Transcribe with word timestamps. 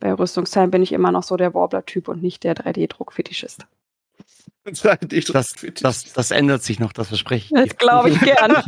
bei 0.00 0.12
Rüstungsteilen 0.12 0.70
bin 0.70 0.82
ich 0.82 0.92
immer 0.92 1.12
noch 1.12 1.22
so 1.22 1.36
der 1.36 1.54
Warbler-Typ 1.54 2.08
und 2.08 2.22
nicht 2.22 2.44
der 2.44 2.54
3D-Druck-Fetischist. 2.54 3.66
Das, 4.64 5.54
das, 5.80 6.12
das 6.12 6.30
ändert 6.30 6.62
sich 6.62 6.78
noch, 6.78 6.92
das 6.92 7.08
verspreche 7.08 7.46
ich. 7.46 7.68
Das 7.68 7.76
glaube 7.78 8.10
ich 8.10 8.20
gern. 8.20 8.62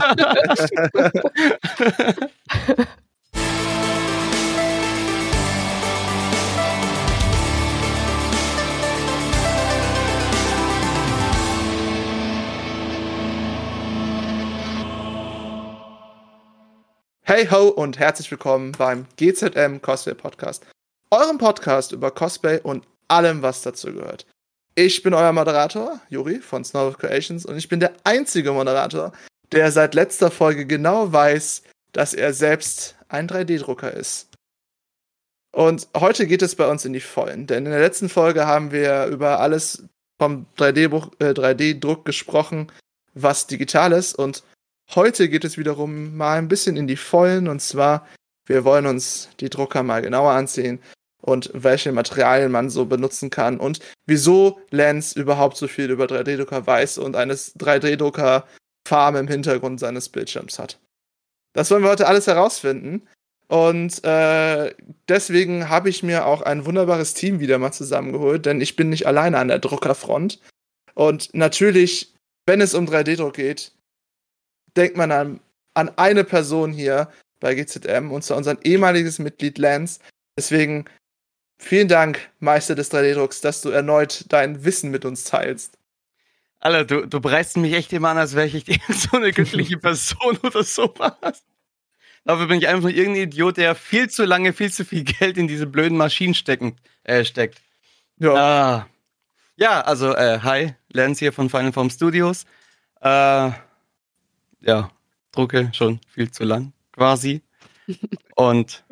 Hey 17.22 17.46
ho 17.46 17.68
und 17.68 17.98
herzlich 17.98 18.30
willkommen 18.30 18.72
beim 18.72 19.06
GZM 19.16 19.80
Cosplay 19.80 20.14
Podcast. 20.14 20.66
Eurem 21.12 21.38
Podcast 21.38 21.90
über 21.90 22.12
Cosplay 22.12 22.60
und 22.60 22.86
allem, 23.08 23.42
was 23.42 23.62
dazu 23.62 23.92
gehört. 23.92 24.26
Ich 24.76 25.02
bin 25.02 25.12
euer 25.12 25.32
Moderator, 25.32 26.00
Juri 26.08 26.38
von 26.38 26.64
Snow 26.64 26.96
Creations, 26.96 27.44
und 27.44 27.56
ich 27.56 27.68
bin 27.68 27.80
der 27.80 27.92
einzige 28.04 28.52
Moderator, 28.52 29.12
der 29.50 29.72
seit 29.72 29.96
letzter 29.96 30.30
Folge 30.30 30.66
genau 30.66 31.12
weiß, 31.12 31.64
dass 31.90 32.14
er 32.14 32.32
selbst 32.32 32.94
ein 33.08 33.28
3D-Drucker 33.28 33.92
ist. 33.92 34.28
Und 35.52 35.88
heute 35.96 36.28
geht 36.28 36.42
es 36.42 36.54
bei 36.54 36.68
uns 36.68 36.84
in 36.84 36.92
die 36.92 37.00
Vollen, 37.00 37.48
denn 37.48 37.66
in 37.66 37.72
der 37.72 37.80
letzten 37.80 38.08
Folge 38.08 38.46
haben 38.46 38.70
wir 38.70 39.06
über 39.06 39.40
alles 39.40 39.82
vom 40.16 40.46
3D-Druck 40.58 41.16
äh, 41.18 41.30
3D 41.30 42.04
gesprochen, 42.04 42.70
was 43.14 43.48
digital 43.48 43.90
ist. 43.90 44.14
Und 44.14 44.44
heute 44.94 45.28
geht 45.28 45.44
es 45.44 45.58
wiederum 45.58 46.16
mal 46.16 46.38
ein 46.38 46.46
bisschen 46.46 46.76
in 46.76 46.86
die 46.86 46.96
Vollen. 46.96 47.48
Und 47.48 47.58
zwar, 47.58 48.06
wir 48.46 48.64
wollen 48.64 48.86
uns 48.86 49.28
die 49.40 49.50
Drucker 49.50 49.82
mal 49.82 50.02
genauer 50.02 50.30
ansehen 50.30 50.78
und 51.20 51.50
welche 51.52 51.92
Materialien 51.92 52.50
man 52.50 52.70
so 52.70 52.86
benutzen 52.86 53.30
kann 53.30 53.58
und 53.58 53.80
wieso 54.06 54.60
Lance 54.70 55.18
überhaupt 55.18 55.56
so 55.56 55.68
viel 55.68 55.90
über 55.90 56.06
3D-Drucker 56.06 56.66
weiß 56.66 56.98
und 56.98 57.16
eines 57.16 57.56
3D-Drucker-Farm 57.56 59.16
im 59.16 59.28
Hintergrund 59.28 59.80
seines 59.80 60.08
Bildschirms 60.08 60.58
hat. 60.58 60.78
Das 61.52 61.70
wollen 61.70 61.82
wir 61.82 61.90
heute 61.90 62.06
alles 62.06 62.26
herausfinden. 62.26 63.02
Und 63.48 64.04
äh, 64.04 64.72
deswegen 65.08 65.68
habe 65.68 65.88
ich 65.88 66.04
mir 66.04 66.24
auch 66.24 66.42
ein 66.42 66.66
wunderbares 66.66 67.14
Team 67.14 67.40
wieder 67.40 67.58
mal 67.58 67.72
zusammengeholt, 67.72 68.46
denn 68.46 68.60
ich 68.60 68.76
bin 68.76 68.90
nicht 68.90 69.08
alleine 69.08 69.38
an 69.38 69.48
der 69.48 69.58
Druckerfront. 69.58 70.38
Und 70.94 71.30
natürlich, 71.34 72.14
wenn 72.46 72.60
es 72.60 72.74
um 72.74 72.86
3D-Druck 72.86 73.34
geht, 73.34 73.72
denkt 74.76 74.96
man 74.96 75.10
an, 75.10 75.40
an 75.74 75.90
eine 75.96 76.22
Person 76.22 76.72
hier 76.72 77.10
bei 77.40 77.56
GZM, 77.56 78.12
und 78.12 78.22
zwar 78.22 78.36
unser 78.36 78.56
ehemaliges 78.64 79.18
Mitglied 79.18 79.58
Lance. 79.58 79.98
Deswegen 80.38 80.84
Vielen 81.62 81.88
Dank, 81.88 82.30
Meister 82.38 82.74
des 82.74 82.90
3D-Drucks, 82.90 83.42
dass 83.42 83.60
du 83.60 83.68
erneut 83.68 84.24
dein 84.30 84.64
Wissen 84.64 84.90
mit 84.90 85.04
uns 85.04 85.24
teilst. 85.24 85.76
Alter, 86.58 86.84
du, 86.84 87.06
du 87.06 87.20
bereist 87.20 87.58
mich 87.58 87.74
echt 87.74 87.92
immer 87.92 88.08
an, 88.08 88.18
als 88.18 88.34
wäre 88.34 88.46
ich 88.46 88.64
so 88.88 89.18
eine 89.18 89.30
göttliche 89.30 89.76
Person 89.78 90.38
oder 90.42 90.64
sowas. 90.64 91.44
Dafür 92.24 92.46
bin 92.46 92.58
ich 92.58 92.66
einfach 92.66 92.84
nur 92.84 92.92
irgendein 92.92 93.24
Idiot, 93.24 93.58
der 93.58 93.74
viel 93.74 94.08
zu 94.08 94.24
lange, 94.24 94.54
viel 94.54 94.72
zu 94.72 94.86
viel 94.86 95.04
Geld 95.04 95.36
in 95.36 95.48
diese 95.48 95.66
blöden 95.66 95.98
Maschinen 95.98 96.34
stecken, 96.34 96.76
äh, 97.04 97.24
steckt. 97.26 97.60
Ja. 98.16 98.34
Ah. 98.34 98.86
Ja, 99.56 99.82
also, 99.82 100.14
äh, 100.14 100.40
hi, 100.42 100.74
Lance 100.88 101.18
hier 101.18 101.32
von 101.34 101.50
Final 101.50 101.72
Form 101.72 101.90
Studios. 101.90 102.46
Äh, 103.02 103.50
ja, 104.62 104.90
drucke 105.30 105.70
schon 105.74 106.00
viel 106.08 106.30
zu 106.30 106.44
lang, 106.44 106.72
quasi. 106.92 107.42
Und 108.34 108.82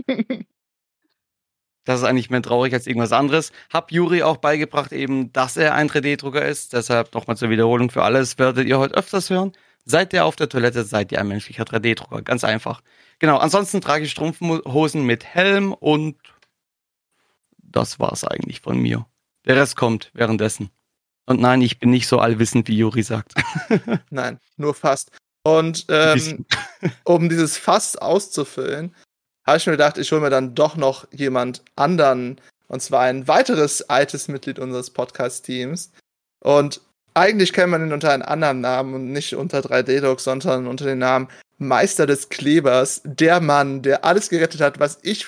Das 1.88 2.00
ist 2.00 2.04
eigentlich 2.04 2.28
mehr 2.28 2.42
traurig 2.42 2.74
als 2.74 2.86
irgendwas 2.86 3.12
anderes. 3.12 3.50
Hab 3.72 3.90
Juri 3.92 4.22
auch 4.22 4.36
beigebracht, 4.36 4.92
eben, 4.92 5.32
dass 5.32 5.56
er 5.56 5.74
ein 5.74 5.88
3D-Drucker 5.88 6.44
ist. 6.44 6.74
Deshalb 6.74 7.14
nochmal 7.14 7.38
zur 7.38 7.48
Wiederholung 7.48 7.88
für 7.90 8.02
alles. 8.02 8.38
Werdet 8.38 8.68
ihr 8.68 8.78
heute 8.78 8.94
öfters 8.94 9.30
hören. 9.30 9.52
Seid 9.86 10.12
ihr 10.12 10.26
auf 10.26 10.36
der 10.36 10.50
Toilette, 10.50 10.84
seid 10.84 11.12
ihr 11.12 11.18
ein 11.18 11.28
menschlicher 11.28 11.64
3D-Drucker. 11.64 12.20
Ganz 12.20 12.44
einfach. 12.44 12.82
Genau, 13.20 13.38
ansonsten 13.38 13.80
trage 13.80 14.04
ich 14.04 14.10
Strumpfhosen 14.10 15.04
mit 15.04 15.24
Helm 15.24 15.72
und 15.72 16.16
das 17.56 17.98
war's 17.98 18.22
eigentlich 18.22 18.60
von 18.60 18.78
mir. 18.78 19.06
Der 19.46 19.56
Rest 19.56 19.76
kommt 19.76 20.10
währenddessen. 20.12 20.68
Und 21.24 21.40
nein, 21.40 21.62
ich 21.62 21.78
bin 21.78 21.88
nicht 21.88 22.06
so 22.06 22.18
allwissend, 22.18 22.68
wie 22.68 22.76
Juri 22.76 23.02
sagt. 23.02 23.32
nein, 24.10 24.38
nur 24.58 24.74
fast. 24.74 25.10
Und 25.42 25.86
ähm, 25.88 26.44
um 27.04 27.30
dieses 27.30 27.56
Fass 27.56 27.96
auszufüllen, 27.96 28.94
habe 29.48 29.58
ich 29.58 29.66
mir 29.66 29.72
gedacht, 29.72 29.98
ich 29.98 30.12
hole 30.12 30.20
mir 30.20 30.30
dann 30.30 30.54
doch 30.54 30.76
noch 30.76 31.06
jemand 31.10 31.62
anderen, 31.74 32.40
und 32.68 32.82
zwar 32.82 33.00
ein 33.02 33.26
weiteres 33.28 33.88
altes 33.88 34.28
Mitglied 34.28 34.58
unseres 34.58 34.90
Podcast-Teams. 34.90 35.90
Und 36.40 36.82
eigentlich 37.14 37.52
kennt 37.52 37.70
man 37.70 37.86
ihn 37.86 37.92
unter 37.92 38.12
einem 38.12 38.22
anderen 38.22 38.60
Namen 38.60 38.94
und 38.94 39.12
nicht 39.12 39.34
unter 39.34 39.60
3D-Doc, 39.60 40.20
sondern 40.20 40.66
unter 40.66 40.84
dem 40.84 40.98
Namen 40.98 41.28
Meister 41.56 42.06
des 42.06 42.28
Klebers, 42.28 43.00
der 43.04 43.40
Mann, 43.40 43.82
der 43.82 44.04
alles 44.04 44.28
gerettet 44.28 44.60
hat, 44.60 44.78
was 44.78 44.98
ich, 45.02 45.26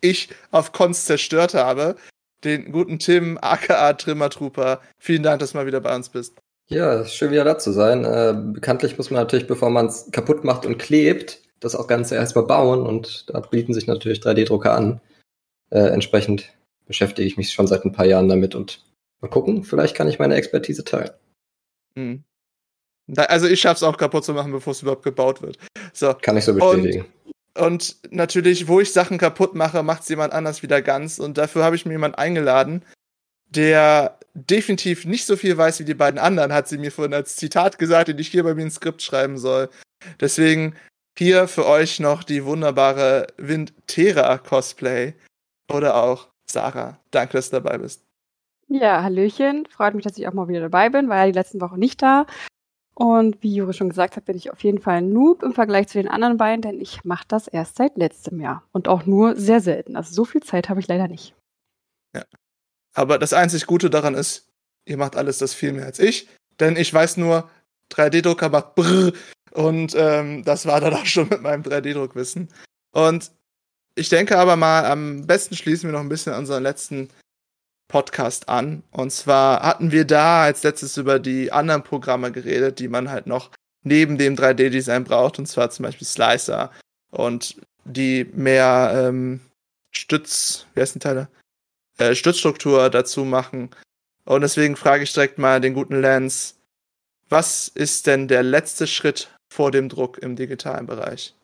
ich 0.00 0.28
auf 0.50 0.72
Konst 0.72 1.06
zerstört 1.06 1.54
habe. 1.54 1.96
Den 2.44 2.72
guten 2.72 2.98
Tim, 2.98 3.38
aka 3.40 3.92
Trimmer 3.94 4.30
Trooper. 4.30 4.80
Vielen 4.98 5.22
Dank, 5.22 5.40
dass 5.40 5.52
du 5.52 5.58
mal 5.58 5.66
wieder 5.66 5.80
bei 5.80 5.94
uns 5.94 6.08
bist. 6.08 6.34
Ja, 6.68 7.04
schön 7.04 7.30
wieder 7.30 7.44
da 7.44 7.58
zu 7.58 7.72
sein. 7.72 8.04
Äh, 8.04 8.34
bekanntlich 8.54 8.98
muss 8.98 9.10
man 9.10 9.22
natürlich, 9.22 9.46
bevor 9.46 9.70
man 9.70 9.86
es 9.86 10.10
kaputt 10.10 10.44
macht 10.44 10.66
und 10.66 10.78
klebt, 10.78 11.40
das 11.60 11.76
auch 11.76 11.86
Ganze 11.86 12.16
erstmal 12.16 12.46
bauen 12.46 12.86
und 12.86 13.30
da 13.30 13.40
bieten 13.40 13.74
sich 13.74 13.86
natürlich 13.86 14.20
3D-Drucker 14.20 14.72
an. 14.72 15.00
Äh, 15.70 15.88
entsprechend 15.88 16.52
beschäftige 16.86 17.26
ich 17.26 17.36
mich 17.36 17.52
schon 17.52 17.66
seit 17.66 17.84
ein 17.84 17.92
paar 17.92 18.06
Jahren 18.06 18.28
damit 18.28 18.54
und 18.54 18.84
mal 19.20 19.28
gucken, 19.28 19.62
vielleicht 19.62 19.94
kann 19.94 20.08
ich 20.08 20.18
meine 20.18 20.34
Expertise 20.34 20.84
teilen. 20.84 21.10
Mhm. 21.94 22.24
Also 23.16 23.46
ich 23.46 23.60
schaffe 23.60 23.76
es 23.76 23.82
auch 23.82 23.96
kaputt 23.96 24.24
zu 24.24 24.32
machen, 24.34 24.52
bevor 24.52 24.72
es 24.72 24.82
überhaupt 24.82 25.02
gebaut 25.02 25.42
wird. 25.42 25.58
So. 25.92 26.14
Kann 26.14 26.36
ich 26.36 26.44
so 26.44 26.54
bestätigen. 26.54 27.06
Und, 27.54 27.64
und 27.64 27.96
natürlich, 28.10 28.68
wo 28.68 28.80
ich 28.80 28.92
Sachen 28.92 29.18
kaputt 29.18 29.54
mache, 29.54 29.82
macht 29.82 30.02
es 30.02 30.08
jemand 30.08 30.32
anders 30.32 30.62
wieder 30.62 30.80
ganz. 30.80 31.18
Und 31.18 31.36
dafür 31.36 31.64
habe 31.64 31.76
ich 31.76 31.84
mir 31.84 31.92
jemanden 31.92 32.16
eingeladen, 32.16 32.84
der 33.48 34.18
definitiv 34.34 35.04
nicht 35.04 35.26
so 35.26 35.36
viel 35.36 35.56
weiß 35.56 35.80
wie 35.80 35.84
die 35.84 35.94
beiden 35.94 36.20
anderen, 36.20 36.52
hat 36.52 36.68
sie 36.68 36.78
mir 36.78 36.92
vorhin 36.92 37.14
als 37.14 37.36
Zitat 37.36 37.78
gesagt, 37.78 38.08
den 38.08 38.18
ich 38.18 38.28
hier 38.28 38.44
bei 38.44 38.54
mir 38.54 38.62
ein 38.62 38.70
Skript 38.70 39.02
schreiben 39.02 39.38
soll. 39.38 39.68
Deswegen 40.20 40.76
hier 41.18 41.48
für 41.48 41.66
euch 41.66 42.00
noch 42.00 42.22
die 42.22 42.44
wunderbare 42.44 43.26
Windtera 43.36 44.38
Cosplay. 44.38 45.14
Oder 45.70 46.02
auch 46.02 46.28
Sarah. 46.50 46.98
Danke, 47.10 47.34
dass 47.34 47.50
du 47.50 47.60
dabei 47.60 47.78
bist. 47.78 48.04
Ja, 48.68 49.02
Hallöchen. 49.02 49.66
Freut 49.66 49.94
mich, 49.94 50.04
dass 50.04 50.18
ich 50.18 50.28
auch 50.28 50.32
mal 50.32 50.48
wieder 50.48 50.60
dabei 50.60 50.90
bin, 50.90 51.08
war 51.08 51.18
ja 51.18 51.26
die 51.26 51.38
letzten 51.38 51.60
Wochen 51.60 51.78
nicht 51.78 52.02
da. 52.02 52.26
Und 52.94 53.42
wie 53.42 53.54
Juri 53.54 53.72
schon 53.72 53.88
gesagt 53.88 54.16
hat, 54.16 54.26
bin 54.26 54.36
ich 54.36 54.52
auf 54.52 54.62
jeden 54.62 54.80
Fall 54.80 54.96
ein 54.96 55.12
Noob 55.12 55.42
im 55.42 55.54
Vergleich 55.54 55.88
zu 55.88 55.98
den 55.98 56.10
anderen 56.10 56.36
beiden, 56.36 56.60
denn 56.60 56.80
ich 56.80 57.02
mache 57.04 57.24
das 57.28 57.48
erst 57.48 57.76
seit 57.76 57.96
letztem 57.96 58.40
Jahr. 58.40 58.62
Und 58.72 58.88
auch 58.88 59.06
nur 59.06 59.36
sehr 59.36 59.60
selten. 59.60 59.96
Also 59.96 60.12
so 60.12 60.24
viel 60.24 60.42
Zeit 60.42 60.68
habe 60.68 60.80
ich 60.80 60.88
leider 60.88 61.08
nicht. 61.08 61.34
Ja. 62.14 62.24
Aber 62.94 63.18
das 63.18 63.32
einzig 63.32 63.66
Gute 63.66 63.88
daran 63.88 64.14
ist, 64.14 64.48
ihr 64.84 64.98
macht 64.98 65.16
alles 65.16 65.38
das 65.38 65.54
viel 65.54 65.72
mehr 65.72 65.86
als 65.86 65.98
ich. 65.98 66.28
Denn 66.58 66.76
ich 66.76 66.92
weiß 66.92 67.16
nur, 67.16 67.48
3D-Drucker 67.90 68.50
macht 68.50 68.74
brrr 68.74 69.12
und 69.52 69.94
ähm, 69.96 70.44
das 70.44 70.66
war 70.66 70.80
dann 70.80 70.94
auch 70.94 71.06
schon 71.06 71.28
mit 71.28 71.42
meinem 71.42 71.62
3D-Druckwissen. 71.62 72.48
Und 72.92 73.30
ich 73.94 74.08
denke 74.08 74.38
aber 74.38 74.56
mal, 74.56 74.84
am 74.84 75.26
besten 75.26 75.56
schließen 75.56 75.88
wir 75.88 75.92
noch 75.92 76.00
ein 76.00 76.08
bisschen 76.08 76.34
unseren 76.34 76.62
letzten 76.62 77.10
Podcast 77.88 78.48
an. 78.48 78.82
Und 78.92 79.10
zwar 79.10 79.62
hatten 79.62 79.90
wir 79.90 80.04
da 80.04 80.44
als 80.44 80.62
letztes 80.62 80.96
über 80.96 81.18
die 81.18 81.52
anderen 81.52 81.82
Programme 81.82 82.30
geredet, 82.32 82.78
die 82.78 82.88
man 82.88 83.10
halt 83.10 83.26
noch 83.26 83.50
neben 83.82 84.16
dem 84.16 84.36
3D-Design 84.36 85.04
braucht. 85.04 85.38
Und 85.38 85.46
zwar 85.46 85.70
zum 85.70 85.84
Beispiel 85.84 86.06
Slicer 86.06 86.70
und 87.10 87.56
die 87.84 88.24
mehr 88.32 88.92
ähm, 88.94 89.40
Stütz, 89.90 90.66
wie 90.74 90.80
heißt 90.80 90.94
die 90.94 91.00
Teile? 91.00 91.28
Äh, 91.98 92.14
Stützstruktur 92.14 92.88
dazu 92.90 93.24
machen. 93.24 93.70
Und 94.24 94.42
deswegen 94.42 94.76
frage 94.76 95.02
ich 95.02 95.12
direkt 95.12 95.38
mal 95.38 95.60
den 95.60 95.74
guten 95.74 96.00
Lance, 96.00 96.54
was 97.28 97.68
ist 97.68 98.06
denn 98.06 98.28
der 98.28 98.42
letzte 98.42 98.86
Schritt 98.86 99.28
vor 99.50 99.70
dem 99.70 99.88
Druck 99.88 100.18
im 100.18 100.36
digitalen 100.36 100.86
Bereich. 100.86 101.34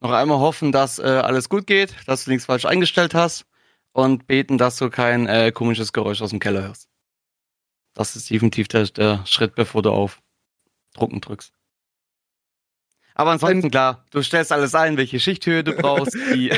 Noch 0.00 0.10
einmal 0.10 0.40
hoffen, 0.40 0.72
dass 0.72 0.98
äh, 0.98 1.02
alles 1.02 1.48
gut 1.48 1.66
geht, 1.66 1.94
dass 2.06 2.24
du 2.24 2.30
nichts 2.30 2.46
falsch 2.46 2.66
eingestellt 2.66 3.14
hast 3.14 3.46
und 3.92 4.26
beten, 4.26 4.58
dass 4.58 4.76
du 4.76 4.90
kein 4.90 5.26
äh, 5.28 5.52
komisches 5.52 5.92
Geräusch 5.92 6.20
aus 6.20 6.30
dem 6.30 6.40
Keller 6.40 6.64
hörst. 6.64 6.88
Das 7.94 8.16
ist 8.16 8.28
definitiv 8.28 8.68
der, 8.68 8.84
der 8.86 9.24
Schritt, 9.26 9.54
bevor 9.54 9.82
du 9.82 9.90
auf 9.90 10.20
Drucken 10.94 11.20
drückst. 11.20 11.52
Aber 13.14 13.30
ansonsten 13.30 13.70
klar, 13.70 14.04
du 14.10 14.22
stellst 14.22 14.50
alles 14.52 14.74
ein, 14.74 14.96
welche 14.96 15.20
Schichthöhe 15.20 15.62
du 15.62 15.74
brauchst. 15.74 16.16
ich, 16.34 16.50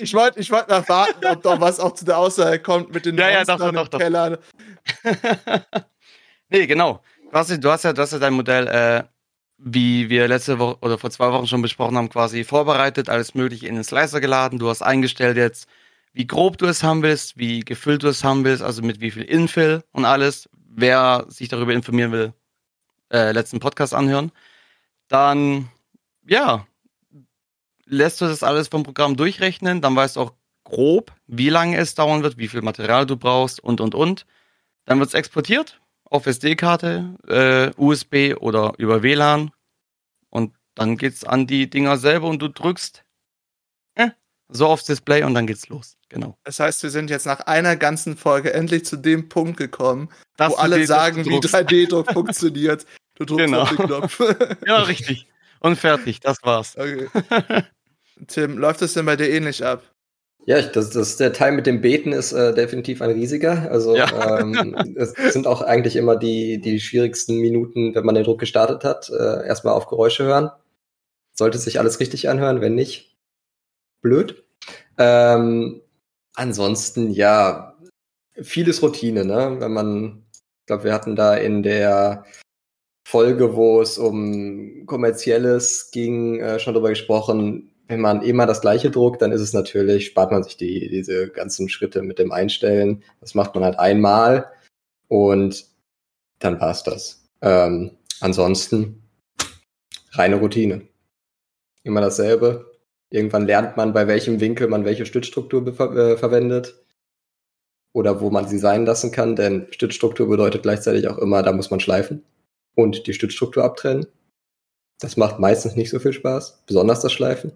ich 0.00 0.14
wollte 0.14 0.40
ich 0.40 0.50
wollt 0.50 0.68
mal 0.68 0.88
warten, 0.88 1.26
ob 1.26 1.42
doch 1.42 1.60
was 1.60 1.78
auch 1.78 1.92
zu 1.92 2.04
der 2.04 2.18
Aussage 2.18 2.58
kommt 2.60 2.94
mit 2.94 3.04
den 3.04 3.18
ja, 3.18 3.30
ja, 3.30 3.44
doch, 3.44 3.58
doch, 3.58 3.72
doch, 3.72 3.88
doch. 3.88 3.98
Keller. 3.98 4.38
nee, 6.48 6.66
genau. 6.66 7.02
Du 7.30 7.38
hast, 7.38 7.50
du 7.50 7.70
hast, 7.70 7.84
ja, 7.84 7.92
du 7.92 8.02
hast 8.02 8.12
ja 8.12 8.18
dein 8.18 8.32
Modell 8.32 8.66
äh, 8.66 9.04
wie 9.64 10.10
wir 10.10 10.26
letzte 10.26 10.58
Woche 10.58 10.78
oder 10.80 10.98
vor 10.98 11.10
zwei 11.10 11.30
Wochen 11.32 11.46
schon 11.46 11.62
besprochen 11.62 11.96
haben, 11.96 12.08
quasi 12.08 12.44
vorbereitet, 12.44 13.08
alles 13.08 13.34
Mögliche 13.34 13.68
in 13.68 13.76
den 13.76 13.84
Slicer 13.84 14.20
geladen. 14.20 14.58
Du 14.58 14.68
hast 14.68 14.82
eingestellt 14.82 15.36
jetzt, 15.36 15.68
wie 16.12 16.26
grob 16.26 16.58
du 16.58 16.66
es 16.66 16.82
haben 16.82 17.02
willst, 17.02 17.38
wie 17.38 17.60
gefüllt 17.60 18.02
du 18.02 18.08
es 18.08 18.24
haben 18.24 18.44
willst, 18.44 18.62
also 18.62 18.82
mit 18.82 19.00
wie 19.00 19.12
viel 19.12 19.22
Infill 19.22 19.84
und 19.92 20.04
alles. 20.04 20.48
Wer 20.74 21.26
sich 21.28 21.48
darüber 21.48 21.72
informieren 21.74 22.12
will, 22.12 22.34
äh, 23.12 23.32
letzten 23.32 23.60
Podcast 23.60 23.94
anhören. 23.94 24.32
Dann, 25.08 25.68
ja, 26.26 26.66
lässt 27.84 28.20
du 28.20 28.24
das 28.24 28.42
alles 28.42 28.68
vom 28.68 28.82
Programm 28.82 29.16
durchrechnen, 29.16 29.80
dann 29.80 29.94
weißt 29.94 30.16
du 30.16 30.20
auch 30.20 30.32
grob, 30.64 31.12
wie 31.26 31.50
lange 31.50 31.76
es 31.76 31.94
dauern 31.94 32.22
wird, 32.22 32.38
wie 32.38 32.48
viel 32.48 32.62
Material 32.62 33.06
du 33.06 33.16
brauchst 33.16 33.60
und, 33.60 33.80
und, 33.80 33.94
und. 33.94 34.26
Dann 34.86 34.98
wird 34.98 35.08
es 35.08 35.14
exportiert 35.14 35.81
auf 36.12 36.26
SD-Karte, 36.26 37.16
äh, 37.28 37.70
USB 37.80 38.34
oder 38.40 38.72
über 38.78 39.02
WLAN. 39.02 39.50
Und 40.30 40.54
dann 40.74 40.96
geht's 40.96 41.24
an 41.24 41.46
die 41.46 41.68
Dinger 41.68 41.96
selber 41.98 42.28
und 42.28 42.40
du 42.40 42.48
drückst 42.48 43.04
äh, 43.94 44.10
so 44.48 44.66
aufs 44.68 44.84
Display 44.84 45.22
und 45.24 45.34
dann 45.34 45.46
geht's 45.46 45.68
los. 45.68 45.96
Genau. 46.08 46.36
Das 46.44 46.60
heißt, 46.60 46.82
wir 46.82 46.90
sind 46.90 47.08
jetzt 47.10 47.26
nach 47.26 47.40
einer 47.40 47.76
ganzen 47.76 48.16
Folge 48.16 48.52
endlich 48.52 48.84
zu 48.84 48.96
dem 48.96 49.28
Punkt 49.28 49.56
gekommen, 49.56 50.10
Dass 50.36 50.52
wo 50.52 50.56
alle 50.56 50.84
sagen, 50.86 51.24
wie 51.24 51.30
druckst. 51.30 51.54
3D-Druck 51.54 52.12
funktioniert. 52.12 52.86
Du 53.14 53.24
drückst 53.24 53.46
Genau. 53.46 53.62
auf 53.62 53.68
den 53.76 53.86
Knopf. 53.86 54.20
Ja, 54.66 54.82
richtig. 54.82 55.26
Und 55.60 55.76
fertig, 55.76 56.20
das 56.20 56.38
war's. 56.42 56.76
okay. 56.76 57.08
Tim, 58.26 58.58
läuft 58.58 58.82
das 58.82 58.92
denn 58.94 59.06
bei 59.06 59.16
dir 59.16 59.30
ähnlich 59.30 59.64
ab? 59.64 59.82
Ja, 60.44 60.60
das, 60.60 60.90
das, 60.90 61.16
der 61.16 61.32
Teil 61.32 61.52
mit 61.52 61.66
dem 61.66 61.80
Beten 61.80 62.12
ist 62.12 62.32
äh, 62.32 62.52
definitiv 62.52 63.00
ein 63.00 63.10
riesiger. 63.10 63.70
Also 63.70 63.96
Ja. 63.96 64.40
ähm, 64.40 64.74
es 64.96 65.12
sind 65.32 65.46
auch 65.46 65.62
eigentlich 65.62 65.96
immer 65.96 66.16
die, 66.16 66.60
die 66.60 66.80
schwierigsten 66.80 67.38
Minuten, 67.38 67.94
wenn 67.94 68.04
man 68.04 68.14
den 68.14 68.24
Druck 68.24 68.40
gestartet 68.40 68.82
hat. 68.84 69.08
Äh, 69.10 69.46
erstmal 69.46 69.74
auf 69.74 69.86
Geräusche 69.86 70.24
hören. 70.24 70.50
Sollte 71.34 71.58
sich 71.58 71.78
alles 71.78 72.00
richtig 72.00 72.28
anhören, 72.28 72.60
wenn 72.60 72.74
nicht, 72.74 73.16
blöd. 74.02 74.44
Ähm, 74.98 75.80
ansonsten, 76.34 77.10
ja, 77.10 77.76
vieles 78.40 78.82
Routine, 78.82 79.24
ne? 79.24 79.56
Wenn 79.58 79.72
man, 79.72 80.26
ich 80.32 80.66
glaube, 80.66 80.84
wir 80.84 80.92
hatten 80.92 81.16
da 81.16 81.34
in 81.36 81.62
der 81.62 82.24
Folge, 83.06 83.54
wo 83.56 83.80
es 83.80 83.98
um 83.98 84.84
kommerzielles 84.86 85.90
ging, 85.90 86.40
äh, 86.40 86.58
schon 86.58 86.74
drüber 86.74 86.90
gesprochen, 86.90 87.71
wenn 87.88 88.00
man 88.00 88.22
immer 88.22 88.46
das 88.46 88.60
gleiche 88.60 88.90
druckt, 88.90 89.22
dann 89.22 89.32
ist 89.32 89.40
es 89.40 89.52
natürlich, 89.52 90.06
spart 90.06 90.30
man 90.30 90.42
sich 90.42 90.56
die, 90.56 90.88
diese 90.88 91.28
ganzen 91.28 91.68
Schritte 91.68 92.02
mit 92.02 92.18
dem 92.18 92.32
Einstellen. 92.32 93.02
Das 93.20 93.34
macht 93.34 93.54
man 93.54 93.64
halt 93.64 93.78
einmal 93.78 94.50
und 95.08 95.66
dann 96.38 96.60
war's 96.60 96.82
das. 96.84 97.28
Ähm, 97.40 97.98
ansonsten 98.20 99.02
reine 100.12 100.36
Routine. 100.36 100.88
Immer 101.82 102.00
dasselbe. 102.00 102.72
Irgendwann 103.10 103.46
lernt 103.46 103.76
man, 103.76 103.92
bei 103.92 104.06
welchem 104.06 104.40
Winkel 104.40 104.68
man 104.68 104.84
welche 104.84 105.04
Stützstruktur 105.04 105.62
bever- 105.62 106.12
äh, 106.12 106.16
verwendet 106.16 106.82
oder 107.92 108.20
wo 108.20 108.30
man 108.30 108.48
sie 108.48 108.58
sein 108.58 108.86
lassen 108.86 109.12
kann, 109.12 109.36
denn 109.36 109.66
Stützstruktur 109.70 110.28
bedeutet 110.28 110.62
gleichzeitig 110.62 111.08
auch 111.08 111.18
immer, 111.18 111.42
da 111.42 111.52
muss 111.52 111.70
man 111.70 111.80
schleifen 111.80 112.24
und 112.74 113.06
die 113.06 113.12
Stützstruktur 113.12 113.64
abtrennen. 113.64 114.06
Das 114.98 115.16
macht 115.16 115.38
meistens 115.40 115.76
nicht 115.76 115.90
so 115.90 115.98
viel 115.98 116.12
Spaß, 116.12 116.62
besonders 116.66 117.00
das 117.00 117.12
Schleifen. 117.12 117.52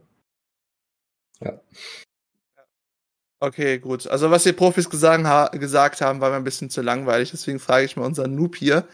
Okay, 3.39 3.79
gut. 3.79 4.07
Also 4.07 4.31
was 4.31 4.45
die 4.45 4.53
Profis 4.53 4.89
gesagt, 4.89 5.25
ha 5.25 5.49
gesagt 5.49 6.01
haben, 6.01 6.21
war 6.21 6.31
mir 6.31 6.37
ein 6.37 6.45
bisschen 6.45 6.71
zu 6.71 6.81
langweilig. 6.83 7.31
Deswegen 7.31 7.59
frage 7.59 7.85
ich 7.85 7.97
mal 7.97 8.07
unseren 8.07 8.35
Noob 8.35 8.57
hier. 8.57 8.89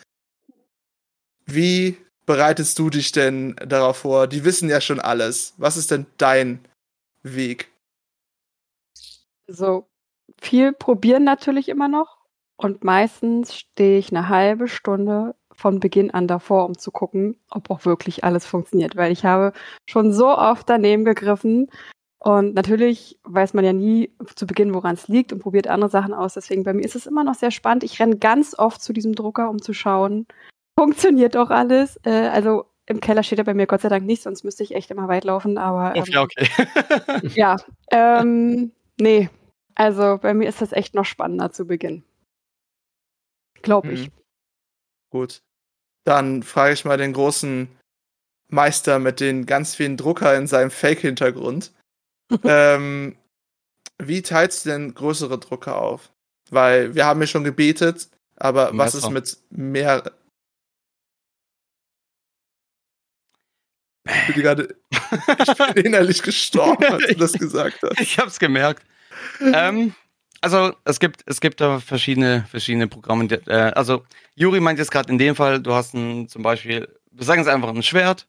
Wie 1.47 1.97
bereitest 2.27 2.79
du 2.79 2.91
dich 2.91 3.13
denn 3.13 3.57
darauf 3.57 3.99
vor? 3.99 4.27
Die 4.27 4.45
wissen 4.45 4.69
ja 4.69 4.81
schon 4.81 5.01
alles. 5.01 5.55
Was 5.59 5.77
ist 5.77 5.91
denn 5.91 6.07
dein 6.19 6.67
Weg? 7.23 7.71
So 9.47 9.87
viel 10.41 10.73
probieren 10.73 11.25
natürlich 11.25 11.69
immer 11.69 11.89
noch. 11.89 12.19
Und 12.57 12.85
meistens 12.85 13.55
stehe 13.57 13.99
ich 13.99 14.11
eine 14.11 14.29
halbe 14.29 14.69
Stunde 14.69 15.35
von 15.53 15.81
Beginn 15.81 16.11
an 16.11 16.27
davor, 16.27 16.67
um 16.67 16.79
zu 16.79 16.91
gucken, 16.91 17.41
ob 17.51 17.71
auch 17.71 17.85
wirklich 17.85 18.25
alles 18.25 18.47
funktioniert. 18.47 18.97
Weil 18.97 19.13
ich 19.13 19.25
habe 19.25 19.53
schon 19.89 20.13
so 20.13 20.29
oft 20.29 20.69
daneben 20.69 21.05
gegriffen. 21.05 21.71
Und 22.25 22.55
natürlich 22.55 23.19
weiß 23.25 23.53
man 23.53 23.65
ja 23.65 23.73
nie 23.73 24.13
zu 24.37 24.47
Beginn, 24.47 24.75
woran 24.75 24.95
es 24.95 25.09
liegt 25.09 25.33
und 25.33 25.41
probiert 25.41 25.67
andere 25.67 25.91
Sachen 25.91 26.15
aus. 26.15 26.35
Deswegen 26.35 26.63
bei 26.63 26.73
mir 26.73 26.85
ist 26.85 26.95
es 26.95 27.09
immer 27.09 27.25
noch 27.25 27.35
sehr 27.35 27.51
spannend. 27.51 27.83
Ich 27.83 27.99
renne 27.99 28.17
ganz 28.17 28.57
oft 28.57 28.81
zu 28.81 28.93
diesem 28.93 29.17
Drucker, 29.17 29.51
um 29.51 29.61
zu 29.61 29.73
schauen, 29.73 30.29
funktioniert 30.79 31.37
auch 31.37 31.51
alles. 31.51 31.99
Äh, 32.05 32.29
also 32.29 32.67
im 32.87 33.01
Keller 33.01 33.25
steht 33.25 33.39
er 33.39 33.45
bei 33.45 33.55
mir 33.55 33.67
Gott 33.67 33.81
sei 33.81 33.89
Dank 33.89 34.07
nicht, 34.07 34.23
sonst 34.23 34.45
müsste 34.45 34.63
ich 34.63 34.73
echt 34.73 34.93
immer 34.93 35.09
weit 35.09 35.25
laufen. 35.25 35.59
Aber 35.59 35.97
ähm, 35.97 36.05
ja, 36.07 36.23
okay. 36.23 36.49
ja, 37.35 37.57
ähm, 37.91 38.71
nee. 39.01 39.29
Also 39.75 40.19
bei 40.23 40.33
mir 40.33 40.49
ist 40.49 40.63
das 40.63 40.71
echt 40.71 40.95
noch 40.95 41.05
spannender 41.05 41.51
zu 41.51 41.67
Beginn. 41.67 42.05
Glaube 43.63 43.95
ich. 43.95 44.05
Hm. 44.05 44.13
Gut. 45.11 45.43
Dann 46.05 46.45
frage 46.45 46.75
ich 46.75 46.85
mal 46.85 46.99
den 46.99 47.15
großen 47.15 47.67
Meister 48.47 49.01
mit 49.01 49.19
den 49.19 49.45
ganz 49.45 49.75
vielen 49.75 49.97
Drucker 49.97 50.37
in 50.37 50.47
seinem 50.47 50.71
Fake-Hintergrund. 50.71 51.73
Ähm, 52.45 53.17
wie 53.99 54.23
teilst 54.23 54.65
du 54.65 54.71
denn 54.71 54.95
größere 54.95 55.39
Drucker 55.39 55.77
auf? 55.81 56.11
Weil 56.51 56.95
wir 56.95 57.07
haben 57.07 57.21
ja 57.21 57.27
schon 57.27 57.45
gebetet, 57.45 58.09
aber 58.37 58.71
was 58.79 58.95
ist 58.95 59.05
mit 59.11 59.39
mehr? 59.51 60.13
Ich 64.29 64.35
bin 64.35 64.43
gerade 64.43 64.77
innerlich 65.77 66.23
gestorben, 66.23 66.85
als 66.85 67.07
du 67.07 67.15
das 67.15 67.33
gesagt 67.35 67.79
hast. 67.83 68.01
Ich 68.01 68.19
hab's 68.19 68.39
gemerkt. 68.41 68.85
ähm, 69.41 69.95
also 70.41 70.75
es 70.85 70.99
gibt 70.99 71.23
es 71.27 71.41
gibt 71.41 71.61
da 71.61 71.79
verschiedene 71.79 72.45
verschiedene 72.51 72.89
Programme. 72.89 73.29
die- 73.29 73.35
Äh, 73.49 73.73
also 73.75 74.05
Juri 74.35 74.59
meint 74.61 74.79
jetzt 74.81 74.91
gerade 74.91 75.11
in 75.13 75.19
dem 75.19 75.37
Fall, 75.37 75.61
du 75.63 75.73
hast 75.73 75.95
ein, 75.95 76.29
zum 76.29 76.43
Beispiel, 76.43 76.89
wir 77.13 77.25
sagen 77.25 77.43
es 77.43 77.47
einfach 77.47 77.69
ein 77.69 77.83
Schwert 77.85 78.27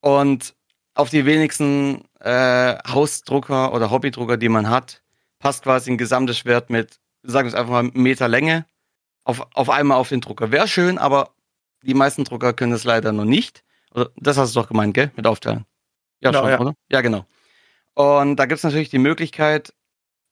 und 0.00 0.54
auf 0.94 1.10
die 1.10 1.24
wenigsten 1.26 2.04
äh, 2.20 2.76
Hausdrucker 2.88 3.72
oder 3.72 3.90
Hobbydrucker, 3.90 4.36
die 4.36 4.48
man 4.48 4.68
hat, 4.68 5.02
passt 5.38 5.62
quasi 5.62 5.90
ein 5.90 5.98
gesamtes 5.98 6.38
Schwert 6.38 6.70
mit, 6.70 7.00
sagen 7.22 7.46
wir 7.46 7.54
es 7.54 7.58
einfach 7.58 7.72
mal, 7.72 7.90
Meter 7.94 8.28
Länge 8.28 8.66
auf, 9.24 9.46
auf 9.54 9.70
einmal 9.70 9.98
auf 9.98 10.08
den 10.08 10.20
Drucker. 10.20 10.50
Wäre 10.50 10.68
schön, 10.68 10.98
aber 10.98 11.30
die 11.82 11.94
meisten 11.94 12.24
Drucker 12.24 12.52
können 12.52 12.72
es 12.72 12.84
leider 12.84 13.12
noch 13.12 13.24
nicht. 13.24 13.62
Oder, 13.94 14.10
das 14.16 14.36
hast 14.36 14.54
du 14.54 14.60
doch 14.60 14.68
gemeint, 14.68 14.94
gell? 14.94 15.10
Mit 15.16 15.26
Aufteilen. 15.26 15.64
Ja, 16.20 16.30
Genau, 16.30 16.42
schon, 16.42 16.50
ja. 16.50 16.60
oder? 16.60 16.74
Ja, 16.90 17.00
genau. 17.00 17.24
Und 17.94 18.36
da 18.36 18.46
gibt 18.46 18.58
es 18.58 18.64
natürlich 18.64 18.90
die 18.90 18.98
Möglichkeit, 18.98 19.72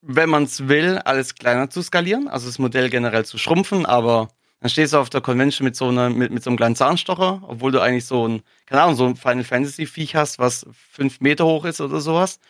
wenn 0.00 0.28
man 0.28 0.44
es 0.44 0.68
will, 0.68 0.98
alles 0.98 1.34
kleiner 1.34 1.70
zu 1.70 1.82
skalieren, 1.82 2.28
also 2.28 2.46
das 2.46 2.58
Modell 2.58 2.88
generell 2.88 3.24
zu 3.24 3.36
schrumpfen, 3.38 3.84
aber 3.84 4.28
dann 4.60 4.70
stehst 4.70 4.92
du 4.92 4.98
auf 4.98 5.10
der 5.10 5.20
Convention 5.20 5.64
mit 5.64 5.76
so, 5.76 5.88
einer, 5.88 6.10
mit, 6.10 6.32
mit 6.32 6.42
so 6.42 6.50
einem 6.50 6.56
kleinen 6.56 6.76
Zahnstocher, 6.76 7.42
obwohl 7.46 7.70
du 7.70 7.80
eigentlich 7.80 8.06
so 8.06 8.26
ein, 8.26 8.42
keine 8.66 8.82
Ahnung, 8.82 8.96
so 8.96 9.06
ein 9.06 9.16
Final 9.16 9.44
Fantasy 9.44 9.86
Viech 9.86 10.16
hast, 10.16 10.38
was 10.38 10.66
fünf 10.72 11.20
Meter 11.20 11.44
hoch 11.44 11.64
ist 11.64 11.80
oder 11.80 12.00
sowas. 12.00 12.40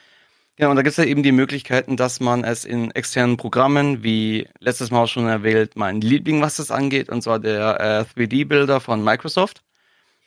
Ja, 0.58 0.68
und 0.68 0.76
da 0.76 0.82
gibt 0.82 0.92
es 0.92 0.96
ja 0.96 1.04
eben 1.04 1.22
die 1.22 1.32
Möglichkeiten, 1.32 1.96
dass 1.96 2.18
man 2.18 2.42
es 2.42 2.64
in 2.64 2.90
externen 2.90 3.36
Programmen, 3.36 4.02
wie 4.02 4.48
letztes 4.58 4.90
Mal 4.90 5.04
auch 5.04 5.08
schon 5.08 5.28
erwähnt, 5.28 5.76
mein 5.76 6.00
Liebling, 6.00 6.42
was 6.42 6.56
das 6.56 6.72
angeht, 6.72 7.10
und 7.10 7.22
zwar 7.22 7.38
der 7.38 8.06
äh, 8.16 8.20
3D-Builder 8.20 8.80
von 8.80 9.04
Microsoft. 9.04 9.62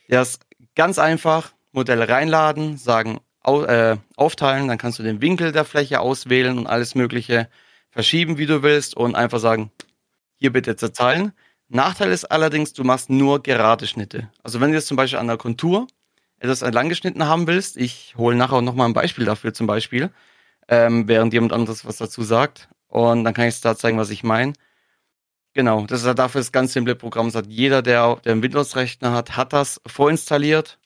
Der 0.09 0.21
ist 0.21 0.45
ganz 0.75 0.99
einfach, 0.99 1.51
Modelle 1.73 2.07
reinladen, 2.07 2.77
sagen, 2.77 3.19
au, 3.43 3.63
äh, 3.63 3.97
aufteilen, 4.15 4.69
dann 4.69 4.77
kannst 4.77 4.99
du 4.99 5.03
den 5.03 5.19
Winkel 5.21 5.51
der 5.51 5.65
Fläche 5.65 5.99
auswählen 5.99 6.57
und 6.57 6.67
alles 6.67 6.95
Mögliche 6.95 7.49
verschieben, 7.89 8.37
wie 8.37 8.45
du 8.45 8.63
willst, 8.63 8.95
und 8.95 9.15
einfach 9.15 9.39
sagen, 9.39 9.71
hier 10.35 10.53
bitte 10.53 10.77
zerteilen. 10.77 11.33
Nachteil 11.73 12.11
ist 12.11 12.25
allerdings, 12.25 12.73
du 12.73 12.83
machst 12.83 13.09
nur 13.09 13.41
gerade 13.41 13.87
Schnitte. 13.87 14.29
Also 14.43 14.59
wenn 14.59 14.71
du 14.71 14.77
jetzt 14.77 14.87
zum 14.87 14.97
Beispiel 14.97 15.19
an 15.19 15.27
der 15.27 15.37
Kontur 15.37 15.87
etwas 16.39 16.61
lang 16.61 16.89
geschnitten 16.89 17.25
haben 17.25 17.47
willst, 17.47 17.77
ich 17.77 18.13
hole 18.17 18.35
nachher 18.35 18.61
noch 18.61 18.75
mal 18.75 18.85
ein 18.85 18.93
Beispiel 18.93 19.23
dafür 19.23 19.53
zum 19.53 19.67
Beispiel, 19.67 20.09
ähm, 20.67 21.07
während 21.07 21.33
jemand 21.33 21.53
anderes 21.53 21.85
was 21.85 21.95
dazu 21.97 22.23
sagt. 22.23 22.67
Und 22.87 23.23
dann 23.23 23.33
kann 23.33 23.47
ich 23.47 23.55
es 23.55 23.61
da 23.61 23.77
zeigen, 23.77 23.97
was 23.97 24.09
ich 24.09 24.23
meine. 24.23 24.51
Genau, 25.53 25.85
das 25.85 26.01
ist 26.01 26.07
ja 26.07 26.13
dafür 26.13 26.41
das 26.41 26.51
ganz 26.51 26.73
simple 26.73 26.95
Programm. 26.95 27.27
Das 27.27 27.35
hat 27.35 27.47
jeder, 27.47 27.81
der, 27.81 28.17
der 28.17 28.33
einen 28.33 28.43
Windows-Rechner 28.43 29.13
hat, 29.13 29.37
hat 29.37 29.53
das 29.53 29.79
vorinstalliert. 29.85 30.77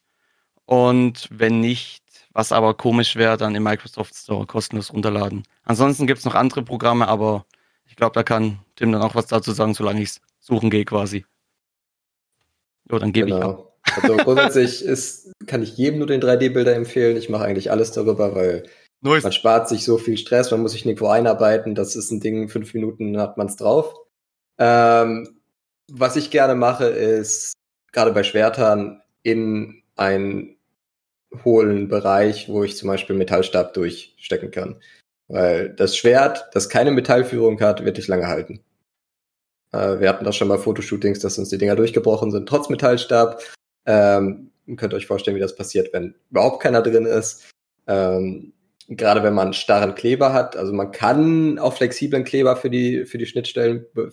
Und 0.66 1.28
wenn 1.32 1.62
nicht, 1.62 2.04
was 2.32 2.52
aber 2.52 2.76
komisch 2.76 3.16
wäre, 3.16 3.38
dann 3.38 3.56
im 3.56 3.64
Microsoft 3.64 4.16
Store 4.16 4.46
kostenlos 4.46 4.94
runterladen. 4.94 5.44
Ansonsten 5.64 6.06
gibt 6.06 6.20
es 6.20 6.26
noch 6.26 6.36
andere 6.36 6.62
Programme, 6.62 7.08
aber 7.08 7.46
ich 7.88 7.96
glaube, 7.96 8.14
da 8.14 8.24
kann 8.24 8.60
Tim 8.76 8.92
dann 8.92 9.02
auch 9.02 9.16
was 9.16 9.28
dazu 9.28 9.52
sagen, 9.52 9.74
solange 9.74 10.02
ich 10.04 10.20
suchen 10.46 10.70
gehe 10.70 10.86
quasi. 10.86 11.26
Jo, 12.90 13.00
dann 13.00 13.12
gebe 13.12 13.30
ich 13.30 13.36
ab. 13.36 13.42
Genau. 13.42 13.76
Also 13.96 14.18
grundsätzlich 14.24 14.84
ist, 14.84 15.32
kann 15.48 15.64
ich 15.64 15.78
jedem 15.78 16.00
nur 16.00 16.08
den 16.08 16.22
3D-Bilder 16.22 16.76
empfehlen. 16.76 17.18
Ich 17.18 17.30
mache 17.30 17.46
eigentlich 17.46 17.72
alles 17.72 17.92
darüber, 17.92 18.36
weil 18.36 18.64
Neues. 19.02 19.24
man 19.24 19.32
spart 19.32 19.68
sich 19.68 19.84
so 19.84 19.98
viel 19.98 20.18
Stress, 20.18 20.52
man 20.52 20.62
muss 20.62 20.74
sich 20.74 20.86
nirgendwo 20.86 21.08
einarbeiten. 21.08 21.76
Das 21.76 21.96
ist 21.96 22.12
ein 22.12 22.20
Ding, 22.20 22.50
fünf 22.50 22.74
Minuten 22.74 23.20
hat 23.20 23.38
man 23.38 23.48
es 23.48 23.56
drauf. 23.56 23.96
Ähm, 24.60 25.40
was 25.92 26.16
ich 26.16 26.32
gerne 26.32 26.56
mache, 26.56 26.86
ist 26.86 27.54
gerade 27.92 28.12
bei 28.12 28.24
Schwertern 28.24 29.02
in 29.24 29.84
einen 29.96 30.58
hohlen 31.44 31.88
Bereich, 31.88 32.50
wo 32.50 32.64
ich 32.64 32.78
zum 32.78 32.88
Beispiel 32.88 33.16
Metallstab 33.16 33.74
durchstecken 33.74 34.52
kann. 34.52 34.82
Weil 35.28 35.70
das 35.70 35.98
Schwert, 35.98 36.50
das 36.54 36.70
keine 36.70 36.92
Metallführung 36.92 37.60
hat, 37.62 37.84
wird 37.84 37.98
nicht 37.98 38.08
lange 38.08 38.28
halten. 38.28 38.65
Äh, 39.76 40.00
wir 40.00 40.10
hatten 40.10 40.26
das 40.26 40.36
schon 40.36 40.48
mal 40.48 40.58
Fotoshootings, 40.58 41.20
dass 41.20 41.38
uns 41.38 41.50
die 41.50 41.58
Dinger 41.58 41.76
durchgebrochen 41.76 42.32
sind, 42.32 42.48
trotz 42.48 42.70
Metallstab. 42.70 43.42
Ähm, 43.86 44.52
könnt 44.78 44.94
ihr 44.94 44.98
euch 44.98 45.06
vorstellen, 45.06 45.36
wie 45.36 45.42
das 45.42 45.56
passiert, 45.56 45.94
wenn 45.94 46.16
überhaupt 46.32 46.62
keiner 46.62 46.82
drin 46.82 47.06
ist. 47.06 47.52
Ähm, 47.88 48.54
gerade 48.88 49.24
wenn 49.24 49.34
man 49.34 49.54
starren 49.54 49.96
Kleber 49.96 50.34
hat, 50.34 50.56
also 50.58 50.74
man 50.74 50.92
kann 50.92 51.60
auch 51.60 51.74
flexiblen 51.74 52.24
Kleber 52.24 52.56
für 52.56 52.70
die, 52.70 53.06
für 53.06 53.18
die 53.18 53.26
Schnittstellen 53.26 53.86
äh, 53.96 54.10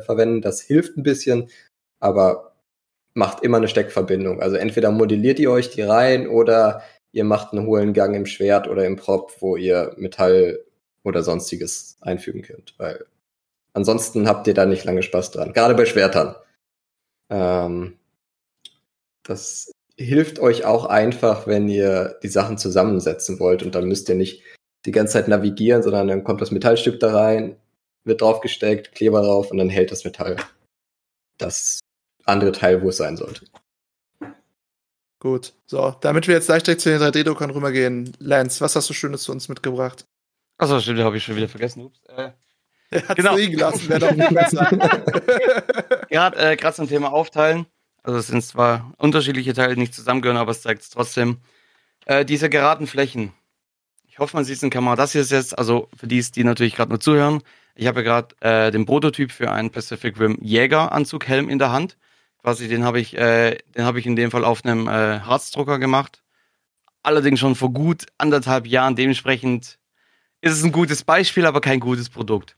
verwenden, 0.00 0.42
das 0.42 0.60
hilft 0.60 0.96
ein 0.96 1.02
bisschen, 1.02 1.48
aber 2.00 2.54
macht 3.14 3.42
immer 3.42 3.56
eine 3.56 3.68
Steckverbindung. 3.68 4.40
Also 4.40 4.56
entweder 4.56 4.90
modelliert 4.90 5.38
ihr 5.38 5.50
euch 5.50 5.70
die 5.70 5.82
rein 5.82 6.28
oder 6.28 6.82
ihr 7.12 7.24
macht 7.24 7.52
einen 7.52 7.66
hohlen 7.66 7.92
Gang 7.92 8.14
im 8.14 8.26
Schwert 8.26 8.68
oder 8.68 8.86
im 8.86 8.96
Prop, 8.96 9.32
wo 9.40 9.56
ihr 9.56 9.94
Metall 9.96 10.60
oder 11.02 11.22
sonstiges 11.22 11.96
einfügen 12.00 12.42
könnt, 12.42 12.74
weil 12.78 13.04
ansonsten 13.72 14.28
habt 14.28 14.46
ihr 14.46 14.54
da 14.54 14.66
nicht 14.66 14.84
lange 14.84 15.02
Spaß 15.02 15.30
dran. 15.30 15.52
Gerade 15.52 15.74
bei 15.74 15.86
Schwertern. 15.86 16.34
Ähm, 17.30 17.98
das 19.22 19.70
hilft 19.96 20.38
euch 20.38 20.64
auch 20.64 20.86
einfach, 20.86 21.46
wenn 21.46 21.68
ihr 21.68 22.18
die 22.22 22.28
Sachen 22.28 22.56
zusammensetzen 22.58 23.40
wollt 23.40 23.62
und 23.62 23.74
dann 23.74 23.88
müsst 23.88 24.08
ihr 24.08 24.14
nicht 24.14 24.42
die 24.86 24.92
ganze 24.92 25.14
Zeit 25.14 25.28
navigieren, 25.28 25.82
sondern 25.82 26.08
dann 26.08 26.24
kommt 26.24 26.40
das 26.40 26.50
Metallstück 26.50 27.00
da 27.00 27.12
rein, 27.14 27.56
wird 28.04 28.20
draufgesteckt, 28.20 28.94
Kleber 28.94 29.22
drauf 29.22 29.50
und 29.50 29.58
dann 29.58 29.68
hält 29.68 29.90
das 29.90 30.04
Metall 30.04 30.36
das 31.38 31.80
andere 32.24 32.52
Teil, 32.52 32.82
wo 32.82 32.88
es 32.90 32.96
sein 32.96 33.16
sollte. 33.16 33.46
Gut, 35.20 35.54
so, 35.66 35.96
damit 36.00 36.28
wir 36.28 36.34
jetzt 36.34 36.48
leicht 36.48 36.66
direkt 36.66 36.80
zu 36.80 36.90
den 36.90 37.00
3D-Druckern 37.00 37.50
rübergehen. 37.50 38.12
Lance, 38.20 38.60
was 38.60 38.76
hast 38.76 38.88
du 38.88 38.94
Schönes 38.94 39.24
zu 39.24 39.32
uns 39.32 39.48
mitgebracht? 39.48 40.04
Achso, 40.58 40.78
stimmt, 40.78 41.00
habe 41.00 41.16
ich 41.16 41.24
schon 41.24 41.36
wieder 41.36 41.48
vergessen. 41.48 41.86
Ups. 41.86 42.00
Äh, 42.06 42.30
er 42.90 43.08
hat 43.08 43.16
genau. 43.16 43.36
liegen 43.36 43.52
gelassen, 43.52 43.88
wäre 43.88 44.00
doch 44.00 44.12
nicht 44.12 44.34
besser. 44.34 44.64
Gerade 46.10 46.36
äh, 46.38 46.72
zum 46.72 46.88
Thema 46.88 47.12
Aufteilen. 47.12 47.66
Also 48.02 48.18
es 48.18 48.28
sind 48.28 48.42
zwar 48.42 48.92
unterschiedliche 48.96 49.52
Teile, 49.52 49.74
die 49.74 49.80
nicht 49.80 49.94
zusammengehören, 49.94 50.38
aber 50.38 50.52
es 50.52 50.62
zeigt 50.62 50.82
es 50.82 50.90
trotzdem. 50.90 51.38
Äh, 52.06 52.24
diese 52.24 52.48
geraden 52.48 52.86
Flächen. 52.86 53.32
Ich 54.08 54.18
hoffe, 54.18 54.36
man 54.36 54.44
sieht 54.44 54.56
es 54.56 54.62
in 54.62 54.70
Kamera. 54.70 54.96
Das 54.96 55.12
hier 55.12 55.20
ist 55.20 55.30
jetzt, 55.30 55.58
also 55.58 55.88
für 55.96 56.06
die, 56.06 56.20
die 56.20 56.44
natürlich 56.44 56.74
gerade 56.74 56.90
nur 56.90 57.00
zuhören, 57.00 57.42
ich 57.74 57.86
habe 57.86 58.02
gerade 58.02 58.34
äh, 58.40 58.72
den 58.72 58.86
Prototyp 58.86 59.30
für 59.30 59.52
einen 59.52 59.70
Pacific 59.70 60.18
Rim 60.18 60.36
Jäger 60.40 60.90
Anzughelm 60.90 61.48
in 61.48 61.60
der 61.60 61.70
Hand. 61.70 61.96
Quasi 62.42 62.66
den 62.66 62.82
habe 62.82 62.98
ich, 62.98 63.16
äh, 63.16 63.58
den 63.76 63.84
habe 63.84 64.00
ich 64.00 64.06
in 64.06 64.16
dem 64.16 64.32
Fall 64.32 64.44
auf 64.44 64.64
einem 64.64 64.88
äh, 64.88 65.20
Harzdrucker 65.20 65.78
gemacht. 65.78 66.24
Allerdings 67.04 67.38
schon 67.38 67.54
vor 67.54 67.72
gut 67.72 68.06
anderthalb 68.18 68.66
Jahren. 68.66 68.96
Dementsprechend 68.96 69.78
ist 70.40 70.52
es 70.54 70.64
ein 70.64 70.72
gutes 70.72 71.04
Beispiel, 71.04 71.46
aber 71.46 71.60
kein 71.60 71.78
gutes 71.78 72.08
Produkt. 72.08 72.56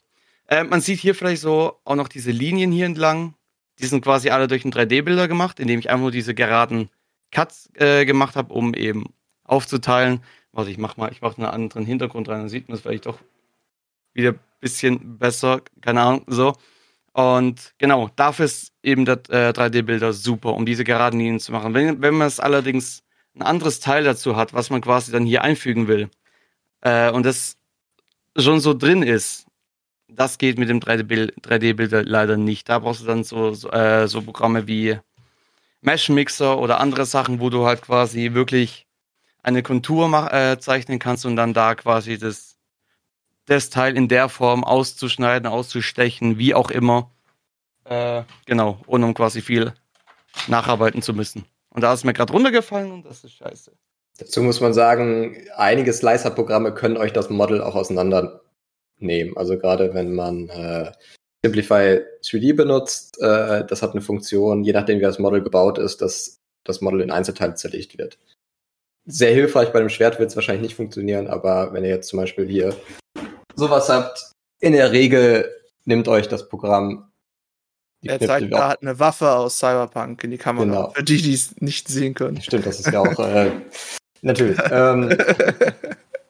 Äh, 0.51 0.65
man 0.65 0.81
sieht 0.81 1.01
hier 1.01 1.15
vielleicht 1.15 1.41
so 1.41 1.79
auch 1.85 1.95
noch 1.95 2.09
diese 2.09 2.33
Linien 2.33 2.73
hier 2.73 2.87
entlang. 2.87 3.35
Die 3.79 3.87
sind 3.87 4.05
quasi 4.05 4.29
alle 4.31 4.49
durch 4.49 4.65
einen 4.65 4.73
3D-Bilder 4.73 5.29
gemacht, 5.29 5.61
indem 5.61 5.79
ich 5.79 5.89
einfach 5.89 6.03
nur 6.03 6.11
diese 6.11 6.35
geraden 6.35 6.91
Cuts 7.31 7.71
äh, 7.75 8.05
gemacht 8.05 8.37
habe, 8.37 8.53
um 8.53 8.75
eben 8.75 9.07
aufzuteilen. 9.45 10.23
Warte, 10.53 10.71
ich 10.71 10.79
mach 10.79 10.97
mal, 10.97 11.11
ich 11.13 11.23
mache 11.23 11.39
einen 11.39 11.47
anderen 11.47 11.87
Hintergrund 11.87 12.29
rein, 12.29 12.41
dann 12.41 12.49
sieht 12.49 12.69
man 12.69 12.77
es 12.77 12.83
vielleicht 12.83 13.07
doch 13.07 13.21
wieder 14.13 14.33
ein 14.33 14.41
bisschen 14.61 15.19
besser, 15.19 15.63
keine 15.81 16.03
Ahnung, 16.03 16.25
so. 16.27 16.55
Und 17.13 17.75
genau, 17.79 18.11
dafür 18.17 18.45
ist 18.47 18.73
eben 18.83 19.05
der 19.05 19.21
äh, 19.31 19.51
3D-Bilder 19.51 20.13
super, 20.13 20.55
um 20.55 20.67
diese 20.67 20.85
geraden 20.85 21.19
Linien 21.21 21.41
zu 21.41 21.53
machen. 21.53 21.75
Wenn, 21.75 22.03
wenn 22.03 22.15
man 22.15 22.27
es 22.27 22.41
allerdings 22.41 23.03
ein 23.35 23.43
anderes 23.43 23.81
Teil 23.81 24.05
dazu 24.05 24.37
hat, 24.37 24.53
was 24.53 24.71
man 24.71 24.81
quasi 24.81 25.13
dann 25.13 25.25
hier 25.25 25.43
einfügen 25.43 25.87
will, 25.87 26.11
äh, 26.83 27.11
und 27.11 27.25
das 27.25 27.57
schon 28.37 28.61
so 28.61 28.75
drin 28.75 29.03
ist, 29.03 29.47
das 30.15 30.39
geht 30.39 30.59
mit 30.59 30.69
dem 30.69 30.81
3D-Bilder 30.81 32.05
leider 32.05 32.37
nicht. 32.37 32.69
Da 32.69 32.79
brauchst 32.79 33.03
du 33.03 33.07
dann 33.07 33.25
so, 33.25 33.53
so, 33.55 33.71
äh, 33.71 34.09
so 34.09 34.23
Programme 34.23 34.67
wie 34.67 34.99
Mesh 35.81 36.09
Mixer 36.09 36.59
oder 36.59 36.81
andere 36.81 37.07
Sachen, 37.07 37.41
wo 37.41 37.51
du 37.51 37.67
halt 37.67 37.83
quasi 37.83 38.35
wirklich 38.35 38.87
eine 39.43 39.63
Kontur 39.63 40.33
äh, 40.33 40.59
zeichnen 40.59 40.99
kannst 40.99 41.25
und 41.25 41.37
dann 41.37 41.55
da 41.55 41.75
quasi 41.75 42.19
das 42.19 42.51
das 43.47 43.69
Teil 43.69 43.97
in 43.97 44.07
der 44.07 44.29
Form 44.29 44.63
auszuschneiden, 44.63 45.49
auszustechen, 45.49 46.39
wie 46.39 46.55
auch 46.55 46.71
immer. 46.71 47.11
Äh, 47.85 48.23
genau, 48.47 48.81
ohne 48.87 49.07
um 49.07 49.15
quasi 49.15 49.41
viel 49.41 49.73
nacharbeiten 50.47 51.03
zu 51.03 51.13
müssen. 51.13 51.45
Und 51.71 51.83
da 51.83 51.93
ist 51.93 52.05
mir 52.05 52.13
gerade 52.13 52.33
runtergefallen 52.33 52.93
und 52.93 53.07
das 53.07 53.25
ist 53.25 53.33
scheiße. 53.33 53.73
Dazu 54.19 54.43
muss 54.43 54.61
man 54.61 54.73
sagen, 54.73 55.37
einige 55.57 55.93
Slicer-Programme 55.93 56.75
können 56.75 56.97
euch 56.97 57.13
das 57.13 57.31
Model 57.31 57.61
auch 57.61 57.75
auseinandernehmen. 59.01 59.37
Also 59.37 59.59
gerade 59.59 59.95
wenn 59.95 60.15
man 60.15 60.49
äh, 60.49 60.93
Simplify 61.45 62.01
3D 62.23 62.55
benutzt, 62.55 63.21
äh, 63.21 63.65
das 63.67 63.83
hat 63.83 63.93
eine 63.93 64.01
Funktion, 64.01 64.65
je 64.65 64.73
nachdem 64.73 64.99
wie 64.99 65.05
das 65.05 65.19
Model 65.19 65.43
gebaut 65.43 65.79
ist, 65.79 66.03
dass 66.03 66.39
das 66.65 66.81
Model 66.81 67.01
in 67.01 67.11
Einzelteile 67.11 67.55
zerlegt 67.55 67.99
wird. 67.99 68.19
Sehr 69.07 69.33
hilfreich 69.33 69.73
bei 69.73 69.81
dem 69.81 69.89
Schwert 69.89 70.19
wird 70.19 70.31
es 70.31 70.37
wahrscheinlich 70.37 70.63
nicht 70.63 70.77
funktionieren, 70.77 71.27
aber 71.27 71.73
wenn 71.73 71.85
ihr 71.85 71.91
jetzt 71.91 72.09
zum 72.09 72.19
Beispiel 72.19 72.47
hier 72.47 72.77
sowas 73.57 73.89
habt, 73.89 74.33
in 74.61 74.75
der 74.75 74.93
Regel 74.93 75.51
nimmt 75.87 76.07
euch 76.07 76.29
das 76.29 76.49
Programm. 76.49 77.11
Er 78.03 78.21
zeigt 78.21 78.51
gerade 78.51 78.81
eine 78.81 78.99
Waffe 78.99 79.31
aus 79.31 79.59
Cyberpunk 79.59 80.23
in 80.25 80.31
die 80.31 80.39
Kamera. 80.39 80.65
Genau. 80.65 80.91
Für 80.91 81.03
die, 81.03 81.21
die 81.21 81.35
es 81.35 81.59
nicht 81.61 81.89
sehen 81.89 82.15
können. 82.15 82.41
Stimmt, 82.41 82.67
das 82.67 82.81
ist 82.81 82.93
ja 82.93 83.01
auch 83.01 83.19
äh, 83.19 83.51
natürlich. 84.21 84.59
Ähm, 84.71 85.17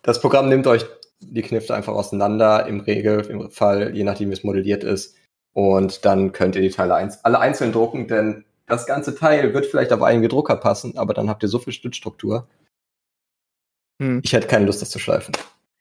das 0.02 0.20
Programm 0.20 0.48
nimmt 0.48 0.66
euch 0.66 0.86
die 1.20 1.42
Knifte 1.42 1.74
einfach 1.74 1.92
auseinander, 1.92 2.66
im 2.66 2.80
Regelfall, 2.80 3.94
je 3.94 4.04
nachdem 4.04 4.30
wie 4.30 4.34
es 4.34 4.44
modelliert 4.44 4.84
ist. 4.84 5.16
Und 5.52 6.04
dann 6.04 6.32
könnt 6.32 6.56
ihr 6.56 6.62
die 6.62 6.70
Teile 6.70 6.94
eins, 6.94 7.24
alle 7.24 7.40
einzeln 7.40 7.72
drucken, 7.72 8.08
denn 8.08 8.44
das 8.66 8.86
ganze 8.86 9.14
Teil 9.14 9.52
wird 9.52 9.66
vielleicht 9.66 9.92
auf 9.92 10.02
einige 10.02 10.28
Drucker 10.28 10.56
passen, 10.56 10.96
aber 10.96 11.12
dann 11.12 11.28
habt 11.28 11.42
ihr 11.42 11.48
so 11.48 11.58
viel 11.58 11.72
Stützstruktur. 11.72 12.46
Hm. 14.00 14.20
Ich 14.22 14.32
hätte 14.32 14.46
keine 14.46 14.66
Lust, 14.66 14.80
das 14.80 14.90
zu 14.90 14.98
schleifen. 14.98 15.34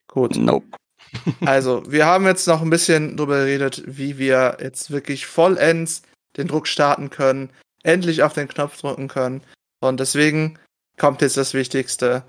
Gut. 0.08 0.36
Nope. 0.36 0.66
Also, 1.46 1.82
wir 1.92 2.06
haben 2.06 2.26
jetzt 2.26 2.48
noch 2.48 2.62
ein 2.62 2.70
bisschen 2.70 3.18
drüber 3.18 3.40
geredet, 3.40 3.82
wie 3.88 4.20
wir 4.20 4.58
jetzt 4.62 4.92
wirklich 4.92 5.26
vollends 5.26 6.04
den 6.38 6.48
Druck 6.48 6.68
starten 6.68 7.10
können, 7.10 7.50
endlich 7.82 8.22
auf 8.22 8.34
den 8.34 8.48
Knopf 8.48 8.80
drücken 8.80 9.08
können. 9.08 9.42
Und 9.80 10.00
deswegen 10.00 10.60
kommt 10.98 11.22
jetzt 11.22 11.38
das 11.38 11.56
Wichtigste. 11.56 12.24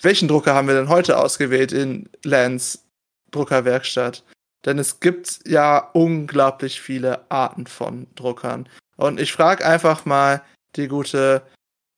Welchen 0.00 0.28
Drucker 0.28 0.54
haben 0.54 0.68
wir 0.68 0.74
denn 0.74 0.88
heute 0.88 1.18
ausgewählt 1.18 1.72
in 1.72 2.08
Lens 2.22 2.84
Druckerwerkstatt? 3.30 4.24
Denn 4.64 4.78
es 4.78 5.00
gibt 5.00 5.40
ja 5.46 5.90
unglaublich 5.92 6.80
viele 6.80 7.30
Arten 7.30 7.66
von 7.66 8.06
Druckern. 8.14 8.68
Und 8.96 9.20
ich 9.20 9.32
frage 9.32 9.64
einfach 9.66 10.04
mal 10.04 10.42
die 10.76 10.88
gute 10.88 11.42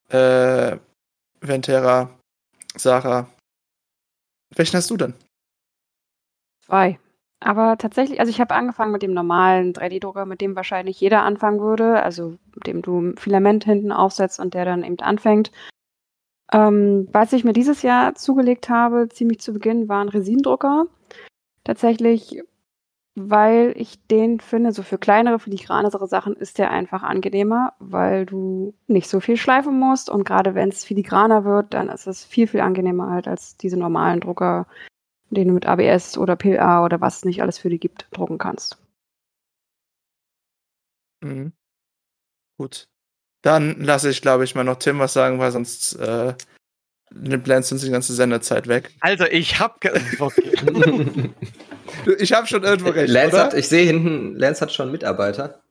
äh, 0.08 0.76
Ventera, 1.40 2.10
Sarah, 2.76 3.28
welchen 4.54 4.76
hast 4.76 4.90
du 4.90 4.96
denn? 4.96 5.14
Zwei. 6.64 6.98
Aber 7.40 7.76
tatsächlich, 7.76 8.18
also 8.18 8.30
ich 8.30 8.40
habe 8.40 8.54
angefangen 8.54 8.92
mit 8.92 9.02
dem 9.02 9.12
normalen 9.12 9.72
3D-Drucker, 9.74 10.24
mit 10.24 10.40
dem 10.40 10.56
wahrscheinlich 10.56 10.98
jeder 11.00 11.22
anfangen 11.22 11.60
würde, 11.60 12.02
also 12.02 12.38
mit 12.54 12.66
dem 12.66 12.82
du 12.82 13.12
Filament 13.18 13.64
hinten 13.64 13.92
aufsetzt 13.92 14.40
und 14.40 14.54
der 14.54 14.64
dann 14.64 14.82
eben 14.82 14.98
anfängt. 15.00 15.52
Ähm, 16.52 17.08
was 17.12 17.32
ich 17.32 17.44
mir 17.44 17.52
dieses 17.52 17.82
Jahr 17.82 18.14
zugelegt 18.14 18.68
habe, 18.68 19.08
ziemlich 19.08 19.40
zu 19.40 19.52
Beginn, 19.52 19.88
war 19.88 20.00
ein 20.00 20.08
Resinendrucker. 20.08 20.86
Tatsächlich, 21.64 22.42
weil 23.16 23.72
ich 23.76 24.06
den 24.06 24.40
finde, 24.40 24.72
so 24.72 24.82
für 24.82 24.98
kleinere, 24.98 25.38
filigranere 25.40 26.06
Sachen 26.06 26.36
ist 26.36 26.58
der 26.58 26.70
einfach 26.70 27.02
angenehmer, 27.02 27.74
weil 27.80 28.26
du 28.26 28.74
nicht 28.86 29.08
so 29.08 29.20
viel 29.20 29.36
schleifen 29.36 29.78
musst 29.78 30.10
und 30.10 30.24
gerade 30.24 30.54
wenn 30.54 30.68
es 30.68 30.84
filigraner 30.84 31.44
wird, 31.44 31.74
dann 31.74 31.88
ist 31.88 32.06
es 32.06 32.24
viel, 32.24 32.46
viel 32.46 32.60
angenehmer 32.60 33.10
halt 33.10 33.26
als 33.28 33.56
diese 33.56 33.76
normalen 33.78 34.20
Drucker, 34.20 34.66
den 35.30 35.48
du 35.48 35.54
mit 35.54 35.66
ABS 35.66 36.18
oder 36.18 36.36
PLA 36.36 36.84
oder 36.84 37.00
was 37.00 37.24
nicht 37.24 37.42
alles 37.42 37.58
für 37.58 37.70
die 37.70 37.80
gibt, 37.80 38.06
drucken 38.12 38.38
kannst. 38.38 38.78
Mhm. 41.22 41.52
Gut. 42.58 42.88
Dann 43.46 43.80
lasse 43.80 44.10
ich, 44.10 44.22
glaube 44.22 44.42
ich, 44.42 44.56
mal 44.56 44.64
noch 44.64 44.74
Tim 44.74 44.98
was 44.98 45.12
sagen, 45.12 45.38
weil 45.38 45.52
sonst 45.52 45.92
äh, 46.00 46.34
nimmt 47.14 47.46
Lance 47.46 47.72
uns 47.72 47.84
die 47.84 47.90
ganze 47.90 48.12
Sendezeit 48.12 48.66
weg. 48.66 48.90
Also, 48.98 49.24
ich 49.26 49.60
habe 49.60 49.74
okay. 50.18 51.30
ich 52.18 52.32
habe 52.32 52.48
schon 52.48 52.64
irgendwo 52.64 52.90
recht. 52.90 53.08
Lance 53.08 53.38
hat, 53.38 53.54
ich 53.54 53.68
sehe 53.68 53.86
hinten, 53.86 54.34
Lance 54.34 54.62
hat 54.62 54.72
schon 54.72 54.90
Mitarbeiter. 54.90 55.62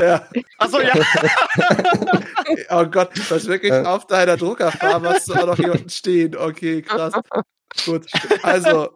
Ja. 0.00 0.26
Achso, 0.56 0.80
ja. 0.80 0.94
oh 2.70 2.86
Gott, 2.86 3.10
das 3.28 3.42
ist 3.42 3.48
wirklich 3.48 3.70
auf 3.70 4.06
deiner 4.06 4.38
Druckerfarbe 4.38 5.10
hast 5.10 5.28
du 5.28 5.34
auch 5.34 5.46
noch 5.46 5.56
hier 5.56 5.72
unten 5.72 5.90
stehen. 5.90 6.34
Okay, 6.34 6.80
krass. 6.80 7.12
Gut, 7.84 8.06
also, 8.42 8.94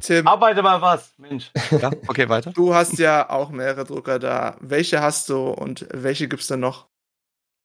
Tim. 0.00 0.26
Arbeite 0.26 0.62
mal 0.62 0.80
was, 0.80 1.12
Mensch. 1.18 1.50
Ja, 1.70 1.90
okay, 2.08 2.30
weiter. 2.30 2.52
Du 2.52 2.74
hast 2.74 2.98
ja 2.98 3.28
auch 3.28 3.50
mehrere 3.50 3.84
Drucker 3.84 4.18
da. 4.18 4.56
Welche 4.60 5.02
hast 5.02 5.28
du 5.28 5.50
und 5.50 5.86
welche 5.92 6.26
gibt 6.26 6.40
es 6.40 6.48
denn 6.48 6.60
noch? 6.60 6.89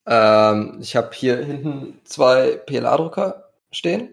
Ähm, 0.08 0.78
ich 0.82 0.96
habe 0.96 1.10
hier 1.14 1.38
hinten 1.38 2.00
zwei 2.04 2.58
PLA-Drucker 2.66 3.50
stehen 3.72 4.10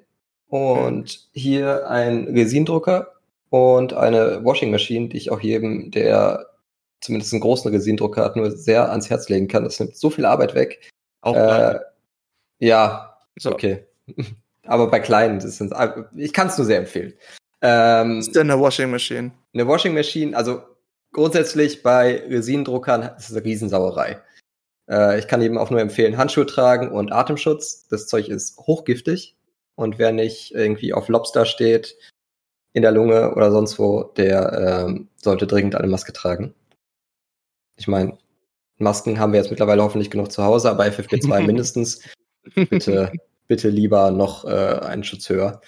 Und 0.48 1.28
hier 1.32 1.88
ein 1.88 2.24
Resindrucker 2.28 3.12
und 3.50 3.92
eine 3.92 4.44
Washing 4.44 4.70
Machine, 4.70 5.08
die 5.08 5.16
ich 5.16 5.30
auch 5.30 5.40
jedem, 5.40 5.90
der 5.90 6.46
zumindest 7.00 7.32
einen 7.32 7.42
großen 7.42 7.70
Resindrucker 7.70 8.24
hat, 8.24 8.36
nur 8.36 8.50
sehr 8.50 8.90
ans 8.90 9.10
Herz 9.10 9.28
legen 9.28 9.48
kann. 9.48 9.64
Das 9.64 9.78
nimmt 9.80 9.96
so 9.96 10.08
viel 10.10 10.24
Arbeit 10.24 10.54
weg. 10.54 10.90
Auch 11.20 11.34
Äh, 11.36 11.78
ja, 12.58 13.16
So. 13.38 13.52
okay. 13.52 13.84
Aber 14.66 14.88
bei 14.88 15.00
kleinen, 15.00 15.40
das 15.40 15.56
sind, 15.58 15.74
ich 16.16 16.32
kann 16.32 16.46
es 16.46 16.56
nur 16.56 16.66
sehr 16.66 16.78
empfehlen. 16.78 17.14
Ähm, 17.60 18.18
Was 18.18 18.28
ist 18.28 18.36
denn 18.36 18.50
eine 18.50 18.60
Washing 18.60 18.90
Machine? 18.90 19.32
eine 19.54 19.66
Washing 19.66 19.94
Machine, 19.94 20.36
also 20.36 20.62
grundsätzlich 21.12 21.82
bei 21.82 22.22
Resinendruckern 22.28 23.02
ist 23.18 23.30
es 23.30 23.36
eine 23.36 23.44
Riesensauerei. 23.44 24.20
Äh, 24.88 25.18
ich 25.18 25.28
kann 25.28 25.42
eben 25.42 25.58
auch 25.58 25.70
nur 25.70 25.80
empfehlen, 25.80 26.16
Handschuhe 26.16 26.46
tragen 26.46 26.90
und 26.90 27.12
Atemschutz. 27.12 27.86
Das 27.88 28.06
Zeug 28.06 28.28
ist 28.28 28.58
hochgiftig. 28.58 29.36
Und 29.74 29.98
wer 29.98 30.12
nicht 30.12 30.54
irgendwie 30.54 30.92
auf 30.92 31.08
Lobster 31.08 31.46
steht, 31.46 31.96
in 32.72 32.82
der 32.82 32.92
Lunge 32.92 33.34
oder 33.34 33.50
sonst 33.50 33.78
wo, 33.78 34.04
der 34.16 34.86
ähm, 34.86 35.08
sollte 35.16 35.46
dringend 35.46 35.74
eine 35.74 35.88
Maske 35.88 36.12
tragen. 36.12 36.54
Ich 37.76 37.88
meine, 37.88 38.18
Masken 38.78 39.18
haben 39.18 39.32
wir 39.32 39.40
jetzt 39.40 39.50
mittlerweile 39.50 39.82
hoffentlich 39.82 40.10
genug 40.10 40.32
zu 40.32 40.42
Hause, 40.42 40.70
aber 40.70 40.84
FFP2 40.84 41.40
mindestens. 41.46 42.00
Bitte, 42.54 43.12
bitte 43.46 43.68
lieber 43.68 44.10
noch 44.10 44.44
äh, 44.44 44.80
einen 44.80 45.04
Schutz 45.04 45.28
höher. 45.28 45.60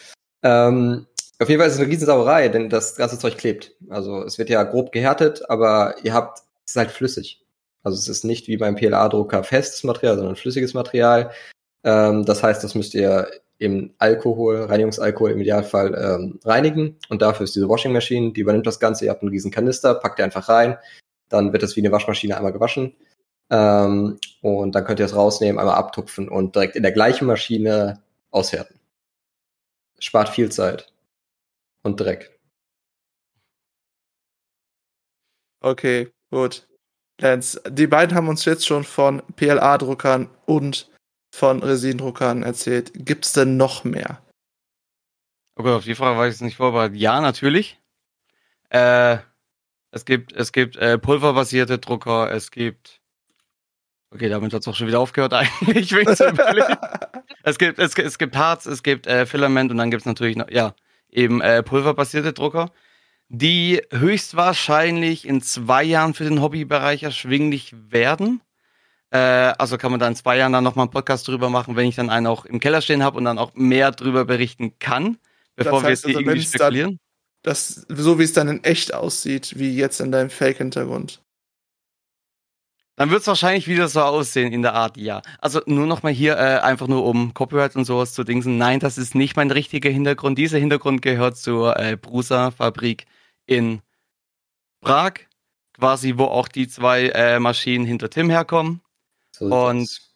Ähm, 0.43 1.07
auf 1.39 1.49
jeden 1.49 1.61
Fall 1.61 1.69
ist 1.69 1.75
es 1.75 1.81
eine 1.81 1.91
Riesensauerei, 1.91 2.49
denn 2.49 2.69
das 2.69 2.97
ganze 2.97 3.19
Zeug 3.19 3.37
klebt. 3.37 3.73
Also 3.89 4.23
es 4.23 4.39
wird 4.39 4.51
ja 4.51 4.63
grob 4.63 4.93
gehärtet, 4.93 5.49
aber 5.49 5.97
ihr 6.03 6.15
habt, 6.15 6.41
es 6.65 6.73
ist 6.73 6.77
halt 6.77 6.91
flüssig. 6.91 7.44
Also 7.85 7.99
es 7.99 8.09
ist 8.09 8.25
nicht 8.25 8.49
wie 8.49 8.57
beim 8.57 8.75
PLA-Drucker 8.75 9.45
festes 9.45 9.85
Material, 9.85 10.17
sondern 10.17 10.37
flüssiges 10.37 10.75
Material. 10.75 11.31
Ähm, 11.85 12.25
das 12.25 12.43
heißt, 12.43 12.65
das 12.65 12.75
müsst 12.75 12.95
ihr 12.95 13.29
im 13.59 13.95
Alkohol, 13.99 14.65
Reinigungsalkohol 14.65 15.31
im 15.31 15.41
Idealfall 15.41 15.95
ähm, 15.95 16.41
reinigen. 16.45 16.99
Und 17.09 17.23
dafür 17.23 17.45
ist 17.45 17.55
diese 17.55 17.69
Washing 17.69 17.93
Machine, 17.93 18.33
die 18.33 18.41
übernimmt 18.41 18.67
das 18.67 18.81
Ganze. 18.81 19.05
Ihr 19.05 19.11
habt 19.11 19.23
einen 19.23 19.31
riesen 19.31 19.51
Kanister, 19.51 19.95
packt 19.95 20.19
ihr 20.19 20.25
einfach 20.25 20.49
rein. 20.49 20.77
Dann 21.29 21.53
wird 21.53 21.63
das 21.63 21.77
wie 21.77 21.81
eine 21.81 21.93
Waschmaschine 21.93 22.37
einmal 22.37 22.53
gewaschen. 22.53 22.97
Ähm, 23.51 24.19
und 24.41 24.75
dann 24.75 24.85
könnt 24.85 24.99
ihr 24.99 25.07
es 25.07 25.15
rausnehmen, 25.15 25.59
einmal 25.59 25.77
abtupfen 25.77 26.29
und 26.29 26.55
direkt 26.57 26.77
in 26.77 26.83
der 26.83 26.93
gleichen 26.93 27.27
Maschine 27.27 28.03
aushärten. 28.31 28.81
Spart 29.99 30.29
viel 30.31 30.51
Zeit. 30.51 30.93
Und 31.83 32.01
Dreck. 32.01 32.39
Okay, 35.61 36.11
gut. 36.31 36.67
Lance, 37.21 37.61
die 37.69 37.87
beiden 37.87 38.17
haben 38.17 38.29
uns 38.29 38.45
jetzt 38.45 38.67
schon 38.67 38.85
von 38.85 39.23
PLA-Druckern 39.37 40.29
und 40.47 40.91
von 41.35 41.63
Resin-Druckern 41.63 42.43
erzählt. 42.43 42.93
Gibt's 42.95 43.33
denn 43.33 43.57
noch 43.57 43.85
mehr? 43.85 44.21
Okay, 45.57 45.71
auf 45.71 45.85
die 45.85 45.95
Frage 45.95 46.19
war 46.19 46.27
ich 46.27 46.33
jetzt 46.35 46.41
nicht 46.43 46.57
vorbereitet. 46.57 46.97
Ja, 46.97 47.21
natürlich. 47.21 47.81
Äh, 48.71 49.19
es 49.93 50.05
gibt, 50.05 50.33
es 50.33 50.51
gibt 50.51 50.77
äh, 50.77 50.99
pulverbasierte 50.99 51.79
Drucker, 51.79 52.33
es 52.33 52.51
gibt. 52.51 53.01
Okay, 54.11 54.29
damit 54.29 54.53
hat 54.53 54.63
es 54.63 54.69
auch 54.69 54.75
schon 54.75 54.89
wieder 54.89 55.01
aufgehört 55.01 55.33
eigentlich. 55.35 55.93
es, 57.43 57.59
gibt, 57.59 57.79
es, 57.79 57.95
gibt- 57.95 58.09
es 58.09 58.19
gibt 58.19 58.37
Harz, 58.37 58.67
es 58.67 58.83
gibt 58.83 59.07
äh, 59.07 59.27
Filament 59.27 59.71
und 59.71 59.77
dann 59.77 59.91
gibt 59.93 60.03
es 60.03 60.07
natürlich 60.07 60.37
noch, 60.37 60.51
ja, 60.51 60.75
eben 61.11 61.41
äh, 61.41 61.63
pulverbasierte 61.63 62.33
Drucker, 62.33 62.73
die 63.29 63.81
höchstwahrscheinlich 63.93 65.27
in 65.27 65.41
zwei 65.43 65.83
Jahren 65.85 66.15
für 66.15 66.25
den 66.25 66.41
Hobbybereich 66.41 67.03
erschwinglich 67.03 67.75
werden. 67.91 68.41
Äh, 69.11 69.19
also 69.19 69.79
kann 69.79 69.91
man 69.91 70.01
da 70.01 70.09
in 70.09 70.17
zwei 70.17 70.37
Jahren 70.37 70.53
dann 70.53 70.65
nochmal 70.65 70.85
einen 70.85 70.91
Podcast 70.93 71.27
drüber 71.29 71.49
machen, 71.51 71.77
wenn 71.77 71.87
ich 71.87 71.97
dann 71.97 72.11
einen 72.11 72.27
auch 72.27 72.45
im 72.45 72.61
Keller 72.61 72.81
stehen 72.81 73.03
habe 73.03 73.17
und 73.19 73.25
dann 73.25 73.39
auch 73.39 73.55
mehr 73.55 73.91
drüber 73.93 74.25
berichten 74.25 74.79
kann, 74.79 75.19
bevor 75.57 75.81
Das 75.83 75.83
heißt 75.85 75.85
wir 75.85 75.91
jetzt 75.91 76.05
hier 76.05 76.09
also, 76.17 76.21
irgendwie 76.21 76.41
wenn's 76.41 76.51
dann- 76.53 76.61
spekulieren. 76.73 76.99
Das, 77.43 77.85
so 77.91 78.19
wie 78.19 78.23
es 78.25 78.33
dann 78.33 78.49
in 78.49 78.65
echt 78.65 78.95
aussieht, 78.95 79.59
wie 79.59 79.77
jetzt 79.77 80.01
in 80.01 80.11
deinem 80.11 80.31
Fake-Hintergrund. 80.31 81.21
Dann 82.97 83.11
wird 83.11 83.23
es 83.23 83.27
wahrscheinlich 83.27 83.67
wieder 83.67 83.89
so 83.89 84.01
aussehen 84.03 84.53
in 84.53 84.63
der 84.63 84.75
Art, 84.75 84.97
ja. 84.97 85.21
Also 85.41 85.61
nur 85.67 85.87
noch 85.87 86.03
mal 86.05 86.13
hier 86.13 86.35
äh, 86.37 86.61
einfach 86.61 86.87
nur 86.87 87.05
um 87.05 87.35
Copyright 87.35 87.75
und 87.75 87.85
sowas 87.85 88.15
zu 88.15 88.23
dingsen. 88.23 88.57
Nein, 88.57 88.79
das 88.79 88.99
ist 88.99 89.17
nicht 89.17 89.37
mein 89.37 89.51
richtiger 89.51 89.91
Hintergrund. 89.91 90.39
Dieser 90.39 90.59
Hintergrund 90.59 91.03
gehört 91.03 91.37
zur 91.37 91.77
äh, 91.77 91.97
Prusa-Fabrik 91.97 93.07
in 93.47 93.81
Prag, 94.81 95.15
quasi 95.73 96.15
wo 96.19 96.25
auch 96.27 96.47
die 96.47 96.69
zwei 96.69 97.09
äh, 97.09 97.41
Maschinen 97.41 97.85
hinter 97.85 98.11
Tim 98.11 98.31
herkommen. 98.31 98.81
So 99.33 99.47
Und- 99.47 99.53
aus. 99.53 100.14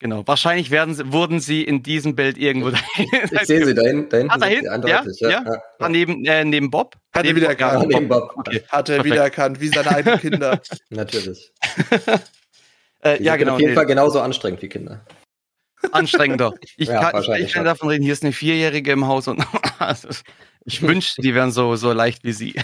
Genau. 0.00 0.26
Wahrscheinlich 0.26 0.70
werden 0.70 0.94
sie, 0.94 1.12
wurden 1.12 1.40
sie 1.40 1.62
in 1.62 1.82
diesem 1.82 2.16
Bild 2.16 2.38
irgendwo 2.38 2.70
ich 2.70 3.40
sehe 3.46 3.66
sie 3.66 3.74
dahin, 3.74 4.08
dahin 4.08 4.30
Ah, 4.30 4.38
da 4.38 4.46
hinten? 4.46 4.86
Ja, 4.88 5.04
ja. 5.20 5.88
neben, 5.90 6.24
äh, 6.24 6.42
neben 6.44 6.70
Bob. 6.70 6.96
Hat 7.12 7.26
er 7.26 7.36
wieder 7.36 7.48
Bob, 7.48 7.60
erkannt. 7.60 7.88
neben 7.88 8.08
Bob. 8.08 8.32
Okay. 8.34 8.62
Hat 8.68 8.88
er 8.88 8.94
Perfekt. 8.96 9.04
wiedererkannt, 9.04 9.60
wie 9.60 9.68
seine 9.68 9.90
eigenen 9.90 10.18
Kinder. 10.18 10.60
Natürlich. 10.90 11.52
Äh, 13.02 13.22
ja, 13.22 13.36
genau. 13.36 13.54
Auf 13.54 13.60
jeden 13.60 13.70
nee. 13.70 13.74
Fall 13.76 13.86
genauso 13.86 14.20
anstrengend 14.20 14.60
wie 14.60 14.68
Kinder. 14.68 15.00
anstrengender. 15.90 16.52
Ich, 16.76 16.86
Ja, 16.88 17.10
kann, 17.12 17.40
ich, 17.40 17.50
kann 17.54 17.64
davon 17.64 17.88
reden, 17.88 18.02
hier 18.02 18.12
ist 18.12 18.22
eine 18.22 18.34
Vierjährige 18.34 18.92
im 18.92 19.06
Haus 19.06 19.26
und 19.26 19.42
also, 19.78 20.10
ich 20.66 20.82
wünschte, 20.82 21.22
die 21.22 21.34
wären 21.34 21.50
so, 21.50 21.76
so 21.76 21.94
leicht 21.94 22.24
wie 22.24 22.32
sie. 22.34 22.60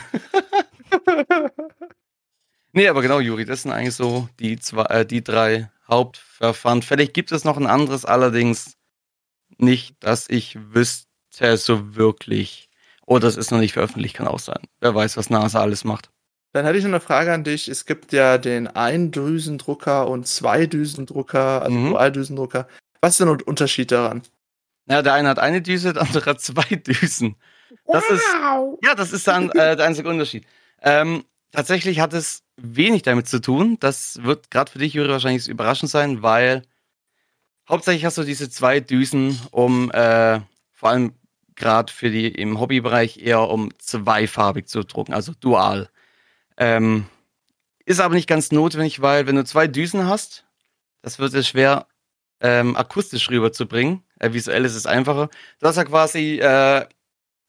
nee, 2.73 2.87
aber 2.89 3.01
genau, 3.01 3.19
Juri, 3.21 3.47
das 3.47 3.63
sind 3.63 3.73
eigentlich 3.73 3.95
so 3.95 4.29
die 4.39 4.59
zwei, 4.59 4.83
äh, 4.85 5.07
die 5.07 5.25
drei 5.25 5.71
Hauptverfahren. 5.89 6.83
Vielleicht 6.83 7.15
gibt 7.15 7.33
es 7.33 7.45
noch 7.45 7.57
ein 7.57 7.67
anderes, 7.67 8.05
allerdings 8.05 8.77
nicht, 9.59 9.97
dass 10.01 10.29
ich 10.29 10.59
wüsste 10.75 11.57
so 11.57 11.95
wirklich. 11.97 12.69
Oder 13.07 13.29
es 13.29 13.37
ist 13.37 13.51
noch 13.53 13.59
nicht 13.61 13.73
veröffentlicht, 13.75 14.17
kann 14.17 14.27
auch 14.27 14.41
sein. 14.41 14.61
Wer 14.81 14.95
weiß, 14.95 15.17
was 15.17 15.31
NASA 15.31 15.61
alles 15.61 15.85
macht. 15.85 16.11
Dann 16.53 16.65
hätte 16.65 16.79
ich 16.79 16.85
noch 16.85 16.91
eine 16.91 17.01
Frage 17.01 17.33
an 17.33 17.45
dich. 17.45 17.69
Es 17.69 17.85
gibt 17.87 18.13
ja 18.13 18.39
den 18.39 18.67
Eindüsendrucker 18.67 20.09
und 20.09 20.27
Zweidüsendrucker, 20.27 21.63
also 21.63 21.77
Mhm. 21.77 21.91
Dualdüsendrucker. 21.91 22.67
Was 23.01 23.13
ist 23.13 23.21
denn 23.21 23.37
der 23.39 23.47
Unterschied 23.47 23.93
daran? 23.93 24.23
Ja, 24.89 25.03
der 25.03 25.15
eine 25.15 25.29
hat 25.29 25.39
eine 25.39 25.63
Düse, 25.63 25.93
der 25.93 26.03
andere 26.03 26.31
hat 26.31 26.41
zwei 26.41 26.65
Düsen. 26.77 27.37
Das 27.87 28.09
ist, 28.09 28.25
ja, 28.83 28.95
das 28.97 29.13
ist 29.13 29.27
dann 29.29 29.51
äh, 29.51 29.77
der 29.77 29.87
einzige 29.87 30.09
Unterschied. 30.09 30.47
Ähm, 30.81 31.25
tatsächlich 31.53 32.01
hat 32.01 32.13
es 32.15 32.43
wenig 32.57 33.03
damit 33.03 33.29
zu 33.29 33.41
tun. 33.41 33.77
Das 33.81 34.23
wird 34.23 34.51
gerade 34.51 34.71
für 34.71 34.79
dich, 34.79 34.95
Juri, 34.95 35.09
wahrscheinlich 35.09 35.49
überraschend 35.49 35.91
sein, 35.91 36.23
weil 36.23 36.63
hauptsächlich 37.69 38.05
hast 38.05 38.19
du 38.19 38.25
diese 38.25 38.51
zwei 38.51 38.81
Düsen, 38.81 39.39
um 39.51 39.91
äh, 39.91 40.41
vor 40.73 40.91
allem 40.91 41.13
gerade 41.55 41.93
für 41.93 42.11
die 42.11 42.29
im 42.29 42.61
Hobbybereich 42.61 43.19
eher 43.19 43.49
um 43.49 43.71
zweifarbig 43.79 44.69
zu 44.69 44.85
drucken, 44.85 45.15
also 45.15 45.33
dual. 45.41 45.89
Ähm, 46.57 47.07
ist 47.85 48.01
aber 48.01 48.15
nicht 48.15 48.29
ganz 48.29 48.53
notwendig, 48.53 49.01
weil 49.01 49.27
wenn 49.27 49.37
du 49.37 49.45
zwei 49.45 49.67
Düsen 49.67 50.07
hast, 50.07 50.45
das 51.03 51.19
wird 51.19 51.35
es 51.35 51.49
schwer 51.49 51.87
ähm, 52.41 52.77
akustisch 52.77 53.31
rüberzubringen. 53.31 54.03
Äh, 54.19 54.33
visuell 54.33 54.65
ist 54.65 54.75
es 54.75 54.87
einfacher. 54.87 55.31
Du 55.61 55.67
hast 55.67 55.77
ja 55.77 55.85
quasi, 55.85 56.39
äh, 56.39 56.87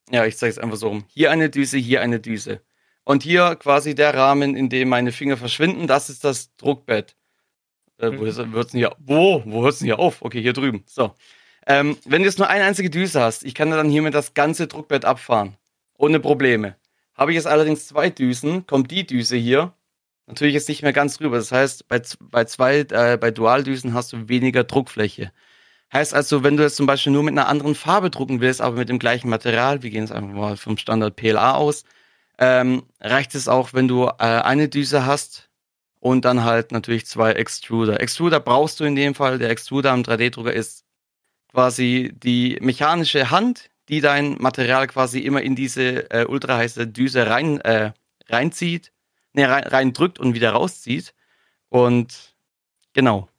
ja, 0.09 0.25
ich 0.25 0.37
zeige 0.37 0.51
es 0.51 0.59
einfach 0.59 0.77
so 0.77 0.89
rum. 0.89 1.05
Hier 1.09 1.31
eine 1.31 1.49
Düse, 1.49 1.77
hier 1.77 2.01
eine 2.01 2.19
Düse. 2.19 2.61
Und 3.07 3.23
hier 3.23 3.55
quasi 3.55 3.95
der 3.95 4.13
Rahmen, 4.13 4.53
in 4.57 4.67
dem 4.67 4.89
meine 4.89 5.13
Finger 5.13 5.37
verschwinden, 5.37 5.87
das 5.87 6.09
ist 6.09 6.25
das 6.25 6.53
Druckbett. 6.57 7.15
Äh, 7.99 8.07
wo 8.11 8.25
Mhm. 8.25 8.51
wird's 8.53 8.71
denn 8.71 8.79
hier? 8.79 8.93
Wo? 8.99 9.41
Wo 9.45 9.63
hört's 9.63 9.79
denn 9.79 9.85
hier 9.85 9.97
auf? 9.97 10.21
Okay, 10.21 10.41
hier 10.41 10.51
drüben. 10.51 10.83
So. 10.85 11.15
Ähm, 11.65 11.97
wenn 12.03 12.21
du 12.21 12.27
jetzt 12.27 12.37
nur 12.37 12.49
eine 12.49 12.65
einzige 12.65 12.89
Düse 12.89 13.21
hast, 13.21 13.45
ich 13.45 13.55
kann 13.55 13.71
dann 13.71 13.89
hiermit 13.89 14.13
das 14.13 14.33
ganze 14.33 14.67
Druckbett 14.67 15.05
abfahren. 15.05 15.55
Ohne 15.97 16.19
Probleme. 16.19 16.75
Habe 17.13 17.31
ich 17.31 17.35
jetzt 17.35 17.47
allerdings 17.47 17.87
zwei 17.87 18.09
Düsen, 18.09 18.67
kommt 18.67 18.91
die 18.91 19.07
Düse 19.07 19.37
hier 19.37 19.71
natürlich 20.25 20.55
jetzt 20.55 20.67
nicht 20.67 20.83
mehr 20.83 20.91
ganz 20.91 21.21
rüber. 21.21 21.37
Das 21.37 21.53
heißt, 21.53 21.87
bei, 21.87 22.01
bei 22.19 22.43
zwei, 22.43 22.79
äh, 22.79 23.17
bei 23.17 23.31
Dualdüsen 23.31 23.93
hast 23.93 24.11
du 24.11 24.27
weniger 24.27 24.65
Druckfläche. 24.65 25.31
Heißt 25.93 26.13
also, 26.13 26.43
wenn 26.43 26.57
du 26.57 26.63
jetzt 26.63 26.75
zum 26.75 26.87
Beispiel 26.87 27.13
nur 27.13 27.23
mit 27.23 27.31
einer 27.31 27.47
anderen 27.47 27.73
Farbe 27.73 28.09
drucken 28.09 28.41
willst, 28.41 28.59
aber 28.59 28.75
mit 28.75 28.89
dem 28.89 28.99
gleichen 28.99 29.29
Material, 29.29 29.81
wir 29.81 29.91
gehen 29.91 30.01
jetzt 30.03 30.11
einfach 30.11 30.33
mal 30.33 30.57
vom 30.57 30.77
Standard 30.77 31.15
PLA 31.15 31.53
aus, 31.55 31.85
ähm, 32.37 32.83
reicht 33.01 33.35
es 33.35 33.47
auch, 33.47 33.73
wenn 33.73 33.87
du 33.87 34.05
äh, 34.05 34.11
eine 34.19 34.69
Düse 34.69 35.05
hast 35.05 35.49
und 35.99 36.25
dann 36.25 36.43
halt 36.43 36.71
natürlich 36.71 37.05
zwei 37.05 37.31
Extruder. 37.33 37.99
Extruder 37.99 38.39
brauchst 38.39 38.79
du 38.79 38.83
in 38.85 38.95
dem 38.95 39.15
Fall. 39.15 39.39
Der 39.39 39.49
Extruder 39.49 39.91
am 39.91 40.01
3D-Drucker 40.01 40.53
ist 40.53 40.85
quasi 41.51 42.13
die 42.15 42.57
mechanische 42.61 43.31
Hand, 43.31 43.69
die 43.89 44.01
dein 44.01 44.37
Material 44.39 44.87
quasi 44.87 45.19
immer 45.19 45.41
in 45.41 45.55
diese 45.55 46.11
äh, 46.11 46.25
ultraheiße 46.25 46.87
Düse 46.87 47.27
rein, 47.27 47.59
äh, 47.61 47.93
reinzieht, 48.27 48.91
ne, 49.33 49.49
rein, 49.49 49.63
reindrückt 49.63 50.19
und 50.19 50.33
wieder 50.33 50.51
rauszieht. 50.51 51.13
Und 51.69 52.35
genau. 52.93 53.29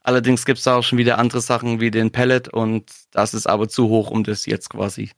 Allerdings 0.00 0.44
gibt 0.44 0.58
es 0.58 0.64
da 0.64 0.76
auch 0.76 0.82
schon 0.82 0.98
wieder 0.98 1.18
andere 1.18 1.40
Sachen 1.40 1.80
wie 1.80 1.90
den 1.90 2.10
Pellet 2.12 2.48
und 2.48 2.92
das 3.12 3.32
ist 3.32 3.46
aber 3.46 3.68
zu 3.68 3.88
hoch, 3.88 4.10
um 4.10 4.22
das 4.22 4.44
jetzt 4.44 4.68
quasi 4.68 5.10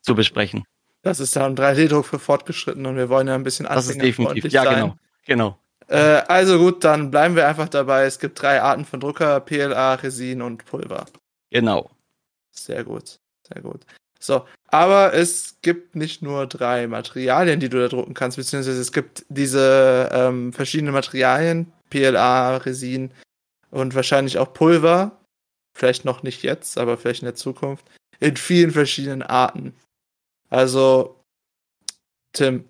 zu 0.00 0.14
besprechen. 0.14 0.64
Das 1.02 1.20
ist 1.20 1.34
da 1.34 1.46
ein 1.46 1.56
3D-Druck 1.56 2.06
für 2.06 2.18
Fortgeschritten 2.18 2.86
und 2.86 2.96
wir 2.96 3.08
wollen 3.08 3.28
ja 3.28 3.34
ein 3.34 3.42
bisschen 3.42 3.66
Das 3.66 3.88
ist 3.88 4.00
definitiv. 4.00 4.52
Ja, 4.52 4.64
sein. 4.64 4.74
genau. 4.74 4.96
Genau. 5.26 5.58
Äh, 5.88 6.22
also 6.28 6.58
gut, 6.58 6.84
dann 6.84 7.10
bleiben 7.10 7.36
wir 7.36 7.46
einfach 7.46 7.68
dabei. 7.68 8.04
Es 8.04 8.18
gibt 8.18 8.40
drei 8.40 8.62
Arten 8.62 8.84
von 8.84 9.00
Drucker: 9.00 9.40
PLA, 9.40 9.94
Resin 9.94 10.42
und 10.42 10.64
Pulver. 10.64 11.06
Genau. 11.50 11.90
Sehr 12.52 12.84
gut, 12.84 13.18
sehr 13.46 13.62
gut. 13.62 13.84
So, 14.20 14.46
aber 14.68 15.14
es 15.14 15.56
gibt 15.62 15.96
nicht 15.96 16.22
nur 16.22 16.46
drei 16.46 16.86
Materialien, 16.86 17.58
die 17.58 17.68
du 17.68 17.80
da 17.80 17.88
drucken 17.88 18.14
kannst, 18.14 18.36
beziehungsweise 18.36 18.80
es 18.80 18.92
gibt 18.92 19.24
diese 19.28 20.08
ähm, 20.12 20.52
verschiedenen 20.52 20.94
Materialien, 20.94 21.72
PLA, 21.90 22.58
Resin 22.58 23.12
und 23.70 23.96
wahrscheinlich 23.96 24.38
auch 24.38 24.52
Pulver. 24.52 25.18
Vielleicht 25.76 26.04
noch 26.04 26.22
nicht 26.22 26.42
jetzt, 26.42 26.78
aber 26.78 26.96
vielleicht 26.96 27.22
in 27.22 27.26
der 27.26 27.34
Zukunft. 27.34 27.84
In 28.20 28.36
vielen 28.36 28.70
verschiedenen 28.70 29.22
Arten. 29.22 29.74
Also, 30.52 31.24
Tim, 32.34 32.68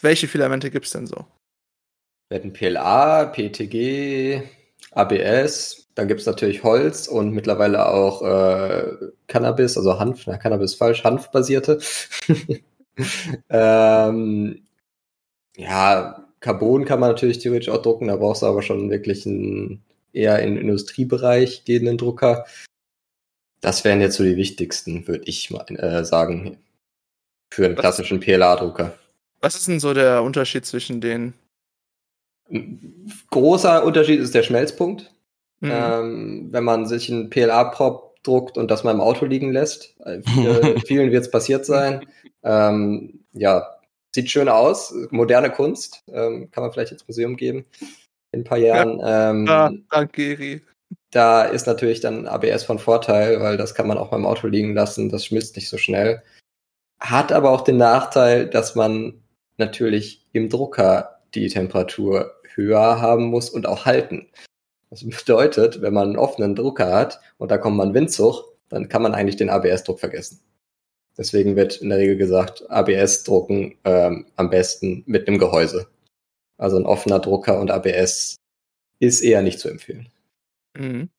welche 0.00 0.26
Filamente 0.26 0.68
gibt 0.68 0.86
es 0.86 0.90
denn 0.90 1.06
so? 1.06 1.26
Wir 2.28 2.38
hatten 2.38 2.52
PLA, 2.52 3.26
PETG, 3.26 4.42
ABS, 4.90 5.86
dann 5.94 6.08
gibt 6.08 6.22
es 6.22 6.26
natürlich 6.26 6.64
Holz 6.64 7.06
und 7.06 7.30
mittlerweile 7.30 7.86
auch 7.86 8.22
äh, 8.22 8.96
Cannabis, 9.28 9.76
also 9.76 10.00
Hanf, 10.00 10.26
na, 10.26 10.38
Cannabis 10.38 10.74
falsch, 10.74 11.04
Hanfbasierte. 11.04 11.78
ähm, 13.48 14.62
ja, 15.56 16.26
Carbon 16.40 16.84
kann 16.84 16.98
man 16.98 17.10
natürlich 17.10 17.38
theoretisch 17.38 17.68
auch 17.68 17.82
drucken, 17.82 18.08
da 18.08 18.16
brauchst 18.16 18.42
du 18.42 18.46
aber 18.46 18.62
schon 18.62 18.90
wirklich 18.90 19.24
einen 19.24 19.84
eher 20.12 20.40
in 20.40 20.56
den 20.56 20.62
Industriebereich 20.62 21.64
gehenden 21.64 21.96
Drucker. 21.96 22.44
Das 23.60 23.84
wären 23.84 24.00
jetzt 24.00 24.16
so 24.16 24.24
die 24.24 24.36
wichtigsten, 24.36 25.06
würde 25.06 25.22
ich 25.26 25.52
mal 25.52 25.64
äh, 25.76 26.04
sagen, 26.04 26.58
für 27.52 27.66
einen 27.66 27.76
klassischen 27.76 28.20
PLA-Drucker. 28.20 28.94
Was 29.40 29.54
ist 29.54 29.68
denn 29.68 29.80
so 29.80 29.92
der 29.92 30.22
Unterschied 30.22 30.64
zwischen 30.64 31.00
denen? 31.00 31.34
Großer 33.30 33.84
Unterschied 33.84 34.20
ist 34.20 34.34
der 34.34 34.42
Schmelzpunkt. 34.42 35.12
Mhm. 35.60 35.70
Ähm, 35.72 36.48
wenn 36.50 36.64
man 36.64 36.86
sich 36.86 37.10
einen 37.10 37.30
PLA-Prop 37.30 38.12
druckt 38.22 38.56
und 38.56 38.70
das 38.70 38.84
mal 38.84 38.92
im 38.92 39.00
Auto 39.00 39.26
liegen 39.26 39.52
lässt. 39.52 39.94
Äh, 40.04 40.22
viele, 40.22 40.80
vielen 40.86 41.10
wird 41.10 41.24
es 41.24 41.30
passiert 41.30 41.66
sein. 41.66 42.06
Ähm, 42.42 43.20
ja, 43.32 43.66
sieht 44.14 44.30
schön 44.30 44.48
aus, 44.48 44.94
moderne 45.10 45.50
Kunst, 45.50 46.04
ähm, 46.08 46.50
kann 46.50 46.62
man 46.62 46.72
vielleicht 46.72 46.92
ins 46.92 47.06
Museum 47.06 47.36
geben 47.36 47.64
in 48.32 48.40
ein 48.40 48.44
paar 48.44 48.58
Jahren. 48.58 48.98
Ja, 48.98 49.30
ähm, 49.30 49.46
ja 49.46 49.72
danke, 49.90 50.22
Eri. 50.22 50.62
Da 51.10 51.42
ist 51.42 51.66
natürlich 51.66 52.00
dann 52.00 52.26
ABS 52.26 52.64
von 52.64 52.78
Vorteil, 52.78 53.40
weil 53.40 53.56
das 53.56 53.74
kann 53.74 53.86
man 53.86 53.98
auch 53.98 54.10
beim 54.10 54.26
Auto 54.26 54.46
liegen 54.46 54.74
lassen, 54.74 55.08
das 55.08 55.26
schmilzt 55.26 55.56
nicht 55.56 55.68
so 55.68 55.78
schnell. 55.78 56.22
Hat 57.02 57.32
aber 57.32 57.50
auch 57.50 57.62
den 57.62 57.78
Nachteil, 57.78 58.48
dass 58.48 58.76
man 58.76 59.22
natürlich 59.56 60.28
im 60.32 60.48
Drucker 60.48 61.20
die 61.34 61.48
Temperatur 61.48 62.32
höher 62.54 63.00
haben 63.00 63.24
muss 63.24 63.50
und 63.50 63.66
auch 63.66 63.86
halten. 63.86 64.28
Das 64.88 65.02
bedeutet, 65.02 65.82
wenn 65.82 65.94
man 65.94 66.08
einen 66.08 66.16
offenen 66.16 66.54
Drucker 66.54 66.92
hat 66.92 67.20
und 67.38 67.50
da 67.50 67.58
kommt 67.58 67.76
man 67.76 67.92
Windzug, 67.92 68.44
dann 68.68 68.88
kann 68.88 69.02
man 69.02 69.14
eigentlich 69.14 69.36
den 69.36 69.50
ABS-Druck 69.50 69.98
vergessen. 69.98 70.40
Deswegen 71.18 71.56
wird 71.56 71.78
in 71.78 71.88
der 71.88 71.98
Regel 71.98 72.16
gesagt, 72.16 72.70
ABS 72.70 73.24
drucken 73.24 73.76
ähm, 73.84 74.26
am 74.36 74.48
besten 74.48 75.02
mit 75.06 75.26
einem 75.26 75.38
Gehäuse. 75.38 75.88
Also 76.56 76.76
ein 76.76 76.86
offener 76.86 77.18
Drucker 77.18 77.60
und 77.60 77.70
ABS 77.70 78.36
ist 79.00 79.22
eher 79.22 79.42
nicht 79.42 79.58
zu 79.58 79.68
empfehlen. 79.68 80.08
Mhm. 80.78 81.10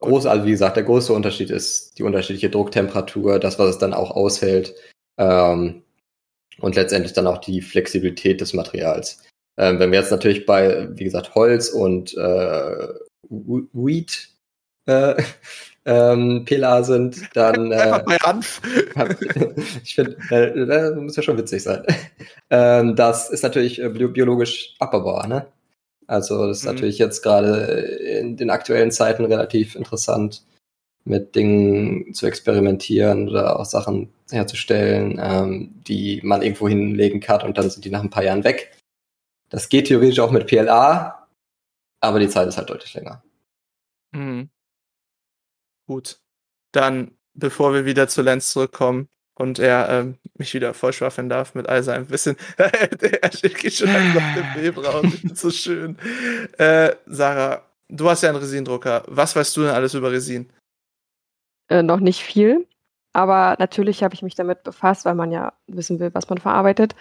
Groß, 0.00 0.26
also 0.26 0.46
wie 0.46 0.52
gesagt, 0.52 0.76
der 0.76 0.84
große 0.84 1.12
Unterschied 1.12 1.50
ist 1.50 1.98
die 1.98 2.02
unterschiedliche 2.02 2.50
Drucktemperatur, 2.50 3.38
das, 3.38 3.58
was 3.58 3.70
es 3.70 3.78
dann 3.78 3.92
auch 3.92 4.10
aushält 4.10 4.74
ähm, 5.18 5.82
und 6.60 6.74
letztendlich 6.74 7.12
dann 7.12 7.26
auch 7.26 7.38
die 7.38 7.60
Flexibilität 7.60 8.40
des 8.40 8.54
Materials. 8.54 9.22
Ähm, 9.58 9.78
wenn 9.78 9.92
wir 9.92 9.98
jetzt 9.98 10.10
natürlich 10.10 10.46
bei, 10.46 10.88
wie 10.92 11.04
gesagt, 11.04 11.34
Holz 11.34 11.68
und 11.68 12.16
äh, 12.16 12.88
Wheat 13.28 14.30
äh, 14.86 15.22
ähm, 15.84 16.44
PLA 16.46 16.82
sind, 16.82 17.20
dann. 17.34 17.70
Äh, 17.72 18.02
bei 18.06 18.16
Hanf. 18.16 18.62
ich 19.84 19.94
finde, 19.94 20.16
äh, 20.30 20.66
das 20.66 20.96
muss 20.96 21.16
ja 21.16 21.22
schon 21.22 21.36
witzig 21.36 21.62
sein. 21.62 21.84
Ähm, 22.48 22.96
das 22.96 23.28
ist 23.28 23.42
natürlich 23.42 23.80
äh, 23.80 23.88
biologisch 23.88 24.74
abbaubar, 24.78 25.26
ne? 25.26 25.46
Also 26.10 26.48
das 26.48 26.58
ist 26.58 26.64
mhm. 26.64 26.72
natürlich 26.72 26.98
jetzt 26.98 27.22
gerade 27.22 27.54
in 27.62 28.36
den 28.36 28.50
aktuellen 28.50 28.90
Zeiten 28.90 29.24
relativ 29.24 29.76
interessant, 29.76 30.44
mit 31.04 31.36
Dingen 31.36 32.12
zu 32.14 32.26
experimentieren 32.26 33.28
oder 33.28 33.60
auch 33.60 33.64
Sachen 33.64 34.12
herzustellen, 34.28 35.20
ähm, 35.22 35.80
die 35.86 36.20
man 36.24 36.42
irgendwo 36.42 36.68
hinlegen 36.68 37.20
kann 37.20 37.42
und 37.42 37.56
dann 37.56 37.70
sind 37.70 37.84
die 37.84 37.90
nach 37.90 38.02
ein 38.02 38.10
paar 38.10 38.24
Jahren 38.24 38.42
weg. 38.42 38.76
Das 39.50 39.68
geht 39.68 39.86
theoretisch 39.86 40.18
auch 40.18 40.32
mit 40.32 40.48
PLA, 40.48 41.28
aber 42.00 42.18
die 42.18 42.28
Zeit 42.28 42.48
ist 42.48 42.56
halt 42.56 42.70
deutlich 42.70 42.92
länger. 42.94 43.22
Mhm. 44.10 44.50
Gut. 45.86 46.20
Dann, 46.72 47.16
bevor 47.34 47.72
wir 47.72 47.84
wieder 47.84 48.08
zu 48.08 48.22
Lenz 48.22 48.50
zurückkommen 48.50 49.08
und 49.40 49.58
er 49.58 49.88
ähm, 49.88 50.18
mich 50.36 50.52
wieder 50.52 50.74
vollschwaffeln 50.74 51.30
darf 51.30 51.54
mit 51.54 51.66
all 51.66 51.82
seinem 51.82 52.10
Wissen. 52.10 52.36
er 52.58 53.32
steht 53.32 53.72
schon 53.72 53.88
nach 53.88 54.34
dem 54.34 54.44
Februar 54.54 55.02
und 55.02 55.36
so 55.36 55.50
schön. 55.50 55.96
Äh, 56.58 56.94
Sarah, 57.06 57.62
du 57.88 58.10
hast 58.10 58.22
ja 58.22 58.28
einen 58.28 58.38
Resindrucker. 58.38 59.02
Was 59.06 59.34
weißt 59.34 59.56
du 59.56 59.62
denn 59.62 59.70
alles 59.70 59.94
über 59.94 60.12
Resin? 60.12 60.50
Äh, 61.70 61.82
noch 61.82 62.00
nicht 62.00 62.22
viel, 62.22 62.66
aber 63.14 63.56
natürlich 63.58 64.02
habe 64.02 64.14
ich 64.14 64.20
mich 64.20 64.34
damit 64.34 64.62
befasst, 64.62 65.06
weil 65.06 65.14
man 65.14 65.32
ja 65.32 65.54
wissen 65.68 66.00
will, 66.00 66.10
was 66.12 66.28
man 66.28 66.36
verarbeitet. 66.36 66.94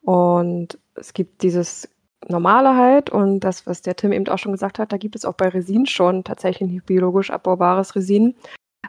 Und 0.00 0.78
es 0.96 1.14
gibt 1.14 1.44
dieses 1.44 1.88
normale 2.26 2.74
halt 2.74 3.10
und 3.10 3.40
das, 3.40 3.64
was 3.68 3.82
der 3.82 3.94
Tim 3.94 4.10
eben 4.10 4.26
auch 4.26 4.38
schon 4.38 4.50
gesagt 4.50 4.80
hat, 4.80 4.92
da 4.92 4.96
gibt 4.96 5.14
es 5.14 5.24
auch 5.24 5.34
bei 5.34 5.48
Resin 5.50 5.86
schon 5.86 6.24
tatsächlich 6.24 6.82
biologisch 6.82 7.30
abbaubares 7.30 7.94
Resin, 7.94 8.34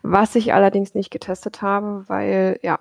was 0.01 0.33
ich 0.35 0.53
allerdings 0.53 0.95
nicht 0.95 1.11
getestet 1.11 1.61
habe, 1.61 2.03
weil 2.07 2.59
ja, 2.63 2.79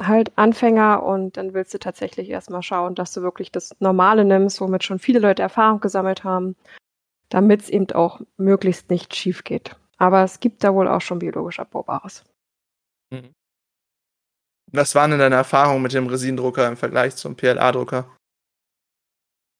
halt 0.00 0.36
Anfänger 0.36 1.02
und 1.02 1.36
dann 1.36 1.54
willst 1.54 1.72
du 1.74 1.78
tatsächlich 1.78 2.28
erstmal 2.28 2.62
schauen, 2.62 2.94
dass 2.94 3.12
du 3.12 3.22
wirklich 3.22 3.52
das 3.52 3.74
Normale 3.78 4.24
nimmst, 4.24 4.60
womit 4.60 4.84
schon 4.84 4.98
viele 4.98 5.18
Leute 5.18 5.42
Erfahrung 5.42 5.80
gesammelt 5.80 6.24
haben, 6.24 6.56
damit 7.28 7.62
es 7.62 7.70
eben 7.70 7.90
auch 7.92 8.20
möglichst 8.36 8.90
nicht 8.90 9.14
schief 9.14 9.44
geht. 9.44 9.76
Aber 9.98 10.24
es 10.24 10.40
gibt 10.40 10.64
da 10.64 10.74
wohl 10.74 10.88
auch 10.88 11.00
schon 11.00 11.20
biologisch 11.20 11.60
abbaubares. 11.60 12.24
Mhm. 13.10 13.32
Was 14.72 14.94
waren 14.94 15.10
denn 15.10 15.20
deine 15.20 15.36
Erfahrungen 15.36 15.82
mit 15.82 15.92
dem 15.92 16.08
Resindrucker 16.08 16.66
im 16.66 16.76
Vergleich 16.76 17.14
zum 17.14 17.36
PLA-Drucker? 17.36 18.08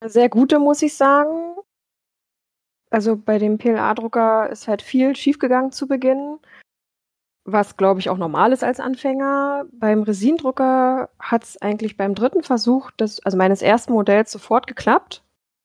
Sehr 0.05 0.29
gute, 0.29 0.59
muss 0.59 0.83
ich 0.83 0.97
sagen. 0.97 1.57
Also 2.91 3.17
bei 3.17 3.39
dem 3.39 3.59
PLA-Drucker 3.59 4.51
ist 4.51 4.67
halt 4.67 4.83
viel 4.83 5.15
schiefgegangen 5.15 5.73
zu 5.73 5.87
Beginn, 5.87 6.39
was 7.45 7.77
glaube 7.77 8.01
ich 8.01 8.09
auch 8.09 8.17
normal 8.17 8.53
ist 8.53 8.65
als 8.65 8.81
Anfänger. 8.81 9.67
Beim 9.73 10.03
Resindrucker 10.03 11.11
hat 11.19 11.45
es 11.45 11.61
eigentlich 11.61 11.97
beim 11.97 12.15
dritten 12.15 12.43
Versuch, 12.43 12.91
des, 12.93 13.25
also 13.25 13.37
meines 13.37 13.63
ersten 13.63 13.93
Modells, 13.93 14.33
sofort 14.33 14.67
geklappt, 14.67 15.23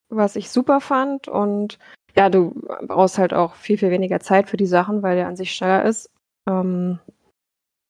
was 0.09 0.35
ich 0.35 0.49
super 0.49 0.81
fand. 0.81 1.27
Und 1.27 1.79
ja, 2.15 2.29
du 2.29 2.61
brauchst 2.81 3.17
halt 3.17 3.33
auch 3.33 3.55
viel, 3.55 3.77
viel 3.77 3.91
weniger 3.91 4.19
Zeit 4.19 4.49
für 4.49 4.57
die 4.57 4.65
Sachen, 4.65 5.01
weil 5.03 5.15
der 5.15 5.27
an 5.27 5.37
sich 5.37 5.53
schneller 5.55 5.85
ist. 5.85 6.09
Ähm, 6.47 6.99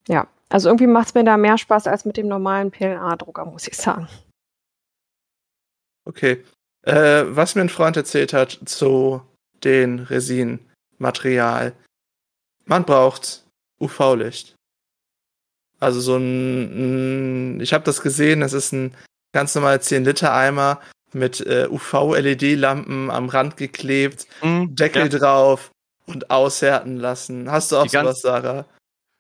ja, 0.08 0.28
also 0.50 0.70
irgendwie 0.70 0.88
macht 0.88 1.08
es 1.08 1.14
mir 1.16 1.24
da 1.24 1.38
mehr 1.38 1.58
Spaß 1.58 1.88
als 1.88 2.06
mit 2.06 2.18
dem 2.18 2.28
normalen 2.28 2.72
PLA-Drucker, 2.72 3.46
muss 3.46 3.68
ich 3.68 3.78
sagen. 3.78 4.08
Okay. 6.06 6.44
Äh, 6.84 7.26
was 7.28 7.56
mir 7.56 7.62
ein 7.62 7.70
Freund 7.70 7.98
erzählt 7.98 8.34
hat 8.34 8.60
zu 8.66 9.22
den 9.64 10.00
Resinmaterial. 10.00 11.74
Man 12.66 12.86
braucht 12.86 13.46
UV-Licht. 13.80 14.56
Also 15.80 16.02
so 16.02 16.18
ein, 16.18 17.56
ein 17.56 17.62
ich 17.62 17.74
habe 17.74 17.84
das 17.86 18.02
gesehen, 18.02 18.42
das 18.42 18.54
ist 18.54 18.74
ein 18.74 18.94
ganz 19.32 19.56
normaler 19.56 19.80
10-Liter-Eimer 19.80 20.80
mit 21.14 21.40
äh, 21.42 21.68
UV-LED-Lampen 21.70 23.10
am 23.10 23.30
Rand 23.30 23.58
geklebt, 23.58 24.28
mhm, 24.44 24.76
Deckel 24.76 25.12
ja. 25.12 25.20
drauf 25.20 25.72
und 26.06 26.30
aushärten 26.30 26.98
lassen. 26.98 27.50
Hast 27.50 27.72
du 27.72 27.78
auch 27.78 27.84
Die 27.84 27.90
sowas, 27.90 28.22
Sarah? 28.22 28.66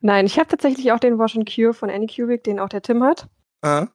Nein, 0.01 0.25
ich 0.25 0.37
habe 0.37 0.47
tatsächlich 0.47 0.91
auch 0.91 0.99
den 0.99 1.17
Wash 1.17 1.35
and 1.35 1.49
Cure 1.53 1.73
von 1.73 1.89
Anycubic, 1.89 2.43
den 2.43 2.59
auch 2.59 2.69
der 2.69 2.81
Tim 2.81 3.03
hat. 3.03 3.27
Ah. 3.61 3.87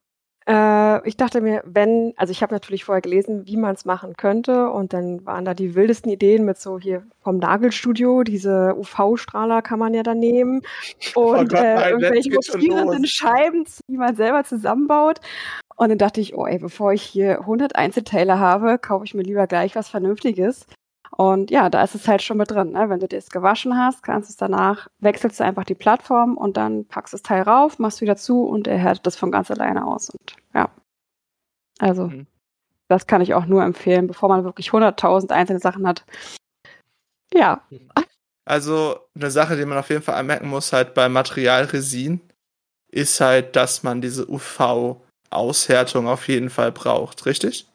Äh, 0.47 1.07
ich 1.07 1.17
dachte 1.17 1.41
mir, 1.41 1.63
wenn, 1.65 2.13
also 2.17 2.31
ich 2.31 2.43
habe 2.43 2.53
natürlich 2.53 2.85
vorher 2.85 3.01
gelesen, 3.01 3.47
wie 3.47 3.57
man 3.57 3.73
es 3.73 3.85
machen 3.85 4.15
könnte 4.15 4.69
und 4.69 4.93
dann 4.93 5.25
waren 5.25 5.43
da 5.43 5.53
die 5.55 5.73
wildesten 5.73 6.11
Ideen 6.11 6.45
mit 6.45 6.59
so 6.59 6.79
hier 6.79 7.03
vom 7.21 7.37
Nagelstudio, 7.37 8.23
diese 8.23 8.75
UV-Strahler 8.77 9.63
kann 9.63 9.79
man 9.79 9.95
ja 9.95 10.03
dann 10.03 10.19
nehmen 10.19 10.61
oh 11.15 11.33
und 11.33 11.53
oh 11.53 11.55
Gott, 11.55 11.63
äh, 11.63 11.89
irgendwelche 11.89 12.35
rotierenden 12.35 13.05
Scheiben, 13.07 13.65
die 13.87 13.97
man 13.97 14.15
selber 14.15 14.43
zusammenbaut. 14.43 15.19
Und 15.77 15.89
dann 15.89 15.97
dachte 15.97 16.21
ich, 16.21 16.35
oh 16.35 16.45
ey, 16.45 16.59
bevor 16.59 16.93
ich 16.93 17.01
hier 17.01 17.39
100 17.39 17.75
Einzelteile 17.75 18.39
habe, 18.39 18.77
kaufe 18.77 19.05
ich 19.05 19.13
mir 19.13 19.23
lieber 19.23 19.47
gleich 19.47 19.75
was 19.75 19.89
Vernünftiges. 19.89 20.67
Und 21.17 21.49
ja, 21.49 21.69
da 21.69 21.83
ist 21.83 21.95
es 21.95 22.07
halt 22.07 22.21
schon 22.21 22.37
mit 22.37 22.51
drin. 22.51 22.71
Ne? 22.71 22.89
Wenn 22.89 22.99
du 22.99 23.07
das 23.07 23.29
gewaschen 23.29 23.77
hast, 23.77 24.03
kannst 24.03 24.29
du 24.29 24.31
es 24.31 24.37
danach, 24.37 24.87
wechselst 24.99 25.39
du 25.39 25.45
einfach 25.45 25.63
die 25.63 25.75
Plattform 25.75 26.37
und 26.37 26.57
dann 26.57 26.85
packst 26.85 27.13
du 27.13 27.15
das 27.15 27.23
Teil 27.23 27.43
rauf, 27.43 27.79
machst 27.79 28.01
wieder 28.01 28.17
zu 28.17 28.43
und 28.43 28.67
er 28.67 28.77
härtet 28.77 29.05
das 29.05 29.15
von 29.15 29.31
ganz 29.31 29.49
alleine 29.49 29.87
aus. 29.87 30.09
Und 30.09 30.34
ja, 30.55 30.69
also 31.79 32.07
mhm. 32.07 32.27
das 32.87 33.07
kann 33.07 33.21
ich 33.21 33.33
auch 33.33 33.45
nur 33.45 33.63
empfehlen, 33.63 34.07
bevor 34.07 34.29
man 34.29 34.43
wirklich 34.43 34.69
100.000 34.69 35.31
einzelne 35.31 35.59
Sachen 35.59 35.87
hat. 35.87 36.05
Ja. 37.33 37.61
Also 38.47 38.99
eine 39.15 39.31
Sache, 39.31 39.57
die 39.57 39.65
man 39.65 39.79
auf 39.79 39.89
jeden 39.89 40.03
Fall 40.03 40.13
anmerken 40.13 40.47
muss, 40.49 40.71
halt 40.71 40.93
beim 40.93 41.13
Material 41.13 41.63
Resin, 41.63 42.21
ist 42.91 43.19
halt, 43.19 43.55
dass 43.55 43.81
man 43.81 44.01
diese 44.01 44.29
UV-Aushärtung 44.29 46.07
auf 46.07 46.27
jeden 46.27 46.51
Fall 46.51 46.71
braucht, 46.71 47.25
richtig? 47.25 47.67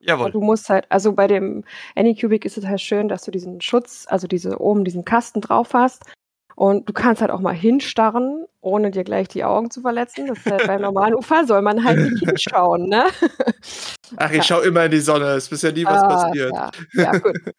Jawohl. 0.00 0.30
Du 0.30 0.42
musst 0.42 0.68
halt, 0.68 0.84
also 0.90 1.14
bei 1.14 1.26
dem 1.26 1.64
Anycubic 1.94 2.44
ist 2.44 2.58
es 2.58 2.66
halt 2.66 2.82
schön, 2.82 3.08
dass 3.08 3.24
du 3.24 3.30
diesen 3.30 3.62
Schutz, 3.62 4.04
also 4.08 4.26
diese 4.26 4.60
oben 4.60 4.84
diesen 4.84 5.06
Kasten 5.06 5.40
drauf 5.40 5.72
hast. 5.72 6.04
Und 6.56 6.88
du 6.88 6.94
kannst 6.94 7.20
halt 7.20 7.30
auch 7.30 7.40
mal 7.40 7.54
hinstarren, 7.54 8.46
ohne 8.62 8.90
dir 8.90 9.04
gleich 9.04 9.28
die 9.28 9.44
Augen 9.44 9.70
zu 9.70 9.82
verletzen. 9.82 10.26
Das 10.26 10.38
ist 10.38 10.50
halt 10.50 10.66
beim 10.66 10.80
normalen 10.80 11.14
Ufer 11.14 11.46
soll 11.46 11.60
man 11.60 11.84
halt 11.84 11.98
nicht 11.98 12.24
hinschauen, 12.24 12.88
ne? 12.88 13.04
Ach, 14.16 14.30
ich 14.30 14.38
ja. 14.38 14.42
schaue 14.42 14.64
immer 14.64 14.86
in 14.86 14.90
die 14.90 15.00
Sonne, 15.00 15.26
es 15.32 15.44
ist 15.44 15.50
bisher 15.50 15.72
nie 15.72 15.84
was 15.84 16.02
ah, 16.02 16.08
passiert. 16.08 16.52
Ja, 16.54 16.70
ja 16.94 17.12
gut. 17.18 17.38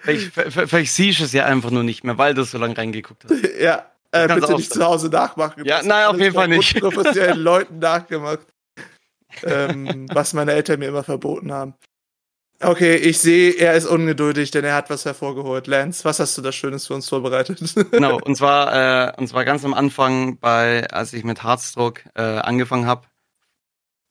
Vielleicht, 0.00 0.32
vielleicht 0.32 0.90
siehst 0.90 1.20
du 1.20 1.24
es 1.24 1.34
ja 1.34 1.44
einfach 1.44 1.70
nur 1.70 1.82
nicht 1.82 2.02
mehr, 2.02 2.16
weil 2.16 2.32
du 2.32 2.44
so 2.44 2.56
lange 2.56 2.78
reingeguckt 2.78 3.24
hast. 3.24 3.60
Ja, 3.60 3.84
äh, 4.10 4.26
bitte 4.26 4.54
nicht 4.54 4.72
zu 4.72 4.82
Hause 4.82 5.10
nachmachen. 5.10 5.66
Ja, 5.66 5.82
nein, 5.82 6.06
auf 6.06 6.18
jeden 6.18 6.34
Fall 6.34 6.48
nicht. 6.48 6.80
professionellen 6.80 7.40
Leuten 7.40 7.78
nachgemacht. 7.78 8.46
ähm, 9.42 10.06
was 10.10 10.32
meine 10.32 10.52
Eltern 10.52 10.78
mir 10.78 10.88
immer 10.88 11.04
verboten 11.04 11.52
haben. 11.52 11.74
Okay, 12.62 12.96
ich 12.96 13.18
sehe, 13.18 13.52
er 13.52 13.74
ist 13.74 13.84
ungeduldig, 13.84 14.50
denn 14.50 14.64
er 14.64 14.74
hat 14.74 14.88
was 14.88 15.04
hervorgeholt. 15.04 15.66
Lance, 15.66 16.04
was 16.06 16.20
hast 16.20 16.38
du 16.38 16.42
da 16.42 16.52
Schönes 16.52 16.86
für 16.86 16.94
uns 16.94 17.08
vorbereitet? 17.08 17.60
genau, 17.90 18.18
und 18.18 18.34
zwar, 18.36 19.10
äh, 19.10 19.20
und 19.20 19.28
zwar 19.28 19.44
ganz 19.44 19.64
am 19.64 19.74
Anfang, 19.74 20.38
bei, 20.38 20.88
als 20.88 21.12
ich 21.12 21.22
mit 21.22 21.42
Harzdruck 21.42 22.00
äh, 22.14 22.22
angefangen 22.22 22.86
habe, 22.86 23.06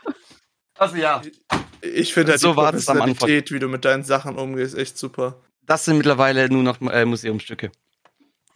also 0.79 0.97
ja. 0.97 1.23
Ich 1.83 2.13
finde 2.13 2.33
halt 2.33 2.41
so 2.41 2.51
die 2.51 2.57
Professionalität, 2.57 3.51
wie 3.51 3.59
du 3.59 3.69
mit 3.69 3.87
deinen 3.87 4.05
Sachen 4.05 4.37
umgehst, 4.37 4.77
echt 4.77 4.99
super. 4.99 5.41
Das 5.63 5.87
sind 5.87 5.97
mittlerweile 5.97 6.51
nur 6.51 6.63
noch 6.63 6.79
äh, 6.83 7.07
Museumstücke. 7.07 7.73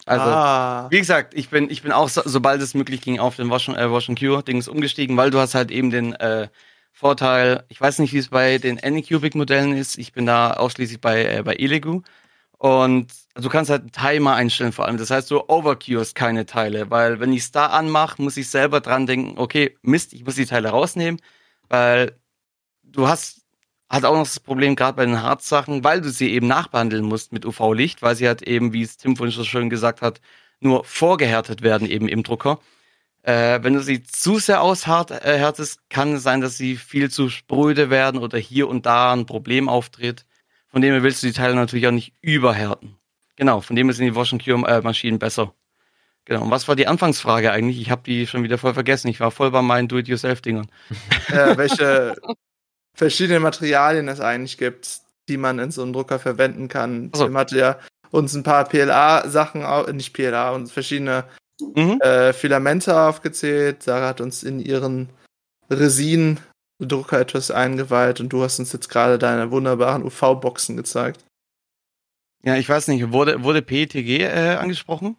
Also, 0.05 0.25
ah. 0.25 0.87
wie 0.91 0.99
gesagt, 0.99 1.33
ich 1.33 1.49
bin, 1.49 1.69
ich 1.69 1.81
bin 1.81 1.91
auch, 1.91 2.09
so, 2.09 2.21
sobald 2.25 2.61
es 2.61 2.75
möglich 2.75 3.01
ging, 3.01 3.19
auf 3.19 3.35
den 3.35 3.49
Wash, 3.49 3.69
äh, 3.69 3.91
Wash 3.91 4.07
and 4.07 4.19
Cure-Dings 4.19 4.67
umgestiegen, 4.67 5.17
weil 5.17 5.31
du 5.31 5.39
hast 5.39 5.55
halt 5.55 5.71
eben 5.71 5.89
den 5.89 6.13
äh, 6.13 6.47
Vorteil, 6.91 7.65
ich 7.69 7.81
weiß 7.81 7.99
nicht, 7.99 8.13
wie 8.13 8.19
es 8.19 8.29
bei 8.29 8.59
den 8.59 8.81
Anycubic-Modellen 8.81 9.75
ist, 9.75 9.97
ich 9.97 10.13
bin 10.13 10.25
da 10.25 10.53
ausschließlich 10.53 11.01
bei, 11.01 11.25
äh, 11.25 11.43
bei 11.43 11.55
Elegu. 11.55 12.03
Und 12.57 13.11
du 13.33 13.49
kannst 13.49 13.69
halt 13.69 13.81
einen 13.81 13.91
Timer 13.91 14.35
einstellen 14.35 14.71
vor 14.71 14.85
allem. 14.85 14.97
Das 14.97 15.11
heißt, 15.11 15.29
du 15.29 15.41
overcures 15.49 16.13
keine 16.13 16.45
Teile, 16.45 16.89
weil 16.89 17.19
wenn 17.19 17.33
ich 17.33 17.41
es 17.41 17.51
da 17.51 17.67
anmache, 17.67 18.21
muss 18.21 18.37
ich 18.37 18.49
selber 18.49 18.81
dran 18.81 19.07
denken, 19.07 19.37
okay, 19.37 19.77
Mist, 19.81 20.13
ich 20.13 20.23
muss 20.23 20.35
die 20.35 20.45
Teile 20.45 20.69
rausnehmen, 20.69 21.19
weil 21.67 22.17
du 22.83 23.07
hast 23.07 23.44
hat 23.89 24.05
auch 24.05 24.15
noch 24.15 24.23
das 24.23 24.39
Problem, 24.39 24.75
gerade 24.75 24.97
bei 24.97 25.05
den 25.05 25.21
Harzsachen, 25.21 25.83
weil 25.83 26.01
du 26.01 26.09
sie 26.09 26.31
eben 26.31 26.47
nachbehandeln 26.47 27.03
musst 27.03 27.31
mit 27.31 27.45
UV-Licht, 27.45 28.01
weil 28.01 28.15
sie 28.15 28.27
halt 28.27 28.41
eben, 28.41 28.73
wie 28.73 28.81
es 28.81 28.97
Tim 28.97 29.15
vorhin 29.15 29.35
so 29.35 29.43
schön 29.43 29.69
gesagt 29.69 30.01
hat, 30.01 30.21
nur 30.59 30.83
vorgehärtet 30.83 31.61
werden 31.61 31.87
eben 31.87 32.07
im 32.07 32.23
Drucker. 32.23 32.59
Äh, 33.23 33.63
wenn 33.63 33.73
du 33.73 33.81
sie 33.81 34.03
zu 34.03 34.37
sehr 34.39 34.61
aushärtest, 34.61 35.89
kann 35.89 36.13
es 36.13 36.23
sein, 36.23 36.41
dass 36.41 36.57
sie 36.57 36.75
viel 36.75 37.09
zu 37.09 37.29
spröde 37.29 37.89
werden 37.89 38.21
oder 38.21 38.37
hier 38.37 38.67
und 38.67 38.85
da 38.85 39.13
ein 39.13 39.25
Problem 39.25 39.69
auftritt. 39.69 40.25
Von 40.67 40.81
dem 40.81 40.91
her 40.93 41.03
willst 41.03 41.23
du 41.23 41.27
die 41.27 41.33
Teile 41.33 41.55
natürlich 41.55 41.87
auch 41.87 41.91
nicht 41.91 42.13
überhärten. 42.21 42.97
Genau, 43.35 43.61
von 43.61 43.75
dem 43.75 43.87
her 43.87 43.93
sind 43.93 44.05
die 44.05 44.15
Wash 44.15 44.35
Cure 44.43 44.81
Maschinen 44.81 45.19
besser. 45.19 45.53
Genau. 46.25 46.43
Und 46.43 46.51
was 46.51 46.67
war 46.67 46.75
die 46.75 46.87
Anfangsfrage 46.87 47.51
eigentlich? 47.51 47.79
Ich 47.79 47.91
habe 47.91 48.01
die 48.03 48.25
schon 48.25 48.43
wieder 48.43 48.57
voll 48.57 48.73
vergessen. 48.73 49.07
Ich 49.09 49.19
war 49.19 49.29
voll 49.31 49.51
bei 49.51 49.61
meinen 49.61 49.87
Do-it-yourself-Dingern. 49.87 50.67
Äh, 51.27 51.57
welche, 51.57 52.15
verschiedene 52.95 53.39
Materialien 53.39 54.07
es 54.07 54.19
eigentlich 54.19 54.57
gibt, 54.57 55.01
die 55.29 55.37
man 55.37 55.59
in 55.59 55.71
so 55.71 55.83
einem 55.83 55.93
Drucker 55.93 56.19
verwenden 56.19 56.67
kann. 56.67 57.11
So. 57.13 57.25
Tim 57.25 57.37
hatte 57.37 57.57
ja 57.57 57.79
uns 58.11 58.33
ein 58.33 58.43
paar 58.43 58.65
PLA-Sachen, 58.65 59.63
nicht 59.95 60.13
PLA, 60.13 60.51
und 60.51 60.71
verschiedene 60.71 61.25
mhm. 61.61 61.99
äh, 62.01 62.33
Filamente 62.33 62.99
aufgezählt. 62.99 63.83
Sarah 63.83 64.09
hat 64.09 64.21
uns 64.21 64.43
in 64.43 64.59
ihren 64.59 65.09
Resin-Drucker 65.69 67.19
etwas 67.19 67.51
eingeweiht 67.51 68.19
und 68.19 68.29
du 68.29 68.43
hast 68.43 68.59
uns 68.59 68.71
jetzt 68.71 68.89
gerade 68.89 69.19
deine 69.19 69.51
wunderbaren 69.51 70.03
UV-Boxen 70.03 70.77
gezeigt. 70.77 71.25
Ja, 72.43 72.55
ich 72.55 72.69
weiß 72.69 72.87
nicht, 72.89 73.11
wurde, 73.11 73.43
wurde 73.43 73.61
PETG 73.61 74.21
äh, 74.21 74.55
angesprochen? 74.55 75.17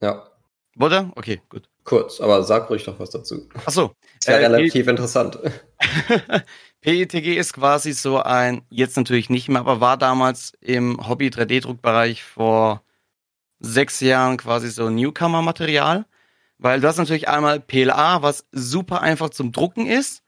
Ja. 0.00 0.26
Wurde? 0.74 1.10
Okay, 1.14 1.42
gut. 1.50 1.68
Kurz, 1.84 2.20
aber 2.20 2.42
sag 2.44 2.70
ruhig 2.70 2.84
doch 2.84 2.98
was 2.98 3.10
dazu. 3.10 3.48
Ach 3.66 3.70
so. 3.70 3.92
Ist 4.18 4.28
ja 4.28 4.34
äh, 4.34 4.46
relativ 4.46 4.86
interessant. 4.86 5.38
PETG 6.82 7.36
ist 7.36 7.52
quasi 7.52 7.92
so 7.92 8.22
ein, 8.22 8.62
jetzt 8.70 8.96
natürlich 8.96 9.28
nicht 9.28 9.48
mehr, 9.48 9.60
aber 9.60 9.80
war 9.80 9.96
damals 9.96 10.52
im 10.60 11.06
Hobby-3D-Druckbereich 11.06 12.22
vor 12.22 12.82
sechs 13.58 14.00
Jahren 14.00 14.38
quasi 14.38 14.70
so 14.70 14.88
Newcomer-Material. 14.88 16.06
Weil 16.58 16.80
du 16.80 16.88
hast 16.88 16.98
natürlich 16.98 17.28
einmal 17.28 17.60
PLA, 17.60 18.22
was 18.22 18.46
super 18.52 19.00
einfach 19.02 19.30
zum 19.30 19.52
Drucken 19.52 19.86
ist. 19.86 20.22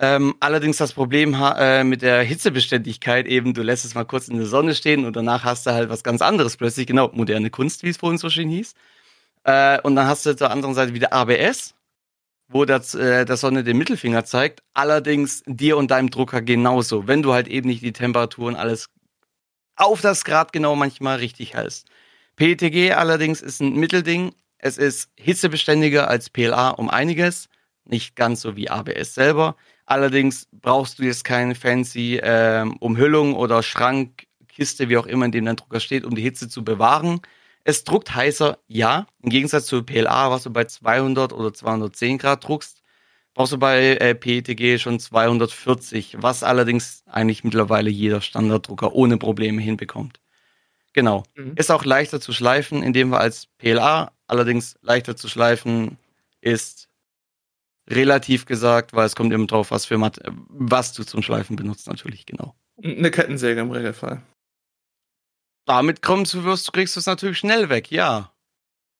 Ähm, 0.00 0.34
allerdings 0.38 0.76
das 0.76 0.92
Problem 0.92 1.34
äh, 1.34 1.82
mit 1.82 2.02
der 2.02 2.22
Hitzebeständigkeit 2.22 3.26
eben, 3.26 3.52
du 3.52 3.62
lässt 3.62 3.84
es 3.84 3.94
mal 3.94 4.04
kurz 4.04 4.28
in 4.28 4.36
der 4.36 4.46
Sonne 4.46 4.74
stehen 4.76 5.04
und 5.04 5.16
danach 5.16 5.44
hast 5.44 5.66
du 5.66 5.72
halt 5.72 5.88
was 5.88 6.04
ganz 6.04 6.22
anderes 6.22 6.56
plötzlich, 6.56 6.86
genau, 6.86 7.10
moderne 7.12 7.50
Kunst, 7.50 7.82
wie 7.82 7.88
es 7.88 7.96
vorhin 7.96 8.18
so 8.18 8.30
schön 8.30 8.48
hieß. 8.48 8.74
Äh, 9.44 9.80
und 9.82 9.96
dann 9.96 10.06
hast 10.06 10.24
du 10.26 10.34
der 10.34 10.52
anderen 10.52 10.74
Seite 10.74 10.94
wieder 10.94 11.12
ABS, 11.12 11.74
wo 12.48 12.64
das, 12.64 12.94
äh, 12.94 13.24
der 13.24 13.36
Sonne 13.36 13.62
den 13.64 13.76
Mittelfinger 13.76 14.24
zeigt. 14.24 14.62
Allerdings 14.74 15.42
dir 15.46 15.76
und 15.76 15.90
deinem 15.90 16.10
Drucker 16.10 16.42
genauso, 16.42 17.06
wenn 17.06 17.22
du 17.22 17.32
halt 17.32 17.48
eben 17.48 17.68
nicht 17.68 17.82
die 17.82 17.92
Temperaturen 17.92 18.56
alles 18.56 18.88
auf 19.76 20.00
das 20.00 20.24
Grad 20.24 20.52
genau 20.52 20.74
manchmal 20.74 21.18
richtig 21.18 21.54
hältst. 21.54 21.88
PETG 22.36 22.92
allerdings 22.92 23.40
ist 23.40 23.60
ein 23.60 23.74
Mittelding. 23.74 24.32
Es 24.58 24.78
ist 24.78 25.10
hitzebeständiger 25.16 26.08
als 26.08 26.30
PLA 26.30 26.70
um 26.70 26.90
einiges. 26.90 27.48
Nicht 27.84 28.16
ganz 28.16 28.40
so 28.40 28.56
wie 28.56 28.70
ABS 28.70 29.14
selber. 29.14 29.56
Allerdings 29.86 30.48
brauchst 30.52 30.98
du 30.98 31.04
jetzt 31.04 31.24
keine 31.24 31.54
fancy 31.54 32.20
ähm, 32.22 32.76
Umhüllung 32.78 33.34
oder 33.34 33.62
Schrank, 33.62 34.26
Kiste, 34.48 34.88
wie 34.88 34.96
auch 34.98 35.06
immer, 35.06 35.24
in 35.24 35.32
dem 35.32 35.44
dein 35.44 35.56
Drucker 35.56 35.80
steht, 35.80 36.04
um 36.04 36.14
die 36.14 36.22
Hitze 36.22 36.48
zu 36.48 36.64
bewahren. 36.64 37.20
Es 37.68 37.84
druckt 37.84 38.14
heißer, 38.14 38.58
ja. 38.66 39.06
Im 39.22 39.28
Gegensatz 39.28 39.66
zu 39.66 39.82
PLA, 39.82 40.30
was 40.30 40.44
du 40.44 40.50
bei 40.50 40.64
200 40.64 41.34
oder 41.34 41.52
210 41.52 42.16
Grad 42.16 42.48
druckst, 42.48 42.82
brauchst 43.34 43.52
du 43.52 43.58
bei 43.58 43.96
äh, 43.96 44.14
PETG 44.14 44.78
schon 44.78 44.98
240, 44.98 46.16
was 46.18 46.42
allerdings 46.42 47.02
eigentlich 47.04 47.44
mittlerweile 47.44 47.90
jeder 47.90 48.22
Standarddrucker 48.22 48.94
ohne 48.94 49.18
Probleme 49.18 49.60
hinbekommt. 49.60 50.18
Genau. 50.94 51.24
Mhm. 51.34 51.56
Ist 51.56 51.70
auch 51.70 51.84
leichter 51.84 52.22
zu 52.22 52.32
schleifen, 52.32 52.82
indem 52.82 53.10
wir 53.10 53.20
als 53.20 53.48
PLA, 53.58 54.12
allerdings 54.26 54.78
leichter 54.80 55.14
zu 55.14 55.28
schleifen 55.28 55.98
ist 56.40 56.88
relativ 57.86 58.46
gesagt, 58.46 58.94
weil 58.94 59.04
es 59.04 59.14
kommt 59.14 59.34
immer 59.34 59.46
drauf, 59.46 59.72
was 59.72 59.84
für 59.84 59.98
Mat 59.98 60.18
was 60.48 60.94
du 60.94 61.04
zum 61.04 61.20
Schleifen 61.20 61.54
benutzt, 61.54 61.86
natürlich, 61.86 62.24
genau. 62.24 62.54
Eine 62.82 63.10
Kettensäge 63.10 63.60
im 63.60 63.70
Regelfall 63.70 64.22
damit 65.68 66.02
kommst 66.02 66.34
du, 66.34 66.44
wirst, 66.44 66.72
kriegst 66.72 66.96
du 66.96 67.00
es 67.00 67.06
natürlich 67.06 67.38
schnell 67.38 67.68
weg, 67.68 67.90
ja. 67.90 68.32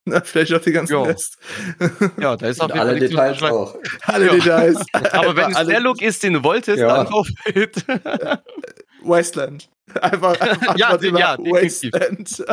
Na, 0.05 0.21
vielleicht 0.23 0.53
auch 0.55 0.61
die 0.61 0.73
ganzen 0.73 0.93
jo. 0.93 1.03
Rest. 1.03 1.39
Ja, 2.21 2.37
da 2.37 2.47
ist 2.47 2.61
jeden 2.61 2.79
Alle 2.79 2.99
Details 2.99 3.43
auch. 3.43 3.77
Alle 4.03 4.27
ja. 4.27 4.33
Details. 4.33 4.87
Aber 5.13 5.37
wenn 5.37 5.53
es 5.53 5.67
der 5.67 5.81
Look 5.81 6.01
ist, 6.01 6.23
den 6.23 6.35
du 6.35 6.43
wolltest, 6.43 6.79
ja. 6.79 7.05
dann 7.05 7.13
auf 7.13 7.29
Hit. 7.45 7.85
Wasteland. 9.03 9.69
Einfach, 10.01 10.41
einfach 10.41 10.77
Ja, 10.77 10.95
immer 10.95 11.19
ja. 11.19 11.39
Wasteland. 11.39 12.45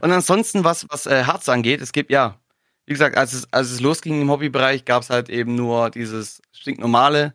Und 0.00 0.12
ansonsten, 0.12 0.64
was, 0.64 0.86
was 0.90 1.06
äh, 1.06 1.24
Harz 1.24 1.48
angeht, 1.48 1.80
es 1.80 1.92
gibt 1.92 2.10
ja, 2.10 2.38
wie 2.86 2.92
gesagt, 2.92 3.16
als 3.16 3.32
es, 3.32 3.52
als 3.52 3.70
es 3.70 3.80
losging 3.80 4.20
im 4.20 4.30
Hobbybereich, 4.30 4.84
gab 4.84 5.02
es 5.02 5.10
halt 5.10 5.28
eben 5.28 5.54
nur 5.54 5.90
dieses 5.90 6.42
stinknormale 6.52 7.34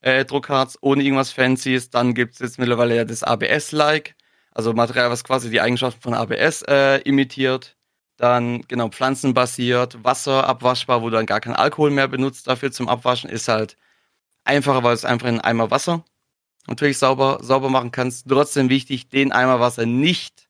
äh, 0.00 0.24
Druckharz 0.24 0.78
ohne 0.80 1.02
irgendwas 1.02 1.30
Fancies. 1.30 1.90
Dann 1.90 2.14
gibt 2.14 2.34
es 2.34 2.40
jetzt 2.40 2.58
mittlerweile 2.58 2.96
ja 2.96 3.04
das 3.04 3.22
ABS-like, 3.22 4.14
also 4.54 4.72
Material, 4.72 5.10
was 5.10 5.24
quasi 5.24 5.50
die 5.50 5.60
Eigenschaften 5.60 6.00
von 6.00 6.14
ABS 6.14 6.62
äh, 6.62 6.98
imitiert. 7.02 7.76
Dann, 8.16 8.62
genau, 8.68 8.88
pflanzenbasiert, 8.88 10.02
wasserabwaschbar, 10.04 11.02
wo 11.02 11.10
du 11.10 11.16
dann 11.16 11.26
gar 11.26 11.40
keinen 11.40 11.56
Alkohol 11.56 11.90
mehr 11.90 12.06
benutzt 12.06 12.46
dafür 12.46 12.70
zum 12.70 12.88
Abwaschen, 12.88 13.28
ist 13.28 13.48
halt 13.48 13.76
einfacher, 14.44 14.84
weil 14.84 14.94
es 14.94 15.04
einfach 15.04 15.28
in 15.28 15.40
Eimer 15.40 15.72
Wasser 15.72 16.04
natürlich 16.68 16.98
sauber, 16.98 17.38
sauber 17.42 17.70
machen 17.70 17.90
kannst. 17.90 18.28
Trotzdem 18.28 18.68
wichtig, 18.68 19.08
den 19.08 19.32
Eimer 19.32 19.60
Wasser 19.60 19.84
nicht 19.84 20.48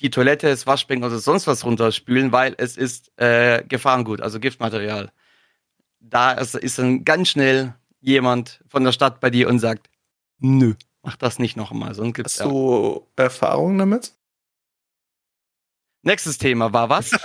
die 0.00 0.10
Toilette, 0.10 0.48
das 0.48 0.66
Waschbecken 0.66 1.04
oder 1.04 1.18
sonst 1.18 1.46
was 1.46 1.64
runterspülen, 1.64 2.32
weil 2.32 2.54
es 2.58 2.76
ist 2.76 3.12
äh, 3.18 3.62
Gefahrengut, 3.68 4.20
also 4.20 4.40
Giftmaterial. 4.40 5.12
Da 6.00 6.32
ist, 6.32 6.54
ist 6.54 6.78
dann 6.78 7.04
ganz 7.04 7.28
schnell 7.28 7.74
jemand 8.00 8.62
von 8.66 8.82
der 8.82 8.92
Stadt 8.92 9.20
bei 9.20 9.30
dir 9.30 9.48
und 9.48 9.58
sagt, 9.58 9.90
nö, 10.38 10.74
mach 11.02 11.16
das 11.16 11.38
nicht 11.38 11.56
noch 11.56 11.70
einmal, 11.70 11.94
sonst 11.94 12.14
gibt's 12.14 12.38
Hast 12.38 12.44
du 12.46 13.06
Erfahrung 13.16 13.78
damit? 13.78 14.12
Nächstes 16.02 16.38
Thema 16.38 16.72
war 16.72 16.88
was? 16.88 17.10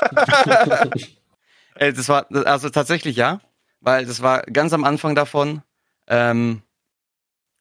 Äh, 1.78 1.92
das 1.92 2.08
war, 2.08 2.26
also 2.46 2.70
tatsächlich 2.70 3.18
ja, 3.18 3.42
weil 3.82 4.06
das 4.06 4.22
war 4.22 4.44
ganz 4.44 4.72
am 4.72 4.86
Anfang 4.86 5.14
davon. 5.14 5.62
Ähm, 6.08 6.62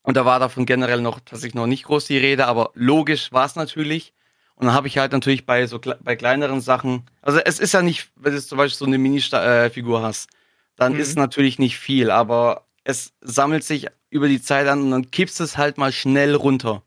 und 0.04 0.16
da 0.16 0.24
war 0.24 0.38
davon 0.38 0.66
generell 0.66 1.00
noch 1.00 1.18
tatsächlich 1.18 1.56
noch 1.56 1.66
nicht 1.66 1.82
groß 1.84 2.06
die 2.06 2.18
Rede, 2.18 2.46
aber 2.46 2.70
logisch 2.74 3.32
war 3.32 3.44
es 3.44 3.56
natürlich. 3.56 4.12
Und 4.54 4.66
dann 4.66 4.74
habe 4.76 4.86
ich 4.86 4.98
halt 4.98 5.10
natürlich 5.10 5.46
bei 5.46 5.66
so 5.66 5.80
bei 5.80 6.14
kleineren 6.14 6.60
Sachen, 6.60 7.10
also 7.22 7.40
es 7.40 7.58
ist 7.58 7.72
ja 7.72 7.82
nicht, 7.82 8.12
wenn 8.14 8.34
du 8.34 8.40
zum 8.40 8.56
Beispiel 8.56 8.78
so 8.78 8.84
eine 8.84 8.98
Mini-Figur 8.98 10.00
hast, 10.00 10.28
dann 10.76 10.92
Mhm. 10.92 11.00
ist 11.00 11.08
es 11.08 11.16
natürlich 11.16 11.58
nicht 11.58 11.76
viel, 11.76 12.12
aber 12.12 12.68
es 12.84 13.14
sammelt 13.20 13.64
sich 13.64 13.88
über 14.14 14.28
die 14.28 14.40
Zeit 14.40 14.68
an 14.68 14.80
und 14.80 14.90
dann 14.92 15.10
kippst 15.10 15.40
es 15.40 15.58
halt 15.58 15.76
mal 15.76 15.90
schnell 15.90 16.36
runter. 16.36 16.84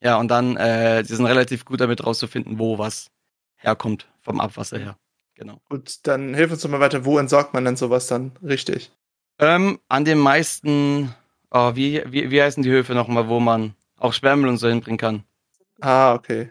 Ja, 0.00 0.18
und 0.18 0.28
dann, 0.28 0.56
äh, 0.56 1.02
die 1.02 1.14
sind 1.14 1.26
relativ 1.26 1.64
gut 1.64 1.80
damit 1.80 2.06
rauszufinden, 2.06 2.60
wo 2.60 2.78
was 2.78 3.10
herkommt 3.56 4.06
vom 4.20 4.40
Abwasser 4.40 4.78
her. 4.78 4.96
Genau. 5.34 5.60
Gut, 5.68 5.98
dann 6.04 6.32
hilf 6.34 6.52
uns 6.52 6.62
doch 6.62 6.70
mal 6.70 6.78
weiter. 6.78 7.04
Wo 7.04 7.18
entsorgt 7.18 7.54
man 7.54 7.64
denn 7.64 7.76
sowas 7.76 8.06
dann 8.06 8.32
richtig? 8.40 8.92
Ähm, 9.40 9.80
an 9.88 10.04
den 10.04 10.18
meisten, 10.18 11.12
oh, 11.50 11.74
wie, 11.74 12.04
wie, 12.06 12.30
wie 12.30 12.40
heißen 12.40 12.62
die 12.62 12.70
Höfe 12.70 12.94
nochmal, 12.94 13.28
wo 13.28 13.40
man 13.40 13.74
auch 13.98 14.12
Sperrmüll 14.12 14.48
und 14.48 14.58
so 14.58 14.68
hinbringen 14.68 14.98
kann? 14.98 15.24
Ah, 15.80 16.14
okay. 16.14 16.50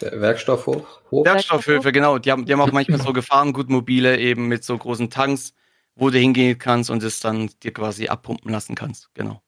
Der 0.00 0.20
Werkstoffhof. 0.20 0.84
Hof? 1.12 1.24
Werkstoffhöfe, 1.24 1.92
genau. 1.92 2.18
Die 2.18 2.32
haben, 2.32 2.44
die 2.44 2.52
haben 2.52 2.60
auch 2.60 2.72
manchmal 2.72 3.00
so 3.00 3.12
Gefahrengutmobile 3.12 4.18
eben 4.18 4.48
mit 4.48 4.64
so 4.64 4.76
großen 4.76 5.10
Tanks, 5.10 5.54
wo 5.94 6.10
du 6.10 6.18
hingehen 6.18 6.58
kannst 6.58 6.90
und 6.90 7.02
es 7.02 7.20
dann 7.20 7.50
dir 7.62 7.72
quasi 7.72 8.08
abpumpen 8.08 8.50
lassen 8.50 8.74
kannst. 8.74 9.10
Genau. 9.14 9.42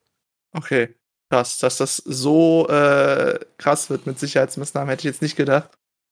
Okay. 0.52 0.94
Krass, 1.30 1.58
dass 1.58 1.78
das 1.78 1.96
so 1.96 2.68
äh, 2.68 3.38
krass 3.58 3.90
wird 3.90 4.06
mit 4.06 4.18
Sicherheitsmaßnahmen, 4.18 4.88
hätte 4.90 5.00
ich 5.00 5.12
jetzt 5.12 5.22
nicht 5.22 5.36
gedacht. 5.36 5.70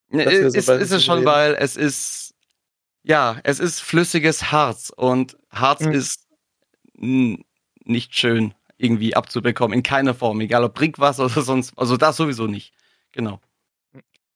Ne, 0.09 0.23
ist, 0.23 0.65
so 0.65 0.73
ist 0.73 0.91
es 0.91 1.03
schon, 1.03 1.19
reden. 1.19 1.25
weil 1.25 1.55
es 1.55 1.75
ist, 1.77 2.33
ja, 3.03 3.39
es 3.43 3.59
ist 3.59 3.79
flüssiges 3.79 4.51
Harz 4.51 4.91
und 4.95 5.37
Harz 5.49 5.81
Mhm. 5.81 5.91
ist 5.91 6.27
nicht 6.95 8.15
schön 8.15 8.53
irgendwie 8.77 9.15
abzubekommen, 9.15 9.77
in 9.77 9.83
keiner 9.83 10.13
Form, 10.13 10.41
egal 10.41 10.63
ob 10.63 10.73
Brinkwasser 10.73 11.25
oder 11.25 11.41
sonst, 11.41 11.73
also 11.77 11.95
das 11.97 12.17
sowieso 12.17 12.47
nicht. 12.47 12.73
Genau. 13.11 13.39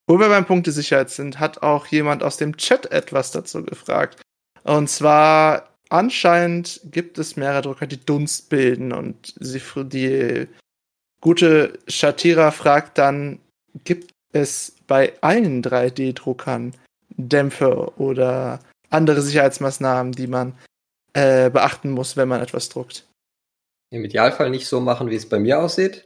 Wo 0.05 0.19
wir 0.19 0.29
beim 0.29 0.45
Punkt 0.45 0.67
der 0.67 0.73
Sicherheit 0.73 1.09
sind, 1.09 1.39
hat 1.39 1.63
auch 1.63 1.87
jemand 1.87 2.23
aus 2.23 2.37
dem 2.37 2.55
Chat 2.55 2.91
etwas 2.91 3.31
dazu 3.31 3.63
gefragt. 3.63 4.21
Und 4.63 4.89
zwar, 4.89 5.76
anscheinend 5.89 6.81
gibt 6.85 7.17
es 7.17 7.35
mehrere 7.35 7.61
Drucker, 7.61 7.87
die 7.87 8.03
Dunst 8.03 8.49
bilden. 8.49 8.91
Und 8.91 9.33
sie, 9.39 9.61
die 9.85 10.47
gute 11.21 11.79
Shatira 11.87 12.51
fragt 12.51 12.97
dann, 12.97 13.39
gibt 13.83 14.11
es 14.33 14.75
bei 14.87 15.13
allen 15.21 15.63
3D-Druckern 15.63 16.73
Dämpfe 17.09 17.91
oder 17.97 18.59
andere 18.89 19.21
Sicherheitsmaßnahmen, 19.21 20.11
die 20.13 20.27
man 20.27 20.53
äh, 21.13 21.49
beachten 21.49 21.91
muss, 21.91 22.15
wenn 22.17 22.27
man 22.27 22.41
etwas 22.41 22.69
druckt? 22.69 23.05
Im 23.89 24.03
Idealfall 24.05 24.49
nicht 24.49 24.67
so 24.67 24.79
machen, 24.79 25.09
wie 25.09 25.15
es 25.15 25.27
bei 25.27 25.39
mir 25.39 25.59
aussieht. 25.59 26.05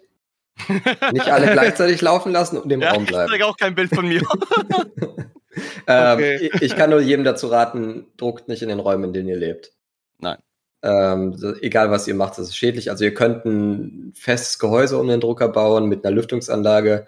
Nicht 1.12 1.28
alle 1.28 1.52
gleichzeitig 1.54 2.02
laufen 2.02 2.32
lassen 2.32 2.58
und 2.58 2.72
im 2.72 2.82
Ja, 2.82 2.92
Raum 2.92 3.04
ich 3.04 3.10
bleiben. 3.10 3.32
zeige 3.32 3.46
auch 3.46 3.58
kein 3.58 3.76
Bild 3.76 3.94
von 3.94 4.08
mir. 4.08 4.22
ähm, 5.88 6.14
Okay. 6.18 6.52
ich, 6.62 6.76
kann 6.76 6.90
nur 6.90 7.02
jedem 7.02 7.24
dazu 7.24 7.48
raten, 7.48 8.08
druckt 8.18 8.48
nicht 8.48 8.62
in 8.62 8.70
den 8.70 8.80
Räumen, 8.80 9.06
in 9.06 9.14
denen 9.14 9.30
ihr 9.30 9.38
lebt. 9.38 9.74
Nein. 10.20 10.38
Ähm, 10.84 11.36
egal 11.62 11.92
was 11.92 12.08
ihr 12.08 12.16
macht, 12.16 12.38
das 12.38 12.48
ist 12.50 12.58
schädlich. 12.58 12.90
Also 12.90 13.04
ihr 13.04 13.14
könnt 13.14 13.46
ein 13.46 14.14
festes 14.16 14.58
Gehäuse 14.58 14.98
um 14.98 15.08
den 15.08 15.20
Drucker 15.20 15.50
bauen 15.50 15.88
mit 15.88 16.04
einer 16.04 16.16
Lüftungsanlage. 16.16 17.06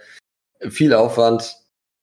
Viel 0.70 0.94
Aufwand. 0.94 1.58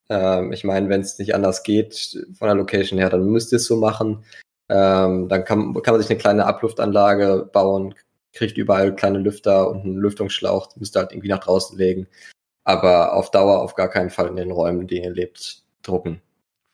Ähm, 0.09 0.53
ich 0.53 0.65
meine, 0.65 0.89
wenn 0.89 1.01
es 1.01 1.19
nicht 1.19 1.35
anders 1.35 1.63
geht 1.63 2.19
von 2.37 2.49
der 2.49 2.57
Location 2.57 2.99
her, 2.99 3.11
dann 3.11 3.27
müsst 3.27 3.53
ihr 3.53 3.57
es 3.57 3.67
so 3.67 3.77
machen. 3.77 4.25
Ähm, 4.69 5.29
dann 5.29 5.45
kann, 5.45 5.75
kann 5.83 5.95
man 5.95 6.01
sich 6.01 6.11
eine 6.11 6.19
kleine 6.19 6.47
Abluftanlage 6.47 7.49
bauen, 7.53 7.95
kriegt 8.33 8.57
überall 8.57 8.95
kleine 8.95 9.19
Lüfter 9.19 9.69
und 9.69 9.85
einen 9.85 9.97
Lüftungsschlauch, 9.97 10.75
müsst 10.77 10.97
ihr 10.97 11.01
halt 11.01 11.13
irgendwie 11.13 11.29
nach 11.29 11.41
draußen 11.41 11.77
legen. 11.79 12.09
Aber 12.65 13.15
auf 13.15 13.31
Dauer 13.31 13.63
auf 13.63 13.75
gar 13.75 13.89
keinen 13.89 14.11
Fall 14.11 14.29
in 14.29 14.37
den 14.37 14.51
Räumen, 14.51 14.83
in 14.83 14.87
denen 14.87 15.05
ihr 15.05 15.11
lebt, 15.11 15.63
drucken. 15.83 16.21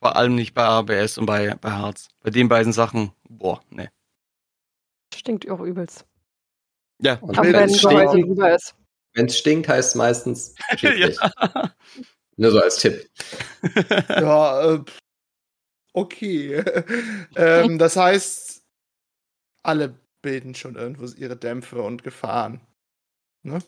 Vor 0.00 0.16
allem 0.16 0.35
nicht 0.35 0.54
bei 0.54 0.64
ABS 0.64 1.18
und 1.18 1.26
bei, 1.26 1.54
bei 1.54 1.70
Harz. 1.70 2.09
Bei 2.22 2.30
den 2.30 2.48
beiden 2.48 2.72
Sachen, 2.72 3.12
boah, 3.28 3.62
ne. 3.70 3.90
Stinkt 5.14 5.48
auch 5.48 5.61
übelst. 5.61 6.06
Ja. 7.00 7.18
Und 7.20 7.37
wenn 7.38 7.54
ein 7.54 7.70
stinkt. 7.70 7.94
Gehäuse 7.94 8.20
drüber 8.20 8.54
ist. 8.54 8.74
wenn 9.14 9.26
es 9.26 9.38
stinkt, 9.38 9.68
heißt 9.68 9.90
es 9.90 9.94
meistens 9.94 10.54
schädlich. 10.76 11.18
ja. 11.20 11.74
Nur 12.37 12.50
so 12.50 12.61
als 12.61 12.76
Tipp. 12.76 13.09
Ja, 14.09 14.74
äh, 14.74 14.85
okay. 15.92 16.56
ähm, 17.37 17.78
das 17.78 17.96
heißt, 17.96 18.62
alle 19.62 19.98
bilden 20.22 20.54
schon 20.54 20.76
irgendwo 20.76 21.06
ihre 21.16 21.37
Dämpfe 21.37 21.80
und 21.82 22.02
Gefahren. 22.02 22.61
Ne? 23.42 23.59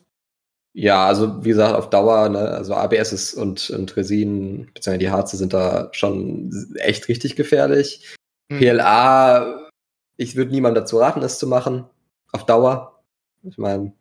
Ja, 0.80 1.06
also 1.06 1.44
wie 1.44 1.48
gesagt, 1.48 1.74
auf 1.74 1.90
Dauer, 1.90 2.28
ne, 2.28 2.38
also 2.38 2.72
ABS 2.72 3.12
ist 3.12 3.34
und, 3.34 3.68
und 3.70 3.96
Resin, 3.96 4.66
beziehungsweise 4.72 4.98
die 4.98 5.10
Harze 5.10 5.36
sind 5.36 5.52
da 5.52 5.88
schon 5.90 6.52
echt 6.76 7.08
richtig 7.08 7.34
gefährlich. 7.34 8.14
Hm. 8.48 8.60
PLA, 8.60 9.70
ich 10.16 10.36
würde 10.36 10.52
niemandem 10.52 10.84
dazu 10.84 10.98
raten, 10.98 11.20
es 11.22 11.40
zu 11.40 11.48
machen. 11.48 11.84
Auf 12.30 12.46
Dauer. 12.46 13.02
Ich 13.42 13.58
meine, 13.58 13.92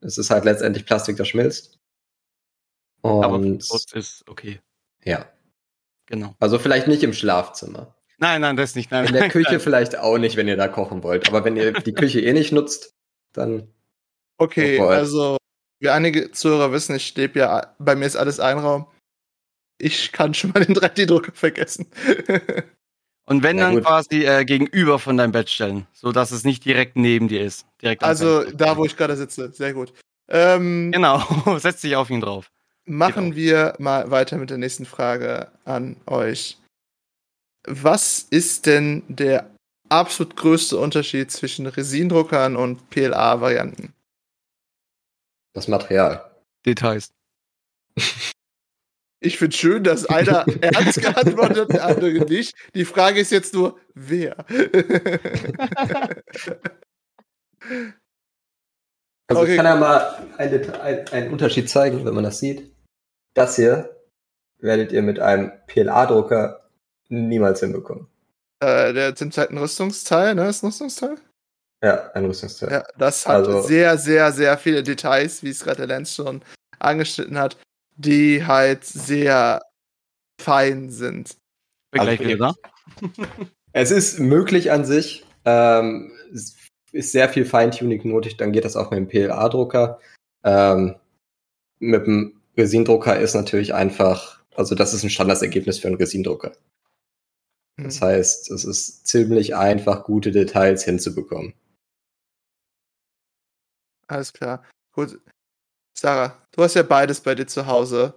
es 0.00 0.16
ist 0.16 0.30
halt 0.30 0.44
letztendlich 0.44 0.86
Plastik, 0.86 1.16
das 1.16 1.26
schmilzt. 1.26 1.80
Aber 3.02 3.30
Und 3.30 3.64
Schutz 3.66 3.92
ist 3.92 4.22
okay. 4.28 4.60
ja, 5.02 5.26
Genau. 6.06 6.36
also 6.38 6.60
vielleicht 6.60 6.86
nicht 6.86 7.02
im 7.02 7.14
Schlafzimmer. 7.14 7.96
Nein, 8.18 8.42
nein, 8.42 8.56
das 8.56 8.76
nicht. 8.76 8.92
Nein, 8.92 9.06
In 9.06 9.12
der 9.14 9.28
Küche 9.28 9.50
nein. 9.50 9.60
vielleicht 9.60 9.98
auch 9.98 10.18
nicht, 10.18 10.36
wenn 10.36 10.46
ihr 10.46 10.56
da 10.56 10.68
kochen 10.68 11.02
wollt. 11.02 11.26
Aber 11.26 11.44
wenn 11.44 11.56
ihr 11.56 11.72
die 11.72 11.94
Küche 11.94 12.20
eh 12.20 12.32
nicht 12.32 12.52
nutzt, 12.52 12.94
dann 13.32 13.66
Okay, 14.38 14.78
also, 14.78 15.36
wie 15.82 15.90
einige 15.90 16.30
Zuhörer 16.30 16.70
wissen, 16.72 16.94
ich 16.94 17.14
lebe 17.16 17.40
ja, 17.40 17.74
bei 17.78 17.96
mir 17.96 18.06
ist 18.06 18.16
alles 18.16 18.38
ein 18.40 18.58
Raum. 18.58 18.86
Ich 19.78 20.12
kann 20.12 20.32
schon 20.32 20.50
mal 20.52 20.64
den 20.64 20.76
3D-Drucker 20.76 21.32
vergessen. 21.32 21.86
Und 23.26 23.42
wenn 23.42 23.58
Ja, 23.58 23.64
dann 23.66 23.74
gut. 23.76 23.84
quasi 23.84 24.24
äh, 24.24 24.44
gegenüber 24.44 24.98
von 24.98 25.16
deinem 25.16 25.32
Bett 25.32 25.50
stellen, 25.50 25.86
so 25.92 26.12
dass 26.12 26.30
es 26.30 26.44
nicht 26.44 26.64
direkt 26.64 26.96
neben 26.96 27.28
dir 27.28 27.42
ist. 27.44 27.66
Direkt 27.80 28.02
also, 28.04 28.44
da, 28.50 28.76
wo 28.76 28.84
ich 28.84 28.96
gerade 28.96 29.16
sitze. 29.16 29.52
Sehr 29.52 29.72
gut. 29.74 29.92
Ähm, 30.28 30.92
Genau, 30.92 31.20
setz 31.58 31.80
dich 31.80 31.96
auf 31.96 32.10
ihn 32.10 32.20
drauf. 32.20 32.50
Machen 32.84 33.26
Genau. 33.30 33.36
wir 33.36 33.74
mal 33.78 34.10
weiter 34.10 34.38
mit 34.38 34.50
der 34.50 34.58
nächsten 34.58 34.86
Frage 34.86 35.50
an 35.64 35.96
euch. 36.06 36.58
Was 37.66 38.26
ist 38.30 38.66
denn 38.66 39.02
der 39.08 39.50
absolut 39.88 40.36
größte 40.36 40.76
Unterschied 40.78 41.30
zwischen 41.30 41.66
Resindruckern 41.66 42.56
und 42.56 42.88
PLA-Varianten? 42.90 43.92
Das 45.52 45.68
Material. 45.68 46.30
Details. 46.66 47.12
Ich 49.24 49.38
finde 49.38 49.56
schön, 49.56 49.84
dass 49.84 50.04
einer 50.06 50.44
ernst 50.62 51.00
geantwortet 51.00 51.56
hat, 51.60 51.72
der 51.72 51.84
andere 51.86 52.10
nicht. 52.24 52.56
Die 52.74 52.84
Frage 52.84 53.20
ist 53.20 53.30
jetzt 53.30 53.54
nur, 53.54 53.78
wer? 53.94 54.34
Also 59.28 59.42
Okay, 59.42 59.52
ich 59.52 59.56
kann 59.56 59.66
ja 59.66 59.76
mal 59.76 60.26
einen, 60.38 60.70
ein- 60.74 61.08
einen 61.08 61.32
Unterschied 61.32 61.70
zeigen, 61.70 62.04
wenn 62.04 62.14
man 62.14 62.24
das 62.24 62.38
sieht. 62.40 62.74
Das 63.34 63.56
hier 63.56 63.96
werdet 64.58 64.92
ihr 64.92 65.02
mit 65.02 65.20
einem 65.20 65.52
PLA-Drucker 65.68 66.68
niemals 67.08 67.60
hinbekommen. 67.60 68.08
äh, 68.60 68.92
der 68.92 69.14
Zimtzeiten 69.14 69.56
Rüstungsteil, 69.58 70.34
ne? 70.34 70.48
Ist 70.48 70.62
ein 70.62 70.66
Rüstungsteil? 70.66 71.16
Ja, 71.82 72.10
ein 72.12 72.24
Rüstungsteil. 72.26 72.70
Ja, 72.70 72.84
das 72.96 73.26
hat 73.26 73.36
Also- 73.46 73.62
sehr, 73.62 73.98
sehr, 73.98 74.32
sehr 74.32 74.56
viele 74.58 74.82
Details, 74.82 75.42
wie 75.42 75.50
es 75.50 75.60
gerade 75.64 75.78
der 75.78 75.86
Lenz 75.88 76.14
schon 76.14 76.42
angeschnitten 76.78 77.38
hat, 77.38 77.56
die 77.96 78.44
halt 78.46 78.84
sehr 78.84 79.60
fein 80.40 80.90
sind. 80.90 81.36
Bin 81.90 82.00
Also 82.00 82.16
gleich 82.16 82.20
wieder 82.28 82.36
da. 82.38 82.54
Es 83.74 83.90
ist 83.90 84.18
möglich 84.20 84.70
an 84.70 84.84
sich. 84.84 85.24
Ähm, 85.46 86.12
ist 86.92 87.12
sehr 87.12 87.28
viel 87.30 87.44
Feintuning 87.46 88.02
nötig, 88.06 88.36
dann 88.36 88.52
geht 88.52 88.64
das 88.66 88.76
auch 88.76 88.90
mit 88.90 88.98
dem 88.98 89.08
PLA-Drucker. 89.08 89.98
Ähm, 90.44 90.96
mit 91.78 92.06
dem 92.06 92.40
Resindrucker 92.56 93.18
ist 93.18 93.34
natürlich 93.34 93.72
einfach, 93.72 94.42
also 94.54 94.74
das 94.74 94.92
ist 94.92 95.02
ein 95.04 95.10
Standardsergebnis 95.10 95.78
für 95.78 95.88
einen 95.88 95.96
Resindrucker. 95.96 96.52
Das 97.78 98.00
Hm. 98.00 98.08
heißt, 98.08 98.50
es 98.50 98.64
ist 98.66 99.06
ziemlich 99.06 99.56
einfach, 99.56 100.04
gute 100.04 100.30
Details 100.32 100.84
hinzubekommen. 100.84 101.54
Alles 104.12 104.32
klar. 104.32 104.62
Gut. 104.94 105.18
Sarah, 105.94 106.36
du 106.52 106.62
hast 106.62 106.74
ja 106.74 106.82
beides 106.82 107.20
bei 107.20 107.34
dir 107.34 107.46
zu 107.46 107.66
Hause. 107.66 108.14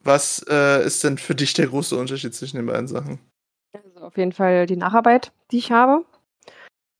Was 0.00 0.44
äh, 0.48 0.84
ist 0.84 1.02
denn 1.02 1.18
für 1.18 1.34
dich 1.34 1.54
der 1.54 1.66
große 1.66 1.96
Unterschied 1.96 2.34
zwischen 2.34 2.56
den 2.56 2.66
beiden 2.66 2.86
Sachen? 2.86 3.18
Also 3.72 4.00
auf 4.00 4.16
jeden 4.16 4.32
Fall 4.32 4.66
die 4.66 4.76
Nacharbeit, 4.76 5.32
die 5.50 5.58
ich 5.58 5.72
habe. 5.72 6.04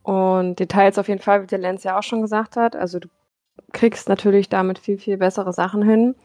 Und 0.02 0.58
Details 0.58 0.98
auf 0.98 1.08
jeden 1.08 1.22
Fall, 1.22 1.42
wie 1.42 1.46
der 1.46 1.58
Lenz 1.58 1.84
ja 1.84 1.98
auch 1.98 2.02
schon 2.02 2.22
gesagt 2.22 2.56
hat. 2.56 2.74
Also 2.74 2.98
du 2.98 3.08
kriegst 3.72 4.08
natürlich 4.08 4.48
damit 4.48 4.78
viel, 4.78 4.98
viel 4.98 5.16
bessere 5.16 5.52
Sachen 5.52 5.82
hin. 5.82 6.16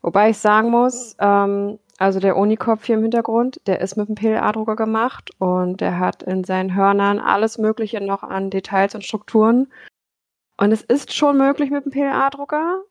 Wobei 0.00 0.30
ich 0.30 0.38
sagen 0.38 0.70
muss, 0.70 1.14
ähm, 1.18 1.78
also 1.98 2.18
der 2.20 2.36
Unikopf 2.36 2.86
hier 2.86 2.96
im 2.96 3.02
Hintergrund, 3.02 3.60
der 3.66 3.82
ist 3.82 3.96
mit 3.96 4.08
dem 4.08 4.14
PLA-Drucker 4.14 4.76
gemacht 4.76 5.30
und 5.38 5.82
der 5.82 5.98
hat 5.98 6.22
in 6.22 6.44
seinen 6.44 6.74
Hörnern 6.74 7.18
alles 7.18 7.58
Mögliche 7.58 8.00
noch 8.00 8.22
an 8.22 8.48
Details 8.48 8.94
und 8.94 9.04
Strukturen. 9.04 9.68
Und 10.60 10.72
es 10.72 10.82
ist 10.82 11.14
schon 11.14 11.38
möglich 11.38 11.70
mit 11.70 11.86
dem 11.86 11.90
PLA-Drucker, 11.90 12.82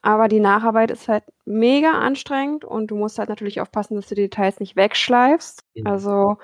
aber 0.00 0.28
die 0.28 0.38
Nacharbeit 0.38 0.92
ist 0.92 1.08
halt 1.08 1.24
mega 1.44 1.90
anstrengend 1.92 2.64
und 2.64 2.88
du 2.92 2.96
musst 2.96 3.18
halt 3.18 3.28
natürlich 3.28 3.60
aufpassen, 3.60 3.96
dass 3.96 4.06
du 4.06 4.14
die 4.14 4.22
Details 4.22 4.60
nicht 4.60 4.76
wegschleifst. 4.76 5.60
Mhm. 5.74 5.86
Also 5.88 6.38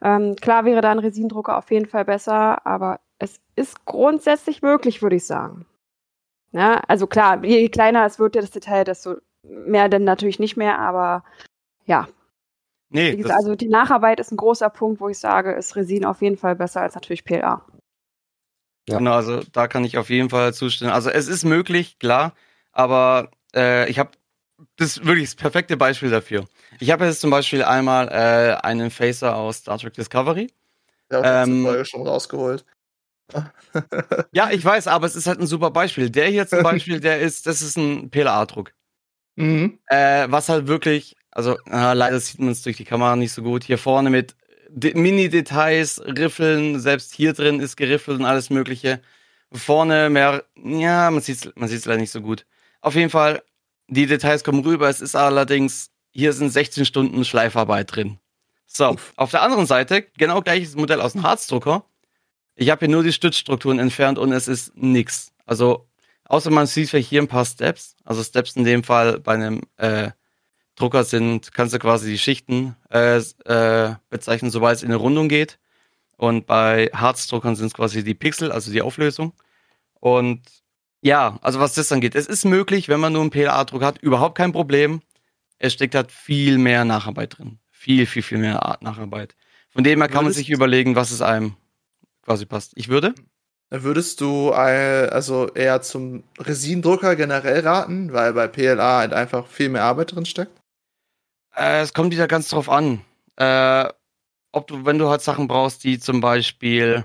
ähm, 0.00 0.36
klar 0.36 0.64
wäre 0.64 0.82
da 0.82 0.92
ein 0.92 1.00
Resindrucker 1.00 1.58
auf 1.58 1.72
jeden 1.72 1.86
Fall 1.86 2.04
besser, 2.04 2.64
aber 2.64 3.00
es 3.18 3.40
ist 3.56 3.84
grundsätzlich 3.86 4.62
möglich, 4.62 5.02
würde 5.02 5.16
ich 5.16 5.26
sagen. 5.26 5.66
Ja, 6.52 6.80
also 6.86 7.08
klar, 7.08 7.44
je 7.44 7.68
kleiner 7.68 8.06
es 8.06 8.20
wird, 8.20 8.36
das 8.36 8.50
Detail, 8.50 8.84
desto 8.84 9.16
mehr 9.42 9.88
denn 9.88 10.04
natürlich 10.04 10.38
nicht 10.38 10.56
mehr, 10.56 10.78
aber 10.78 11.24
ja, 11.86 12.06
Nee, 12.92 13.16
gesagt, 13.16 13.36
also 13.36 13.54
die 13.54 13.68
Nacharbeit 13.68 14.18
ist 14.20 14.32
ein 14.32 14.36
großer 14.36 14.68
Punkt, 14.68 15.00
wo 15.00 15.08
ich 15.08 15.18
sage, 15.18 15.52
ist 15.52 15.76
Resin 15.76 16.04
auf 16.04 16.22
jeden 16.22 16.36
Fall 16.36 16.56
besser 16.56 16.82
als 16.82 16.94
natürlich 16.94 17.24
PLA. 17.24 17.64
Ja. 18.88 18.98
Genau, 18.98 19.12
also 19.12 19.42
da 19.52 19.68
kann 19.68 19.84
ich 19.84 19.98
auf 19.98 20.10
jeden 20.10 20.30
Fall 20.30 20.52
zustimmen. 20.54 20.90
Also 20.92 21.10
es 21.10 21.28
ist 21.28 21.44
möglich, 21.44 21.98
klar, 21.98 22.34
aber 22.72 23.30
äh, 23.54 23.88
ich 23.90 23.98
habe 23.98 24.10
das 24.76 25.04
wirklich 25.04 25.26
das 25.30 25.36
perfekte 25.36 25.76
Beispiel 25.76 26.10
dafür. 26.10 26.46
Ich 26.80 26.90
habe 26.90 27.06
jetzt 27.06 27.20
zum 27.20 27.30
Beispiel 27.30 27.62
einmal 27.64 28.08
äh, 28.08 28.56
einen 28.66 28.90
Phaser 28.90 29.36
aus 29.36 29.58
Star 29.58 29.78
Trek 29.78 29.94
Discovery. 29.94 30.48
Ja, 31.12 31.42
ähm, 31.44 31.64
Folge 31.64 31.84
schon 31.84 32.06
rausgeholt. 32.06 32.64
Ja, 34.32 34.50
ich 34.50 34.64
weiß, 34.64 34.86
aber 34.88 35.06
es 35.06 35.16
ist 35.16 35.26
halt 35.26 35.40
ein 35.40 35.46
super 35.46 35.70
Beispiel. 35.70 36.10
Der 36.10 36.26
hier 36.28 36.46
zum 36.46 36.62
Beispiel, 36.62 37.00
der 37.00 37.20
ist, 37.20 37.46
das 37.46 37.62
ist 37.62 37.76
ein 37.76 38.10
PLA-Druck. 38.10 38.72
mhm. 39.36 39.78
Äh, 39.86 40.26
was 40.30 40.48
halt 40.48 40.66
wirklich, 40.68 41.16
also 41.30 41.56
äh, 41.66 41.94
leider 41.94 42.18
sieht 42.20 42.40
man 42.40 42.50
es 42.50 42.62
durch 42.62 42.76
die 42.76 42.84
Kamera 42.84 43.16
nicht 43.16 43.32
so 43.32 43.42
gut. 43.42 43.64
Hier 43.64 43.78
vorne 43.78 44.10
mit 44.10 44.36
Mini-Details, 44.74 46.00
Riffeln, 46.04 46.80
selbst 46.80 47.14
hier 47.14 47.32
drin 47.32 47.60
ist 47.60 47.76
geriffelt 47.76 48.20
und 48.20 48.26
alles 48.26 48.50
Mögliche. 48.50 49.00
Vorne 49.52 50.10
mehr, 50.10 50.44
ja, 50.56 51.10
man 51.10 51.22
sieht 51.22 51.44
es 51.44 51.52
man 51.56 51.68
sieht's 51.68 51.86
leider 51.86 52.00
nicht 52.00 52.12
so 52.12 52.20
gut. 52.20 52.46
Auf 52.80 52.94
jeden 52.94 53.10
Fall, 53.10 53.42
die 53.88 54.06
Details 54.06 54.44
kommen 54.44 54.64
rüber. 54.64 54.88
Es 54.88 55.00
ist 55.00 55.16
allerdings, 55.16 55.90
hier 56.12 56.32
sind 56.32 56.50
16 56.50 56.84
Stunden 56.84 57.24
Schleifarbeit 57.24 57.94
drin. 57.94 58.18
So, 58.66 58.90
Uff. 58.90 59.12
auf 59.16 59.32
der 59.32 59.42
anderen 59.42 59.66
Seite, 59.66 60.06
genau 60.16 60.40
gleiches 60.42 60.76
Modell 60.76 61.00
aus 61.00 61.12
dem 61.12 61.24
Harzdrucker. 61.24 61.84
Ich 62.54 62.70
habe 62.70 62.80
hier 62.86 62.94
nur 62.94 63.02
die 63.02 63.12
Stützstrukturen 63.12 63.78
entfernt 63.78 64.18
und 64.18 64.32
es 64.32 64.46
ist 64.46 64.76
nix. 64.76 65.32
Also, 65.46 65.88
außer 66.24 66.50
man 66.50 66.66
sieht 66.66 66.90
vielleicht 66.90 67.08
hier 67.08 67.20
ein 67.20 67.28
paar 67.28 67.44
Steps. 67.44 67.96
Also 68.04 68.22
Steps 68.22 68.54
in 68.54 68.64
dem 68.64 68.84
Fall 68.84 69.18
bei 69.18 69.34
einem 69.34 69.62
äh, 69.76 70.10
Drucker 70.80 71.04
sind, 71.04 71.52
kannst 71.52 71.74
du 71.74 71.78
quasi 71.78 72.10
die 72.10 72.18
Schichten 72.18 72.76
äh, 72.90 73.18
äh, 73.18 73.94
bezeichnen, 74.08 74.50
sobald 74.50 74.76
es 74.76 74.82
in 74.82 74.88
eine 74.88 74.96
Rundung 74.96 75.28
geht. 75.28 75.58
Und 76.16 76.46
bei 76.46 76.90
Harzdruckern 76.92 77.56
sind 77.56 77.68
es 77.68 77.74
quasi 77.74 78.04
die 78.04 78.14
Pixel, 78.14 78.52
also 78.52 78.70
die 78.70 78.82
Auflösung. 78.82 79.32
Und 80.00 80.42
ja, 81.02 81.38
also 81.42 81.60
was 81.60 81.74
das 81.74 81.92
angeht, 81.92 82.14
es 82.14 82.26
ist 82.26 82.44
möglich, 82.44 82.88
wenn 82.88 83.00
man 83.00 83.12
nur 83.12 83.22
einen 83.22 83.30
PLA-Druck 83.30 83.82
hat, 83.82 83.98
überhaupt 83.98 84.36
kein 84.36 84.52
Problem. 84.52 85.02
Es 85.58 85.72
steckt 85.72 85.94
halt 85.94 86.10
viel 86.10 86.58
mehr 86.58 86.84
Nacharbeit 86.84 87.38
drin. 87.38 87.58
Viel, 87.70 88.06
viel, 88.06 88.22
viel 88.22 88.38
mehr 88.38 88.62
Art 88.62 88.82
Nacharbeit. 88.82 89.34
Von 89.70 89.84
dem 89.84 90.00
her 90.00 90.08
kann 90.08 90.24
man 90.24 90.32
sich 90.32 90.50
überlegen, 90.50 90.96
was 90.96 91.10
es 91.10 91.22
einem 91.22 91.56
quasi 92.22 92.44
passt. 92.44 92.72
Ich 92.74 92.88
würde? 92.88 93.14
Würdest 93.70 94.20
du 94.20 94.50
äh, 94.50 95.08
also 95.10 95.48
eher 95.48 95.80
zum 95.80 96.24
Resindrucker 96.38 97.14
generell 97.14 97.60
raten, 97.60 98.12
weil 98.12 98.32
bei 98.32 98.48
PLA 98.48 98.98
halt 98.98 99.12
einfach 99.12 99.46
viel 99.46 99.68
mehr 99.68 99.84
Arbeit 99.84 100.14
drin 100.14 100.26
steckt? 100.26 100.59
Äh, 101.56 101.80
es 101.82 101.92
kommt 101.92 102.12
wieder 102.12 102.28
ganz 102.28 102.48
drauf 102.48 102.68
an. 102.68 103.02
Äh, 103.36 103.88
ob 104.52 104.66
du, 104.66 104.84
wenn 104.84 104.98
du 104.98 105.08
halt 105.08 105.22
Sachen 105.22 105.48
brauchst, 105.48 105.84
die 105.84 105.98
zum 105.98 106.20
Beispiel, 106.20 107.04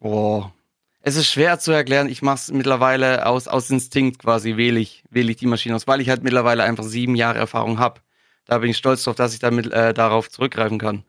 boah, 0.00 0.52
es 1.00 1.16
ist 1.16 1.28
schwer 1.30 1.58
zu 1.58 1.72
erklären. 1.72 2.08
Ich 2.08 2.22
mache 2.22 2.36
es 2.36 2.50
mittlerweile 2.50 3.26
aus, 3.26 3.48
aus 3.48 3.70
Instinkt 3.70 4.18
quasi, 4.18 4.56
wähle 4.56 4.80
ich, 4.80 5.04
wähle 5.10 5.30
ich 5.30 5.36
die 5.36 5.46
Maschine 5.46 5.76
aus, 5.76 5.86
weil 5.86 6.00
ich 6.00 6.08
halt 6.08 6.22
mittlerweile 6.24 6.64
einfach 6.64 6.84
sieben 6.84 7.14
Jahre 7.14 7.38
Erfahrung 7.38 7.78
habe. 7.78 8.00
Da 8.44 8.58
bin 8.58 8.70
ich 8.70 8.76
stolz 8.76 9.04
drauf, 9.04 9.16
dass 9.16 9.32
ich 9.32 9.38
damit 9.38 9.72
äh, 9.72 9.94
darauf 9.94 10.30
zurückgreifen 10.30 10.78
kann. 10.78 11.04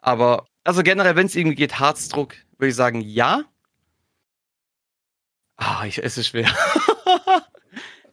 Aber, 0.00 0.46
also 0.64 0.82
generell, 0.82 1.16
wenn 1.16 1.26
es 1.26 1.36
irgendwie 1.36 1.56
geht, 1.56 1.80
Harzdruck, 1.80 2.34
würde 2.58 2.70
ich 2.70 2.76
sagen, 2.76 3.00
ja. 3.00 3.42
Ah, 5.56 5.84
ich, 5.86 5.98
es 6.02 6.18
ist 6.18 6.28
schwer. 6.28 6.48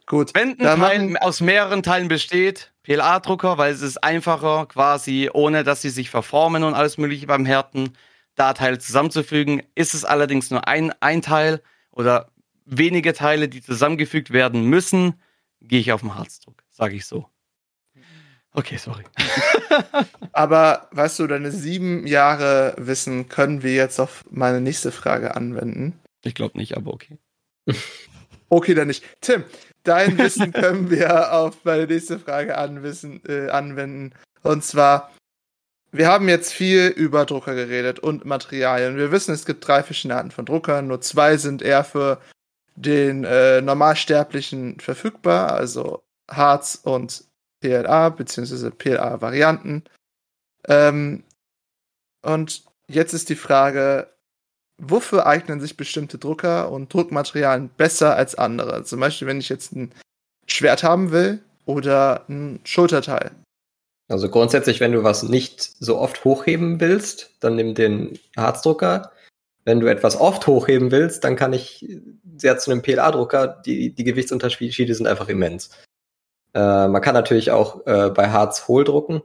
Gut. 0.10 0.34
Wenn 0.34 0.60
ein 0.60 0.80
Teil 0.80 1.18
aus 1.18 1.39
mehreren 1.39 1.84
Teilen 1.84 2.07
besteht, 2.07 2.74
PLA-Drucker, 2.82 3.60
weil 3.60 3.72
es 3.72 3.84
ist 3.84 4.03
einfacher, 4.03 4.66
quasi, 4.66 5.30
ohne 5.32 5.64
dass 5.64 5.84
sie 5.84 5.91
sich 5.91 6.10
verformen 6.10 6.64
und 6.64 6.74
alles 6.74 6.97
Mögliche 6.97 7.28
beim 7.28 7.45
Härten, 7.45 7.95
da 8.34 8.53
Teile 8.53 8.80
zusammenzufügen. 8.80 9.62
Ist 9.76 9.93
es 9.93 10.05
allerdings 10.05 10.49
nur 10.49 10.68
ein, 10.68 10.91
ein 10.99 11.22
Teil 11.22 11.62
oder 11.91 12.32
wenige 12.66 13.14
Teile, 13.14 13.49
die 13.49 13.62
zusammengefügt 13.62 14.32
werden 14.32 14.66
müssen, 14.66 15.14
gehe 15.62 15.80
ich 15.80 15.91
auf 15.91 16.01
den 16.01 16.16
Harzdruck, 16.16 16.64
sage 16.72 16.95
ich 16.95 17.05
so. 17.05 17.28
Okay, 18.51 18.78
sorry. 18.78 19.03
Aber 20.32 20.88
weißt 20.91 21.20
du, 21.20 21.28
deine 21.28 21.51
sieben 21.51 22.07
Jahre 22.07 22.74
Wissen 22.80 23.30
können 23.30 23.62
wir 23.62 23.76
jetzt 23.76 23.99
auf 23.99 24.26
meine 24.32 24.60
nächste 24.60 24.91
Frage 24.91 25.36
anwenden. 25.36 25.99
Ich 26.24 26.34
glaube 26.34 26.57
nicht, 26.57 26.76
aber 26.76 26.93
okay. 26.93 27.20
Okay, 28.49 28.74
dann 28.74 28.88
nicht. 28.88 29.05
Tim, 29.22 29.45
dein 29.84 30.18
Wissen 30.20 30.52
können 30.52 30.90
wir 30.90 31.34
auf 31.34 31.64
meine 31.64 31.88
nächste 31.88 32.20
Frage 32.20 32.58
anwissen, 32.58 33.22
äh, 33.28 33.50
anwenden. 33.50 34.14
Und 34.44 34.64
zwar, 34.64 35.12
wir 35.92 36.08
haben 36.08 36.30
jetzt 36.30 36.54
viel 36.54 36.88
über 36.88 37.26
Drucker 37.26 37.56
geredet 37.56 38.00
und 38.00 38.26
Materialien. 38.26 38.98
Wir 38.98 39.12
wissen, 39.12 39.34
es 39.34 39.46
gibt 39.46 39.68
drei 39.68 39.84
verschiedene 39.84 40.18
Arten 40.18 40.32
von 40.32 40.46
Druckern. 40.46 40.88
Nur 40.88 41.02
zwei 41.02 41.38
sind 41.38 41.62
eher 41.62 41.84
für 41.84 42.20
den 42.76 43.26
äh, 43.26 43.62
Normalsterblichen 43.62 44.80
verfügbar, 44.80 45.52
also 45.52 46.02
Harz 46.30 46.80
und 46.82 47.26
PLA, 47.60 48.10
beziehungsweise 48.10 48.72
PLA-Varianten. 48.72 49.84
Ähm, 50.68 51.24
und 52.22 52.64
jetzt 52.88 53.14
ist 53.14 53.30
die 53.30 53.36
Frage, 53.36 54.08
wofür 54.80 55.28
eignen 55.28 55.62
sich 55.62 55.78
bestimmte 55.78 56.18
Drucker 56.18 56.72
und 56.72 56.94
Druckmaterialien 56.94 57.70
besser 57.78 58.16
als 58.16 58.36
andere? 58.36 58.84
Zum 58.84 59.00
Beispiel, 59.00 59.28
wenn 59.28 59.40
ich 59.40 59.50
jetzt 59.50 59.74
ein 59.74 59.92
Schwert 60.48 60.84
haben 60.84 61.12
will 61.12 61.40
oder 61.66 62.26
ein 62.30 62.60
Schulterteil. 62.64 63.32
Also 64.08 64.30
grundsätzlich, 64.30 64.80
wenn 64.80 64.92
du 64.92 65.04
was 65.04 65.24
nicht 65.24 65.62
so 65.80 66.00
oft 66.00 66.26
hochheben 66.26 66.80
willst, 66.80 67.36
dann 67.40 67.56
nimm 67.56 67.76
den 67.76 68.18
Harzdrucker. 68.36 69.12
Wenn 69.66 69.80
du 69.80 69.88
etwas 69.88 70.20
oft 70.20 70.48
hochheben 70.48 70.90
willst, 70.90 71.24
dann 71.24 71.36
kann 71.36 71.54
ich 71.54 71.86
sehr 72.38 72.58
zu 72.58 72.72
einem 72.72 72.82
PLA-Drucker. 72.82 73.62
Die, 73.66 73.94
die 73.94 74.04
Gewichtsunterschiede 74.04 74.96
sind 74.96 75.06
einfach 75.06 75.30
immens. 75.30 75.70
Äh, 76.56 76.88
man 76.88 77.02
kann 77.02 77.14
natürlich 77.14 77.52
auch 77.52 77.86
äh, 77.86 78.10
bei 78.10 78.30
Harz 78.30 78.68
hohl 78.68 78.84
drucken. 78.84 79.22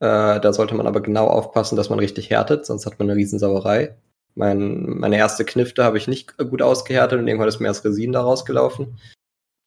Äh, 0.00 0.40
da 0.40 0.52
sollte 0.52 0.74
man 0.74 0.88
aber 0.88 1.00
genau 1.00 1.28
aufpassen, 1.28 1.76
dass 1.76 1.88
man 1.88 2.00
richtig 2.00 2.30
härtet, 2.30 2.66
sonst 2.66 2.86
hat 2.86 2.98
man 2.98 3.08
eine 3.08 3.16
Riesensauerei. 3.16 3.94
Mein, 4.34 4.98
meine 4.98 5.16
erste 5.16 5.44
Knifte 5.44 5.84
habe 5.84 5.98
ich 5.98 6.08
nicht 6.08 6.36
gut 6.38 6.62
ausgehärtet 6.62 7.20
und 7.20 7.28
irgendwann 7.28 7.48
ist 7.48 7.60
mir 7.60 7.68
das 7.68 7.84
Resin 7.84 8.12
da 8.12 8.22
rausgelaufen. 8.22 8.98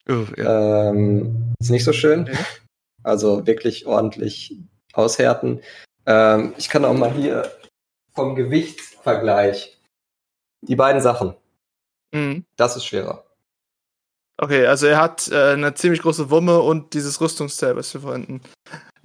Uh, 0.09 0.26
ja. 0.36 0.89
Ähm, 0.89 1.53
ist 1.59 1.70
nicht 1.70 1.84
so 1.84 1.93
schön. 1.93 2.24
Okay. 2.24 2.38
Also 3.03 3.47
wirklich 3.47 3.86
ordentlich 3.86 4.57
aushärten. 4.93 5.61
Ähm, 6.05 6.53
ich 6.57 6.70
kann 6.70 6.86
auch 6.86 6.93
mal 6.93 7.13
hier 7.13 7.51
vom 8.13 8.36
Gewichtsvergleich 8.36 9.78
Die 10.61 10.76
beiden 10.76 11.01
Sachen. 11.01 11.36
Mhm. 12.13 12.45
Das 12.55 12.76
ist 12.76 12.86
schwerer. 12.86 13.24
Okay, 14.39 14.65
also 14.68 14.88
er 14.88 15.01
hat 15.01 15.30
äh, 15.30 15.53
eine 15.53 15.74
ziemlich 15.74 16.01
große 16.01 16.30
Wumme 16.30 16.59
und 16.59 16.93
dieses 16.93 17.20
Rüstungsteil, 17.22 17.76
was 17.76 17.93
wir 17.93 18.01
vorhin 18.01 18.41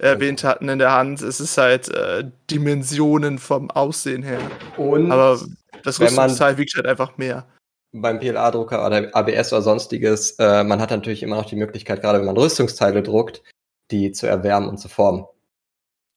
erwähnt 0.03 0.43
hatten, 0.43 0.69
in 0.69 0.79
der 0.79 0.91
Hand. 0.91 1.21
Es 1.21 1.39
ist 1.39 1.57
halt 1.57 1.89
äh, 1.89 2.29
Dimensionen 2.51 3.39
vom 3.39 3.71
Aussehen 3.71 4.23
her. 4.23 4.39
Und 4.77 5.11
Aber 5.11 5.39
das 5.83 5.99
Rüstungsteil 5.99 6.57
wiegt 6.57 6.75
halt 6.75 6.85
einfach 6.87 7.17
mehr. 7.17 7.47
beim 7.91 8.19
PLA-Drucker 8.19 8.85
oder 8.85 9.09
ABS 9.15 9.53
oder 9.53 9.61
sonstiges, 9.61 10.31
äh, 10.39 10.63
man 10.63 10.79
hat 10.81 10.91
natürlich 10.91 11.23
immer 11.23 11.35
noch 11.37 11.45
die 11.45 11.55
Möglichkeit, 11.55 12.01
gerade 12.01 12.19
wenn 12.19 12.25
man 12.25 12.37
Rüstungsteile 12.37 13.03
druckt, 13.03 13.43
die 13.91 14.11
zu 14.11 14.27
erwärmen 14.27 14.67
und 14.69 14.77
zu 14.77 14.89
formen. 14.89 15.25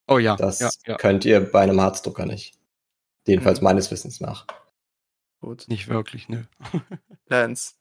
Oh 0.09 0.19
ja. 0.19 0.37
Das 0.37 0.61
ja, 0.61 0.71
ja. 0.87 0.97
könnt 0.97 1.25
ihr 1.25 1.41
bei 1.41 1.61
einem 1.63 1.81
Harzdrucker 1.81 2.27
nicht. 2.27 2.55
Jedenfalls 3.27 3.61
Mhm. 3.61 3.65
meines 3.65 3.91
Wissens 3.91 4.21
nach. 4.21 4.47
Gut. 5.41 5.65
Nicht 5.69 5.89
wirklich, 5.89 6.29
ne. 6.29 6.49
Lance, 7.29 7.75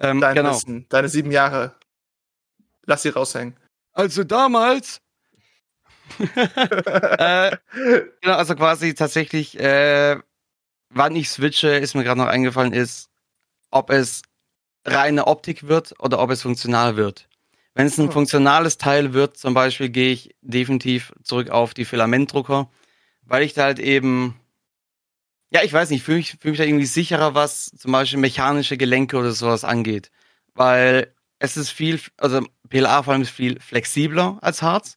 Ähm, 0.00 0.20
dein 0.20 0.34
genau. 0.34 0.50
Wissen, 0.54 0.86
deine 0.88 1.08
sieben 1.08 1.30
Jahre. 1.30 1.74
Lass 2.86 3.02
sie 3.02 3.10
raushängen. 3.10 3.56
Also 3.92 4.24
damals. 4.24 5.00
äh, 7.18 7.56
genau, 8.20 8.36
also 8.36 8.54
quasi 8.54 8.94
tatsächlich, 8.94 9.58
äh, 9.58 10.18
wann 10.90 11.16
ich 11.16 11.30
switche, 11.30 11.68
ist 11.70 11.94
mir 11.94 12.04
gerade 12.04 12.20
noch 12.20 12.28
eingefallen, 12.28 12.72
ist, 12.72 13.10
ob 13.70 13.90
es 13.90 14.22
reine 14.86 15.26
Optik 15.26 15.68
wird 15.68 15.94
oder 16.00 16.20
ob 16.20 16.30
es 16.30 16.42
funktional 16.42 16.96
wird. 16.96 17.28
Wenn 17.74 17.86
es 17.86 17.98
ein 17.98 18.06
Hm. 18.06 18.12
funktionales 18.12 18.78
Teil 18.78 19.14
wird, 19.14 19.36
zum 19.38 19.54
Beispiel, 19.54 19.88
gehe 19.90 20.12
ich 20.12 20.34
definitiv 20.42 21.12
zurück 21.22 21.50
auf 21.50 21.74
die 21.74 21.84
Filamentdrucker, 21.86 22.70
weil 23.22 23.42
ich 23.44 23.54
da 23.54 23.64
halt 23.64 23.78
eben, 23.80 24.40
ja, 25.50 25.62
ich 25.62 25.72
weiß 25.72 25.90
nicht, 25.90 26.02
fühle 26.02 26.18
mich, 26.18 26.36
fühl 26.40 26.50
mich 26.50 26.58
da 26.58 26.64
irgendwie 26.64 26.86
sicherer, 26.86 27.34
was 27.34 27.66
zum 27.76 27.92
Beispiel 27.92 28.18
mechanische 28.18 28.76
Gelenke 28.76 29.16
oder 29.16 29.32
sowas 29.32 29.64
angeht. 29.64 30.10
Weil 30.54 31.14
es 31.38 31.56
ist 31.56 31.70
viel, 31.70 32.00
also 32.16 32.46
PLA 32.68 33.02
vor 33.02 33.12
allem 33.12 33.22
ist 33.22 33.30
viel 33.30 33.60
flexibler 33.60 34.38
als 34.40 34.62
Harz. 34.62 34.96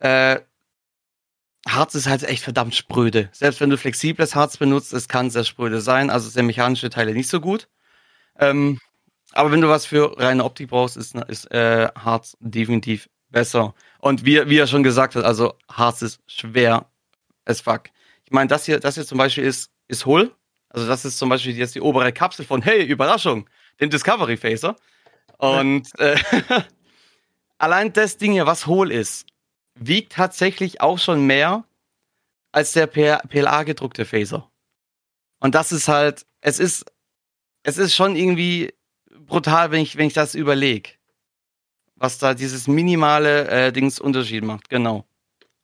Äh, 0.00 0.40
Harz 1.68 1.94
ist 1.94 2.08
halt 2.08 2.22
echt 2.24 2.42
verdammt 2.42 2.74
spröde. 2.74 3.28
Selbst 3.32 3.60
wenn 3.60 3.70
du 3.70 3.76
flexibles 3.76 4.34
Harz 4.34 4.56
benutzt, 4.56 4.92
es 4.92 5.08
kann 5.08 5.30
sehr 5.30 5.44
spröde 5.44 5.80
sein, 5.80 6.10
also 6.10 6.28
sehr 6.28 6.42
mechanische 6.42 6.90
Teile 6.90 7.12
nicht 7.12 7.28
so 7.28 7.40
gut. 7.40 7.68
Ähm, 8.38 8.80
aber 9.32 9.52
wenn 9.52 9.60
du 9.60 9.68
was 9.68 9.86
für 9.86 10.18
reine 10.18 10.44
Optik 10.44 10.70
brauchst, 10.70 10.96
ist, 10.96 11.14
ist 11.28 11.50
äh, 11.52 11.88
Harz 11.94 12.36
definitiv 12.40 13.08
besser. 13.28 13.74
Und 13.98 14.24
wie, 14.24 14.48
wie 14.48 14.58
er 14.58 14.66
schon 14.66 14.82
gesagt 14.82 15.14
hat, 15.14 15.24
also 15.24 15.54
Harz 15.70 16.02
ist 16.02 16.20
schwer 16.26 16.86
as 17.44 17.60
fuck. 17.60 17.84
Ich 18.24 18.32
meine, 18.32 18.48
das 18.48 18.64
hier, 18.64 18.80
das 18.80 18.94
hier 18.94 19.06
zum 19.06 19.18
Beispiel 19.18 19.44
ist, 19.44 19.70
ist 19.88 20.06
Hull. 20.06 20.34
Also 20.70 20.86
das 20.86 21.04
ist 21.04 21.18
zum 21.18 21.28
Beispiel 21.28 21.56
jetzt 21.56 21.74
die 21.74 21.80
obere 21.80 22.12
Kapsel 22.12 22.44
von, 22.44 22.62
hey, 22.62 22.82
Überraschung, 22.84 23.48
dem 23.80 23.90
Discovery 23.90 24.36
Phaser. 24.36 24.76
Und 25.38 25.88
äh, 25.98 26.16
allein 27.58 27.92
das 27.92 28.16
Ding 28.16 28.32
hier, 28.32 28.46
was 28.46 28.66
hohl 28.66 28.90
ist, 28.92 29.26
wiegt 29.80 30.12
tatsächlich 30.12 30.80
auch 30.80 30.98
schon 30.98 31.26
mehr 31.26 31.64
als 32.52 32.72
der 32.72 32.86
PLA 32.86 33.62
gedruckte 33.64 34.04
Phaser. 34.04 34.50
Und 35.40 35.54
das 35.54 35.72
ist 35.72 35.88
halt, 35.88 36.26
es 36.40 36.58
ist, 36.58 36.84
es 37.62 37.78
ist 37.78 37.94
schon 37.94 38.14
irgendwie 38.14 38.74
brutal, 39.26 39.70
wenn 39.70 39.80
ich, 39.80 39.96
wenn 39.96 40.06
ich 40.06 40.12
das 40.12 40.34
überlege. 40.34 40.90
Was 41.96 42.18
da 42.18 42.34
dieses 42.34 42.66
minimale 42.66 43.48
äh, 43.48 43.72
Dings 43.72 43.98
Unterschied 44.00 44.44
macht, 44.44 44.68
genau. 44.68 45.06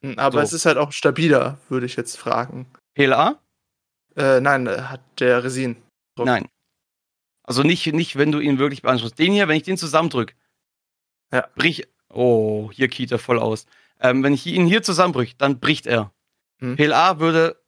Hm, 0.02 0.18
Aber 0.18 0.38
So. 0.40 0.44
es 0.44 0.52
ist 0.52 0.66
halt 0.66 0.78
auch 0.78 0.92
stabiler, 0.92 1.58
würde 1.68 1.86
ich 1.86 1.96
jetzt 1.96 2.16
fragen. 2.16 2.66
PLA? 2.94 3.40
Äh, 4.16 4.40
nein, 4.40 4.66
äh, 4.66 4.82
hat 4.82 5.00
der 5.20 5.44
Resin. 5.44 5.76
Druck. 6.14 6.26
Nein. 6.26 6.48
Also 7.42 7.62
nicht, 7.62 7.86
nicht, 7.92 8.16
wenn 8.16 8.32
du 8.32 8.40
ihn 8.40 8.58
wirklich 8.58 8.82
beanspruchst. 8.82 9.18
Den 9.18 9.32
hier, 9.32 9.46
wenn 9.48 9.56
ich 9.56 9.62
den 9.62 9.76
zusammendrück, 9.76 10.34
Ja. 11.32 11.48
brich. 11.54 11.86
Oh, 12.08 12.70
hier 12.72 12.88
kiet 12.88 13.12
er 13.12 13.18
voll 13.18 13.38
aus. 13.38 13.66
Ähm, 14.00 14.22
wenn 14.22 14.34
ich 14.34 14.46
ihn 14.46 14.66
hier 14.66 14.82
zusammenbrüche, 14.82 15.34
dann 15.38 15.58
bricht 15.60 15.86
er. 15.86 16.12
Hm. 16.58 16.76
PLA 16.76 17.18
würde, 17.18 17.62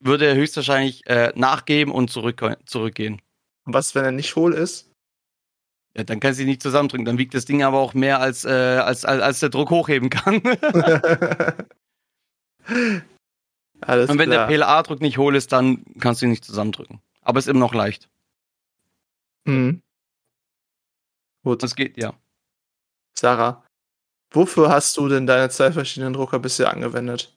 würde 0.00 0.26
er 0.26 0.34
höchstwahrscheinlich 0.34 1.06
äh, 1.06 1.32
nachgeben 1.34 1.92
und 1.92 2.10
zurück, 2.10 2.42
zurückgehen. 2.66 3.22
Und 3.64 3.74
was, 3.74 3.94
wenn 3.94 4.04
er 4.04 4.12
nicht 4.12 4.36
hohl 4.36 4.54
ist? 4.54 4.90
Ja, 5.96 6.04
dann 6.04 6.20
kannst 6.20 6.38
du 6.38 6.44
ihn 6.44 6.48
nicht 6.48 6.62
zusammendrücken. 6.62 7.04
Dann 7.04 7.18
wiegt 7.18 7.34
das 7.34 7.44
Ding 7.44 7.62
aber 7.62 7.78
auch 7.78 7.92
mehr, 7.94 8.20
als, 8.20 8.44
äh, 8.44 8.50
als, 8.50 9.04
als, 9.04 9.22
als 9.22 9.40
der 9.40 9.50
Druck 9.50 9.70
hochheben 9.70 10.08
kann. 10.10 10.40
Alles 13.80 14.08
und 14.10 14.18
wenn 14.18 14.30
klar. 14.30 14.46
der 14.46 14.56
PLA-Druck 14.56 15.00
nicht 15.00 15.18
hohl 15.18 15.34
ist, 15.34 15.52
dann 15.52 15.84
kannst 15.98 16.22
du 16.22 16.26
ihn 16.26 16.30
nicht 16.30 16.44
zusammendrücken. 16.44 17.00
Aber 17.20 17.38
ist 17.38 17.48
immer 17.48 17.60
noch 17.60 17.74
leicht. 17.74 18.08
Hm. 19.46 19.82
Gut, 21.44 21.62
Das 21.62 21.74
geht, 21.74 21.98
ja. 21.98 22.14
Sarah. 23.18 23.64
Wofür 24.32 24.70
hast 24.70 24.96
du 24.96 25.08
denn 25.08 25.26
deine 25.26 25.50
zwei 25.50 25.72
verschiedenen 25.72 26.14
Drucker 26.14 26.38
bisher 26.38 26.72
angewendet? 26.72 27.36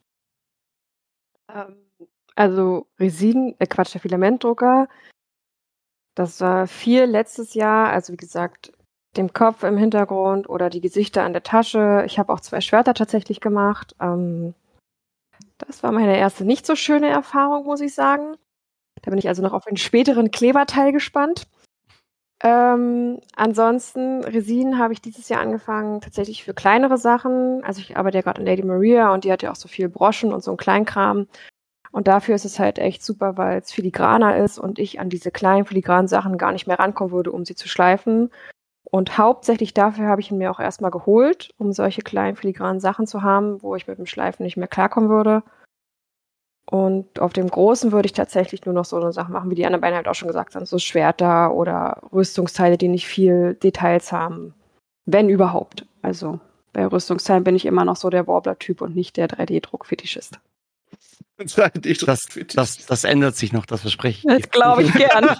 Ähm, 1.53 1.75
also 2.35 2.87
Resin, 2.99 3.55
äh 3.59 3.67
Quatsch, 3.67 3.93
der 3.93 4.01
Filamentdrucker. 4.01 4.87
Das 6.15 6.39
war 6.39 6.67
viel 6.67 7.03
letztes 7.03 7.53
Jahr, 7.53 7.89
also 7.89 8.13
wie 8.13 8.17
gesagt, 8.17 8.71
dem 9.17 9.33
Kopf 9.33 9.63
im 9.63 9.77
Hintergrund 9.77 10.49
oder 10.49 10.69
die 10.69 10.81
Gesichter 10.81 11.23
an 11.23 11.33
der 11.33 11.43
Tasche. 11.43 12.03
Ich 12.05 12.19
habe 12.19 12.31
auch 12.31 12.39
zwei 12.39 12.61
Schwerter 12.61 12.93
tatsächlich 12.93 13.41
gemacht. 13.41 13.95
Ähm, 13.99 14.53
das 15.57 15.83
war 15.83 15.91
meine 15.91 16.17
erste 16.17 16.45
nicht 16.45 16.65
so 16.65 16.75
schöne 16.75 17.09
Erfahrung, 17.09 17.65
muss 17.65 17.81
ich 17.81 17.93
sagen. 17.93 18.35
Da 19.01 19.11
bin 19.11 19.19
ich 19.19 19.27
also 19.27 19.41
noch 19.41 19.53
auf 19.53 19.65
den 19.65 19.77
späteren 19.77 20.31
Kleberteil 20.31 20.91
gespannt. 20.91 21.47
Ähm, 22.43 23.19
ansonsten, 23.35 24.23
Resin 24.23 24.77
habe 24.77 24.93
ich 24.93 25.01
dieses 25.01 25.29
Jahr 25.29 25.41
angefangen, 25.41 26.01
tatsächlich 26.01 26.43
für 26.43 26.53
kleinere 26.53 26.97
Sachen. 26.97 27.63
Also 27.63 27.79
ich 27.79 27.97
arbeite 27.97 28.17
ja 28.17 28.21
gerade 28.21 28.39
an 28.39 28.45
Lady 28.45 28.63
Maria 28.63 29.13
und 29.13 29.23
die 29.23 29.31
hat 29.31 29.41
ja 29.41 29.51
auch 29.51 29.55
so 29.55 29.67
viel 29.67 29.89
Broschen 29.89 30.33
und 30.33 30.43
so 30.43 30.51
ein 30.51 30.57
Kleinkram. 30.57 31.27
Und 31.91 32.07
dafür 32.09 32.35
ist 32.35 32.45
es 32.45 32.59
halt 32.59 32.77
echt 32.77 33.03
super, 33.03 33.37
weil 33.37 33.59
es 33.59 33.71
filigraner 33.71 34.37
ist 34.37 34.59
und 34.59 34.79
ich 34.79 34.99
an 34.99 35.09
diese 35.09 35.31
kleinen 35.31 35.65
filigranen 35.65 36.09
Sachen 36.09 36.37
gar 36.37 36.51
nicht 36.51 36.67
mehr 36.67 36.77
rankommen 36.77 37.13
würde, 37.13 37.31
um 37.31 37.45
sie 37.45 37.55
zu 37.55 37.69
schleifen. 37.69 38.31
Und 38.83 39.17
hauptsächlich 39.17 39.73
dafür 39.73 40.07
habe 40.07 40.21
ich 40.21 40.29
ihn 40.29 40.37
mir 40.37 40.51
auch 40.51 40.59
erstmal 40.59 40.91
geholt, 40.91 41.51
um 41.57 41.71
solche 41.71 42.01
kleinen 42.01 42.35
filigranen 42.35 42.81
Sachen 42.81 43.07
zu 43.07 43.23
haben, 43.23 43.61
wo 43.61 43.75
ich 43.75 43.87
mit 43.87 43.97
dem 43.97 44.05
Schleifen 44.05 44.43
nicht 44.43 44.57
mehr 44.57 44.67
klarkommen 44.67 45.09
würde. 45.09 45.43
Und 46.67 47.19
auf 47.19 47.33
dem 47.33 47.47
großen 47.47 47.91
würde 47.91 48.07
ich 48.07 48.13
tatsächlich 48.13 48.65
nur 48.65 48.73
noch 48.73 48.85
so 48.85 48.97
eine 48.97 49.13
Sache 49.13 49.31
machen, 49.31 49.51
wie 49.51 49.55
die 49.55 49.65
anderen 49.65 49.81
beiden 49.81 49.95
halt 49.95 50.07
auch 50.07 50.15
schon 50.15 50.27
gesagt 50.27 50.55
haben, 50.55 50.65
so 50.65 50.79
Schwerter 50.79 51.53
oder 51.53 52.01
Rüstungsteile, 52.11 52.77
die 52.77 52.87
nicht 52.87 53.07
viel 53.07 53.53
Details 53.55 54.11
haben. 54.11 54.53
Wenn 55.05 55.29
überhaupt. 55.29 55.85
Also 56.01 56.39
bei 56.73 56.87
Rüstungsteilen 56.87 57.43
bin 57.43 57.55
ich 57.55 57.65
immer 57.65 57.85
noch 57.85 57.95
so 57.95 58.09
der 58.09 58.27
Warbler-Typ 58.27 58.81
und 58.81 58.95
nicht 58.95 59.17
der 59.17 59.29
3D-Druck-Fetischist. 59.29 60.39
Das, 62.07 62.27
das, 62.55 62.85
das 62.85 63.03
ändert 63.03 63.35
sich 63.35 63.53
noch, 63.53 63.65
das 63.65 63.81
verspreche 63.81 64.27
ich. 64.27 64.41
Das 64.41 64.49
glaube 64.49 64.83
ich 64.83 64.93
gern. 64.93 65.25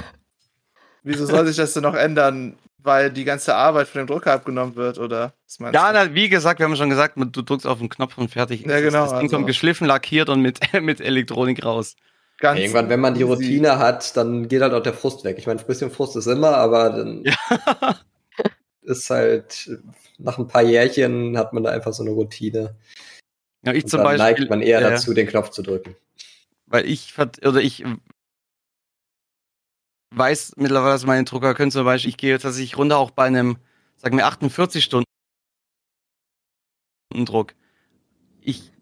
Wieso 1.02 1.26
soll 1.26 1.46
sich 1.46 1.56
das 1.56 1.74
denn 1.74 1.82
noch 1.82 1.94
ändern? 1.94 2.56
Weil 2.82 3.10
die 3.10 3.24
ganze 3.24 3.54
Arbeit 3.54 3.88
von 3.88 4.00
dem 4.00 4.06
Drucker 4.06 4.32
abgenommen 4.32 4.74
wird, 4.76 4.98
oder? 4.98 5.34
Was 5.46 5.58
meinst 5.60 5.74
Ja, 5.74 5.92
du? 5.92 5.98
na, 6.08 6.14
wie 6.14 6.28
gesagt, 6.28 6.60
wir 6.60 6.64
haben 6.66 6.76
schon 6.76 6.88
gesagt, 6.90 7.14
du 7.16 7.42
drückst 7.42 7.66
auf 7.66 7.78
den 7.78 7.88
Knopf 7.88 8.16
und 8.16 8.30
fertig. 8.30 8.64
Ja, 8.64 8.80
genau, 8.80 9.02
Das 9.02 9.10
Ding 9.10 9.18
also- 9.22 9.36
kommt 9.36 9.46
geschliffen, 9.46 9.86
lackiert 9.86 10.28
und 10.28 10.40
mit, 10.40 10.60
mit 10.82 11.00
Elektronik 11.00 11.64
raus. 11.64 11.96
Ganz 12.38 12.58
Irgendwann, 12.58 12.88
wenn 12.88 13.00
man 13.00 13.12
die 13.14 13.20
easy. 13.20 13.30
Routine 13.32 13.78
hat, 13.78 14.16
dann 14.16 14.48
geht 14.48 14.62
halt 14.62 14.72
auch 14.72 14.82
der 14.82 14.94
Frust 14.94 15.24
weg. 15.24 15.36
Ich 15.38 15.46
meine, 15.46 15.60
ein 15.60 15.66
bisschen 15.66 15.90
Frust 15.90 16.16
ist 16.16 16.26
immer, 16.26 16.56
aber 16.56 16.88
dann 16.90 17.22
Ja. 17.24 17.34
ist 18.82 19.10
halt, 19.10 19.70
nach 20.18 20.38
ein 20.38 20.48
paar 20.48 20.62
Jährchen 20.62 21.36
hat 21.36 21.52
man 21.52 21.62
da 21.64 21.70
einfach 21.70 21.92
so 21.92 22.02
eine 22.02 22.12
Routine. 22.12 22.76
Ja, 23.62 23.72
ich 23.74 23.84
Und 23.84 23.90
zum 23.90 23.98
dann 23.98 24.16
Beispiel. 24.16 24.24
neigt 24.44 24.50
man 24.50 24.62
eher 24.62 24.78
äh, 24.78 24.82
dazu, 24.90 25.12
den 25.12 25.26
Knopf 25.26 25.50
zu 25.50 25.60
drücken. 25.62 25.96
Weil 26.66 26.86
ich, 26.88 27.14
oder 27.18 27.60
ich 27.60 27.84
weiß 30.14 30.54
mittlerweile, 30.56 30.92
dass 30.92 31.06
meine 31.06 31.24
Drucker 31.24 31.54
können 31.54 31.70
zum 31.70 31.84
Beispiel, 31.84 32.10
ich 32.10 32.16
gehe 32.16 32.38
tatsächlich 32.38 32.76
runter 32.76 32.98
auch 32.98 33.10
bei 33.10 33.24
einem, 33.24 33.58
sagen 33.96 34.16
wir 34.16 34.26
48 34.26 34.84
Stunden 34.84 35.04
Druck. 37.24 37.54
Ich 38.40 38.72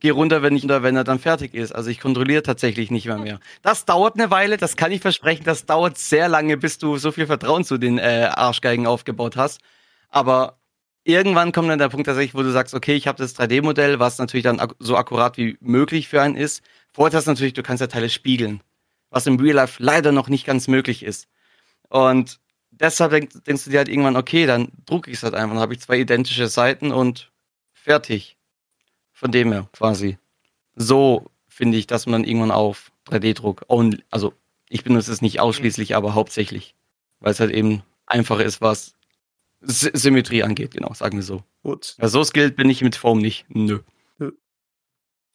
gehe 0.00 0.12
runter, 0.12 0.42
wenn 0.42 0.56
ich 0.56 0.68
wenn 0.68 0.96
er 0.96 1.04
dann 1.04 1.18
fertig 1.18 1.54
ist. 1.54 1.72
Also 1.72 1.90
ich 1.90 2.00
kontrolliere 2.00 2.42
tatsächlich 2.42 2.90
nicht 2.90 3.06
mehr 3.06 3.18
mehr. 3.18 3.40
Das 3.62 3.84
dauert 3.84 4.14
eine 4.14 4.30
Weile, 4.30 4.56
das 4.56 4.76
kann 4.76 4.92
ich 4.92 5.00
versprechen. 5.00 5.44
Das 5.44 5.66
dauert 5.66 5.98
sehr 5.98 6.28
lange, 6.28 6.56
bis 6.56 6.78
du 6.78 6.96
so 6.96 7.12
viel 7.12 7.26
Vertrauen 7.26 7.64
zu 7.64 7.78
den 7.78 7.98
äh, 7.98 8.28
Arschgeigen 8.32 8.86
aufgebaut 8.86 9.36
hast. 9.36 9.60
Aber 10.08 10.58
irgendwann 11.04 11.52
kommt 11.52 11.70
dann 11.70 11.78
der 11.78 11.88
Punkt 11.88 12.06
tatsächlich, 12.06 12.34
wo 12.34 12.42
du 12.42 12.50
sagst, 12.50 12.74
okay, 12.74 12.94
ich 12.94 13.06
habe 13.06 13.18
das 13.18 13.36
3D-Modell, 13.38 13.98
was 14.00 14.18
natürlich 14.18 14.44
dann 14.44 14.60
so 14.78 14.96
akkurat 14.96 15.36
wie 15.36 15.56
möglich 15.60 16.08
für 16.08 16.20
einen 16.20 16.36
ist. 16.36 16.62
Vorteil 16.92 17.20
ist 17.20 17.26
natürlich, 17.26 17.54
du 17.54 17.62
kannst 17.62 17.80
ja 17.80 17.86
Teile 17.86 18.10
spiegeln, 18.10 18.60
was 19.12 19.26
im 19.26 19.38
Real 19.38 19.54
Life 19.54 19.80
leider 19.80 20.10
noch 20.10 20.28
nicht 20.28 20.46
ganz 20.46 20.66
möglich 20.66 21.04
ist. 21.04 21.28
Und 21.88 22.40
deshalb 22.70 23.12
denk, 23.12 23.44
denkst 23.44 23.64
du 23.64 23.70
dir 23.70 23.78
halt 23.78 23.88
irgendwann, 23.88 24.16
okay, 24.16 24.46
dann 24.46 24.72
drucke 24.86 25.10
ich 25.10 25.18
es 25.18 25.22
halt 25.22 25.34
einfach, 25.34 25.54
dann 25.54 25.62
habe 25.62 25.74
ich 25.74 25.80
zwei 25.80 25.98
identische 25.98 26.48
Seiten 26.48 26.90
und 26.90 27.30
fertig. 27.74 28.38
Von 29.12 29.30
dem 29.30 29.52
her 29.52 29.68
quasi. 29.72 30.18
So 30.74 31.30
finde 31.46 31.78
ich, 31.78 31.86
dass 31.86 32.06
man 32.06 32.24
irgendwann 32.24 32.50
auf 32.50 32.90
3D-Druck, 33.08 33.66
also 34.10 34.32
ich 34.68 34.82
benutze 34.82 35.12
es 35.12 35.20
nicht 35.20 35.38
ausschließlich, 35.38 35.94
aber 35.94 36.14
hauptsächlich, 36.14 36.74
weil 37.20 37.32
es 37.32 37.38
halt 37.38 37.52
eben 37.52 37.82
einfacher 38.06 38.44
ist, 38.44 38.62
was 38.62 38.94
Symmetrie 39.60 40.42
angeht, 40.42 40.72
genau, 40.72 40.92
sagen 40.94 41.18
wir 41.18 41.22
so. 41.22 41.44
Gut. 41.62 41.94
Ja, 42.00 42.08
so 42.08 42.24
skilled 42.24 42.56
bin 42.56 42.70
ich 42.70 42.82
mit 42.82 42.96
Foam 42.96 43.18
nicht. 43.18 43.44
Nö. 43.50 43.80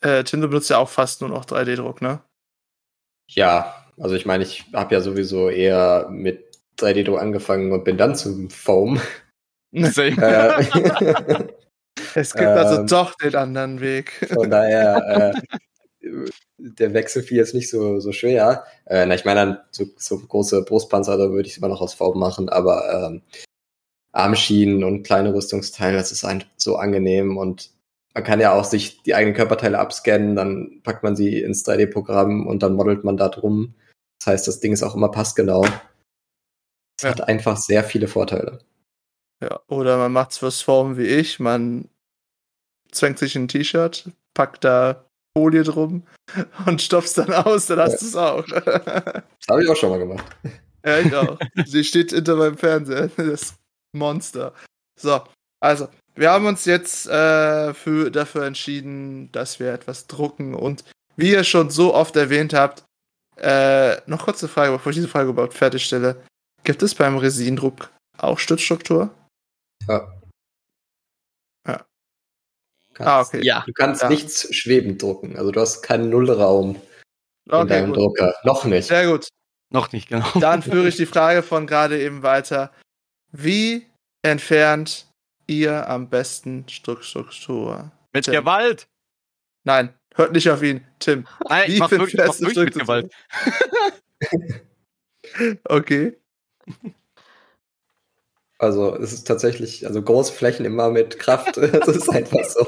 Äh, 0.01 0.23
Tim, 0.23 0.41
du 0.41 0.47
benutzt 0.47 0.69
ja 0.69 0.79
auch 0.79 0.89
fast 0.89 1.21
nur 1.21 1.29
noch 1.29 1.45
3D-Druck, 1.45 2.01
ne? 2.01 2.21
Ja, 3.29 3.85
also 3.97 4.15
ich 4.15 4.25
meine, 4.25 4.43
ich 4.43 4.65
habe 4.73 4.95
ja 4.95 5.01
sowieso 5.01 5.49
eher 5.49 6.07
mit 6.09 6.45
3D-Druck 6.79 7.19
angefangen 7.19 7.71
und 7.71 7.83
bin 7.83 7.97
dann 7.97 8.15
zum 8.15 8.49
Foam. 8.49 9.01
Same. 9.73 10.17
Äh, 10.21 11.47
Es 12.15 12.33
gibt 12.33 12.47
also 12.47 12.81
Ähm, 12.81 12.87
doch 12.87 13.15
den 13.15 13.35
anderen 13.35 13.81
Weg. 13.81 14.11
Von 14.33 14.49
daher, 14.49 15.33
äh, 16.01 16.29
der 16.57 16.93
Wechsel 16.93 17.23
fiel 17.23 17.37
jetzt 17.37 17.53
nicht 17.53 17.69
so, 17.69 17.99
so 17.99 18.11
schwer. 18.11 18.65
Äh, 18.85 19.05
na, 19.05 19.15
ich 19.15 19.25
meine, 19.25 19.39
dann 19.39 19.57
so, 19.71 19.85
so 19.97 20.19
große 20.19 20.63
Brustpanzer, 20.63 21.17
da 21.17 21.29
würde 21.31 21.47
ich 21.47 21.53
es 21.53 21.57
immer 21.57 21.67
noch 21.69 21.81
aus 21.81 21.93
Form 21.93 22.19
machen, 22.19 22.49
aber 22.49 23.07
ähm, 23.07 23.21
Armschienen 24.11 24.83
und 24.83 25.03
kleine 25.03 25.33
Rüstungsteile, 25.33 25.97
das 25.97 26.11
ist 26.11 26.25
einfach 26.25 26.47
so 26.57 26.77
angenehm 26.77 27.37
und 27.37 27.71
man 28.17 28.23
kann 28.23 28.39
ja 28.39 28.51
auch 28.53 28.63
sich 28.63 29.03
die 29.03 29.13
eigenen 29.13 29.35
Körperteile 29.35 29.77
abscannen, 29.77 30.35
dann 30.35 30.81
packt 30.81 31.03
man 31.03 31.15
sie 31.15 31.39
ins 31.39 31.63
3D-Programm 31.67 32.47
und 32.47 32.63
dann 32.63 32.73
modelt 32.73 33.03
man 33.03 33.15
da 33.15 33.29
drum. 33.29 33.75
Das 34.19 34.27
heißt, 34.33 34.47
das 34.47 34.59
Ding 34.59 34.73
ist 34.73 34.81
auch 34.81 34.95
immer 34.95 35.09
passgenau. 35.11 35.63
Es 36.97 37.03
Ja. 37.03 37.09
hat 37.11 37.27
einfach 37.27 37.57
sehr 37.57 37.83
viele 37.83 38.07
Vorteile. 38.07 38.57
Ja, 39.39 39.59
oder 39.67 39.97
man 39.97 40.11
macht's 40.13 40.39
fürs 40.39 40.61
Form 40.63 40.97
wie 40.97 41.05
ich, 41.05 41.39
man 41.39 41.89
zwängt 42.91 43.19
sich 43.19 43.35
ein 43.35 43.47
T-Shirt, 43.47 44.09
packt 44.33 44.63
da 44.63 45.05
Folie 45.37 45.61
drum 45.61 46.01
und 46.65 46.81
stopf's 46.81 47.13
dann 47.13 47.31
aus, 47.31 47.67
dann 47.67 47.77
hast 47.77 47.91
Ja. 47.91 47.99
du's 47.99 48.15
auch. 48.15 48.45
Das 49.47 49.53
habe 49.53 49.63
ich 49.63 49.69
auch 49.69 49.75
schon 49.75 49.91
mal 49.91 49.99
gemacht. 49.99 50.25
ja, 50.83 50.99
ich 50.99 51.13
auch. 51.13 51.37
Sie 51.67 51.83
steht 51.83 52.09
hinter 52.13 52.35
meinem 52.35 52.57
Fernseher, 52.57 53.09
das 53.15 53.53
Monster. 53.95 54.55
So, 54.99 55.21
also, 55.59 55.87
wir 56.17 56.31
haben 56.31 56.45
uns 56.45 56.65
jetzt 56.65 57.07
äh, 57.07 57.73
für, 57.73 58.09
dafür 58.11 58.45
entschieden, 58.45 59.31
dass 59.31 59.59
wir 59.59 59.71
etwas 59.73 60.07
drucken 60.07 60.53
und 60.55 60.83
wie 61.15 61.31
ihr 61.31 61.43
schon 61.43 61.69
so 61.69 61.93
oft 61.93 62.15
erwähnt 62.15 62.53
habt, 62.53 62.83
äh, 63.37 63.97
noch 64.09 64.25
kurze 64.25 64.47
Frage, 64.47 64.71
bevor 64.71 64.89
ich 64.91 64.95
diese 64.97 65.07
Frage 65.07 65.29
überhaupt 65.29 65.53
fertigstelle. 65.53 66.23
Gibt 66.63 66.81
es 66.83 66.95
beim 66.95 67.17
Resindruck 67.17 67.89
auch 68.17 68.39
Stützstruktur? 68.39 69.13
Ja. 69.87 70.11
Ja. 71.67 71.85
Kannst, 72.93 73.07
Ah, 73.07 73.21
okay. 73.21 73.41
Ja. 73.45 73.63
Du 73.65 73.73
kannst 73.73 74.01
Ja. 74.01 74.09
nichts 74.09 74.53
schwebend 74.55 75.01
drucken. 75.01 75.37
Also 75.37 75.51
du 75.51 75.59
hast 75.61 75.81
keinen 75.83 76.09
Nullraum 76.09 76.75
in 77.45 77.51
Okay, 77.53 77.67
deinem 77.69 77.93
gut. 77.93 77.97
Drucker. 77.97 78.35
Noch 78.43 78.65
nicht. 78.65 78.87
Sehr 78.87 79.07
gut. 79.07 79.27
Noch 79.71 79.91
nicht, 79.91 80.09
genau. 80.09 80.27
Dann 80.39 80.63
führe 80.63 80.87
ich 80.87 80.95
die 80.97 81.05
Frage 81.05 81.43
von 81.43 81.67
gerade 81.67 82.01
eben 82.01 82.23
weiter. 82.23 82.71
Wie 83.31 83.85
entfernt 84.23 85.07
ihr 85.47 85.89
am 85.89 86.09
besten 86.09 86.67
Struktur? 86.69 87.91
Mit 88.13 88.25
Tim. 88.25 88.33
Gewalt. 88.33 88.87
Nein, 89.63 89.93
hört 90.15 90.31
nicht 90.33 90.49
auf 90.49 90.61
ihn. 90.63 90.85
Tim. 90.99 91.25
Nein, 91.49 91.67
Wie 91.67 91.73
ich 91.73 91.79
mach 91.79 91.91
wirklich, 91.91 92.13
ich 92.13 92.19
mach 92.25 92.39
wirklich 92.39 92.65
mit 92.65 92.73
Gewalt. 92.79 93.11
Okay. 95.65 96.17
Also 98.59 98.95
es 98.95 99.13
ist 99.13 99.27
tatsächlich, 99.27 99.85
also 99.85 100.01
große 100.01 100.33
Flächen 100.33 100.65
immer 100.65 100.89
mit 100.89 101.19
Kraft. 101.19 101.57
Das 101.57 101.87
ist 101.89 102.09
einfach 102.09 102.43
so. 102.43 102.65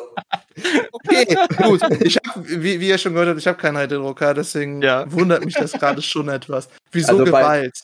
Okay, 0.91 1.35
gut. 1.57 1.81
Ich 2.01 2.17
hab, 2.17 2.35
wie, 2.45 2.79
wie 2.79 2.87
ihr 2.89 2.97
schon 2.97 3.13
gehört 3.13 3.29
habt, 3.29 3.39
ich 3.39 3.47
habe 3.47 3.57
keinen 3.57 3.77
3D-Drucker, 3.77 4.33
deswegen 4.33 4.81
Ja. 4.81 5.11
wundert 5.11 5.43
mich 5.45 5.55
das 5.55 5.71
gerade 5.71 6.01
schon 6.01 6.29
etwas. 6.29 6.69
Wieso 6.91 7.13
Also 7.13 7.23
Gewalt? 7.25 7.81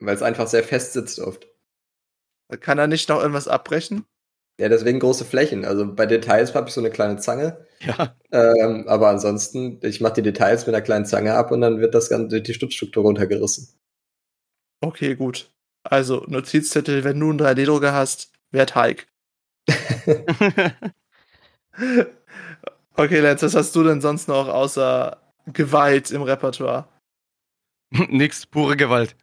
Weil 0.00 0.14
es 0.14 0.22
einfach 0.22 0.48
sehr 0.48 0.64
fest 0.64 0.94
sitzt 0.94 1.20
oft. 1.20 1.46
Kann 2.58 2.78
er 2.78 2.86
nicht 2.86 3.08
noch 3.08 3.20
irgendwas 3.20 3.48
abbrechen? 3.48 4.04
Ja, 4.60 4.68
deswegen 4.68 5.00
große 5.00 5.24
Flächen. 5.24 5.64
Also 5.64 5.92
bei 5.94 6.06
Details 6.06 6.54
habe 6.54 6.68
ich 6.68 6.74
so 6.74 6.80
eine 6.80 6.90
kleine 6.90 7.16
Zange. 7.18 7.66
Ja. 7.80 8.14
Ähm, 8.30 8.84
aber 8.86 9.08
ansonsten, 9.08 9.80
ich 9.82 10.00
mache 10.00 10.14
die 10.14 10.22
Details 10.22 10.66
mit 10.66 10.74
einer 10.74 10.84
kleinen 10.84 11.06
Zange 11.06 11.34
ab 11.34 11.50
und 11.50 11.60
dann 11.60 11.80
wird 11.80 11.94
das 11.94 12.08
Ganze 12.08 12.40
die 12.40 12.54
Stützstruktur 12.54 13.02
runtergerissen. 13.02 13.68
Okay, 14.80 15.16
gut. 15.16 15.50
Also, 15.82 16.24
Notizzettel, 16.28 17.02
wenn 17.04 17.18
du 17.20 17.30
einen 17.30 17.40
3D-Drucker 17.40 17.92
hast, 17.92 18.30
werd 18.52 18.74
Hike. 18.76 19.06
Okay, 22.96 23.18
Lenz, 23.18 23.42
was 23.42 23.56
hast 23.56 23.74
du 23.74 23.82
denn 23.82 24.00
sonst 24.00 24.28
noch 24.28 24.46
außer 24.48 25.20
Gewalt 25.52 26.12
im 26.12 26.22
Repertoire? 26.22 26.88
Nix, 27.90 28.46
pure 28.46 28.76
Gewalt. 28.76 29.16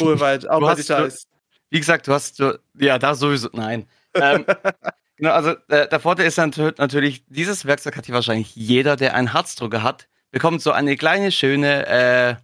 Urwald, 0.00 0.48
auch 0.48 0.60
Du 0.60 0.66
bei 0.66 0.70
hast- 0.70 0.78
Details. 0.88 1.26
Wie 1.72 1.80
gesagt, 1.80 2.06
du 2.06 2.12
hast, 2.12 2.38
du, 2.38 2.60
ja, 2.78 2.98
da 2.98 3.14
sowieso, 3.14 3.48
nein. 3.54 3.88
Ähm, 4.12 4.44
genau, 5.16 5.30
also 5.30 5.52
äh, 5.68 5.88
der 5.88 6.00
Vorteil 6.00 6.26
ist 6.26 6.36
natürlich, 6.36 7.24
dieses 7.28 7.64
Werkzeug 7.64 7.96
hat 7.96 8.04
hier 8.04 8.14
wahrscheinlich 8.14 8.54
jeder, 8.54 8.94
der 8.94 9.14
einen 9.14 9.32
Harzdrucker 9.32 9.82
hat, 9.82 10.06
bekommt 10.30 10.60
so 10.60 10.70
eine 10.72 10.98
kleine, 10.98 11.32
schöne, 11.32 11.86
äh, 11.86 12.36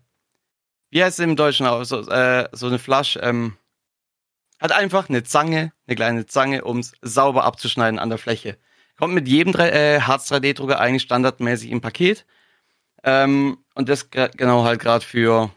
wie 0.88 1.04
heißt 1.04 1.18
es 1.18 1.24
im 1.26 1.36
Deutschen 1.36 1.66
auch, 1.66 1.84
so, 1.84 2.08
äh, 2.08 2.48
so 2.52 2.68
eine 2.68 2.78
Flasche, 2.78 3.20
ähm, 3.20 3.58
hat 4.60 4.72
einfach 4.72 5.10
eine 5.10 5.22
Zange, 5.24 5.74
eine 5.86 5.96
kleine 5.96 6.24
Zange, 6.24 6.64
um 6.64 6.78
es 6.78 6.92
sauber 7.02 7.44
abzuschneiden 7.44 7.98
an 7.98 8.08
der 8.08 8.16
Fläche. 8.16 8.56
Kommt 8.96 9.12
mit 9.12 9.28
jedem 9.28 9.54
äh, 9.56 10.00
Harz 10.00 10.32
3D-Drucker 10.32 10.80
eigentlich 10.80 11.02
standardmäßig 11.02 11.70
im 11.70 11.82
Paket. 11.82 12.24
Ähm, 13.04 13.58
und 13.74 13.90
das 13.90 14.08
genau 14.08 14.64
halt 14.64 14.80
gerade 14.80 15.04
für, 15.04 15.50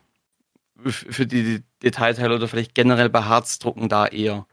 für 0.85 1.25
die, 1.25 1.43
die 1.43 1.70
Detailteile 1.83 2.35
oder 2.35 2.47
vielleicht 2.47 2.75
generell 2.75 3.09
bei 3.09 3.23
Harzdrucken 3.23 3.89
da 3.89 4.07
eher. 4.07 4.45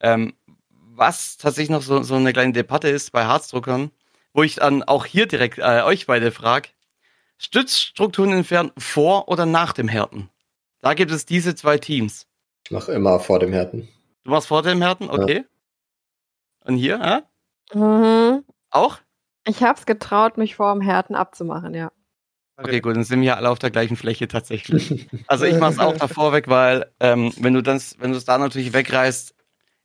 Ähm, 0.00 0.34
was 0.68 1.36
tatsächlich 1.36 1.70
noch 1.70 1.82
so, 1.82 2.02
so 2.02 2.14
eine 2.14 2.32
kleine 2.32 2.52
Debatte 2.52 2.88
ist 2.88 3.12
bei 3.12 3.24
Harzdruckern, 3.24 3.90
wo 4.32 4.42
ich 4.42 4.56
dann 4.56 4.82
auch 4.82 5.06
hier 5.06 5.26
direkt 5.26 5.58
äh, 5.58 5.82
euch 5.82 6.06
beide 6.06 6.30
frage, 6.32 6.68
Stützstrukturen 7.38 8.32
entfernen 8.32 8.72
vor 8.76 9.28
oder 9.28 9.46
nach 9.46 9.72
dem 9.72 9.88
Härten? 9.88 10.28
Da 10.80 10.94
gibt 10.94 11.10
es 11.10 11.26
diese 11.26 11.54
zwei 11.54 11.78
Teams. 11.78 12.26
Ich 12.64 12.70
mache 12.70 12.92
immer 12.92 13.20
vor 13.20 13.38
dem 13.38 13.52
Härten. 13.52 13.88
Du 14.24 14.30
machst 14.30 14.48
vor 14.48 14.62
dem 14.62 14.82
Härten, 14.82 15.10
okay. 15.10 15.44
Und 16.64 16.76
hier, 16.76 17.00
äh? 17.00 17.76
Mhm. 17.76 18.44
auch? 18.70 18.98
Ich 19.46 19.62
hab's 19.62 19.86
getraut, 19.86 20.36
mich 20.36 20.56
vor 20.56 20.72
dem 20.72 20.82
Härten 20.82 21.14
abzumachen, 21.14 21.74
ja. 21.74 21.90
Okay, 22.62 22.80
gut, 22.80 22.96
dann 22.96 23.04
sind 23.04 23.22
wir 23.22 23.36
alle 23.36 23.48
auf 23.48 23.58
der 23.58 23.70
gleichen 23.70 23.96
Fläche 23.96 24.28
tatsächlich. 24.28 25.08
Also 25.26 25.44
ich 25.44 25.58
mache 25.58 25.72
es 25.72 25.78
auch 25.78 25.96
davor 25.96 26.32
weg, 26.32 26.48
weil 26.48 26.90
ähm, 26.98 27.32
wenn 27.38 27.54
du 27.54 27.62
das, 27.62 27.96
wenn 28.00 28.10
du 28.10 28.18
es 28.18 28.24
da 28.24 28.36
natürlich 28.36 28.72
wegreißt, 28.72 29.34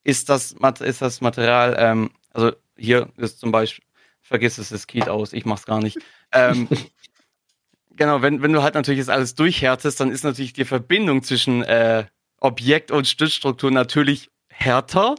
ist 0.04 0.30
das, 0.30 0.56
ist 0.82 1.02
das 1.02 1.22
Material, 1.22 1.76
ähm, 1.78 2.12
also 2.34 2.52
hier 2.76 3.10
ist 3.18 3.40
zum 3.40 3.52
Beispiel, 3.52 3.84
vergiss 4.22 4.58
es, 4.58 4.72
es 4.72 4.88
geht 4.88 5.08
aus, 5.08 5.34
ich 5.34 5.46
mach's 5.46 5.66
gar 5.66 5.80
nicht. 5.80 5.98
Ähm, 6.32 6.68
genau, 7.96 8.22
wenn, 8.22 8.42
wenn 8.42 8.54
du 8.54 8.64
halt 8.64 8.76
natürlich 8.76 9.02
das 9.02 9.10
alles 9.10 9.36
durchhärtest, 9.36 10.00
dann 10.00 10.12
ist 10.12 10.24
natürlich 10.24 10.54
die 10.54 10.66
Verbindung 10.66 11.24
zwischen 11.24 11.64
äh, 11.64 12.06
Objekt 12.40 12.92
und 12.92 13.08
Stützstruktur 13.08 13.72
natürlich 13.72 14.30
härter. 14.48 15.16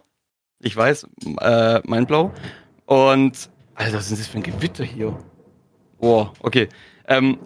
Ich 0.60 0.76
weiß, 0.76 1.06
äh, 1.40 1.80
mein 1.84 2.06
Blau. 2.06 2.32
Und, 2.86 3.50
Alter, 3.74 3.98
was 3.98 4.10
ist 4.10 4.20
das 4.20 4.28
für 4.28 4.38
ein 4.38 4.42
Gewitter 4.42 4.84
hier? 4.84 5.18
Boah, 5.98 6.32
okay. 6.40 6.68
Ähm, 7.08 7.38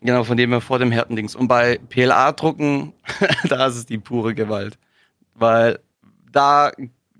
genau, 0.00 0.24
von 0.24 0.36
dem 0.36 0.50
her 0.50 0.60
vor 0.60 0.78
dem 0.78 0.90
Härtendings. 0.90 1.34
Und 1.34 1.48
bei 1.48 1.78
PLA-Drucken, 1.88 2.92
da 3.48 3.66
ist 3.66 3.76
es 3.76 3.86
die 3.86 3.98
pure 3.98 4.34
Gewalt. 4.34 4.78
Weil 5.34 5.78
da 6.32 6.72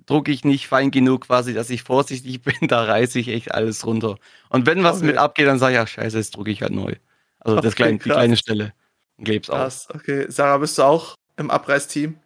drucke 0.06 0.30
ich 0.30 0.44
nicht 0.44 0.68
fein 0.68 0.90
genug 0.90 1.26
quasi, 1.26 1.52
dass 1.52 1.70
ich 1.70 1.82
vorsichtig 1.82 2.42
bin, 2.60 2.68
da 2.68 2.84
reiße 2.84 3.18
ich 3.18 3.28
echt 3.28 3.52
alles 3.52 3.84
runter. 3.86 4.16
Und 4.48 4.66
wenn 4.66 4.82
was 4.84 4.98
Okay. 4.98 5.06
mit 5.06 5.16
abgeht, 5.18 5.46
dann 5.46 5.58
sage 5.58 5.74
ich, 5.74 5.80
ach 5.80 5.88
scheiße, 5.88 6.16
jetzt 6.16 6.36
drucke 6.36 6.50
ich 6.50 6.62
halt 6.62 6.72
neu. 6.72 6.94
Also 7.40 7.56
das 7.56 7.74
Okay, 7.74 7.82
kleine, 7.82 7.98
die 7.98 8.10
kleine 8.10 8.36
Stelle. 8.36 8.72
Und 9.18 9.24
kleb's 9.24 9.50
auf. 9.50 9.58
Krass, 9.58 9.88
okay. 9.94 10.26
Sarah, 10.28 10.58
bist 10.58 10.78
du 10.78 10.82
auch 10.82 11.14
im 11.36 11.50
Abreißteam? 11.50 12.16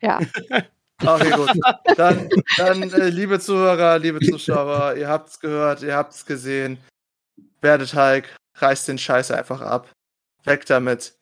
Ja. 0.00 0.20
Okay, 1.00 1.30
gut. 1.30 1.50
Dann, 1.96 2.28
dann 2.56 2.82
äh, 2.90 3.08
liebe 3.08 3.38
Zuhörer, 3.38 4.00
liebe 4.00 4.18
Zuschauer, 4.18 4.96
ihr 4.96 5.06
habt's 5.06 5.38
gehört, 5.38 5.80
ihr 5.82 5.94
habt's 5.94 6.26
gesehen. 6.26 6.76
Werdet 7.60 7.94
Hulk, 7.94 8.34
reißt 8.60 8.88
den 8.88 8.98
Scheiß 8.98 9.30
einfach 9.30 9.60
ab. 9.60 9.90
Weg 10.44 10.66
damit. 10.66 11.14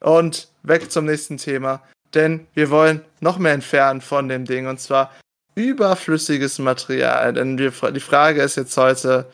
Und 0.00 0.48
weg 0.62 0.90
zum 0.90 1.06
nächsten 1.06 1.36
Thema. 1.38 1.82
Denn 2.14 2.46
wir 2.54 2.70
wollen 2.70 3.04
noch 3.20 3.38
mehr 3.38 3.52
entfernen 3.52 4.00
von 4.00 4.28
dem 4.28 4.44
Ding. 4.44 4.66
Und 4.66 4.80
zwar 4.80 5.12
überflüssiges 5.54 6.58
Material. 6.58 7.32
Denn 7.32 7.58
wir, 7.58 7.70
die 7.92 8.00
Frage 8.00 8.42
ist 8.42 8.56
jetzt 8.56 8.76
heute 8.76 9.30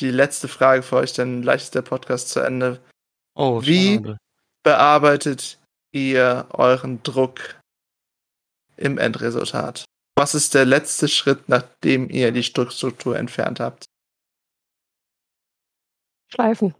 die 0.00 0.10
letzte 0.10 0.48
Frage 0.48 0.82
für 0.82 0.96
euch, 0.96 1.12
denn 1.12 1.42
gleich 1.42 1.62
ist 1.62 1.74
der 1.74 1.82
Podcast 1.82 2.28
zu 2.30 2.40
Ende. 2.40 2.80
Oh, 3.34 3.62
Wie- 3.62 3.96
schade. 3.96 4.18
bearbeitet 4.62 5.58
ihr 5.92 6.46
euren 6.50 7.02
Druck 7.02 7.56
im 8.76 8.98
Endresultat? 8.98 9.84
Was 10.18 10.34
ist 10.34 10.54
der 10.54 10.64
letzte 10.64 11.08
Schritt, 11.08 11.48
nachdem 11.48 12.10
ihr 12.10 12.32
die 12.32 12.42
Druckstruktur 12.52 13.16
entfernt 13.18 13.60
habt? 13.60 13.84
Schleifen. 16.28 16.74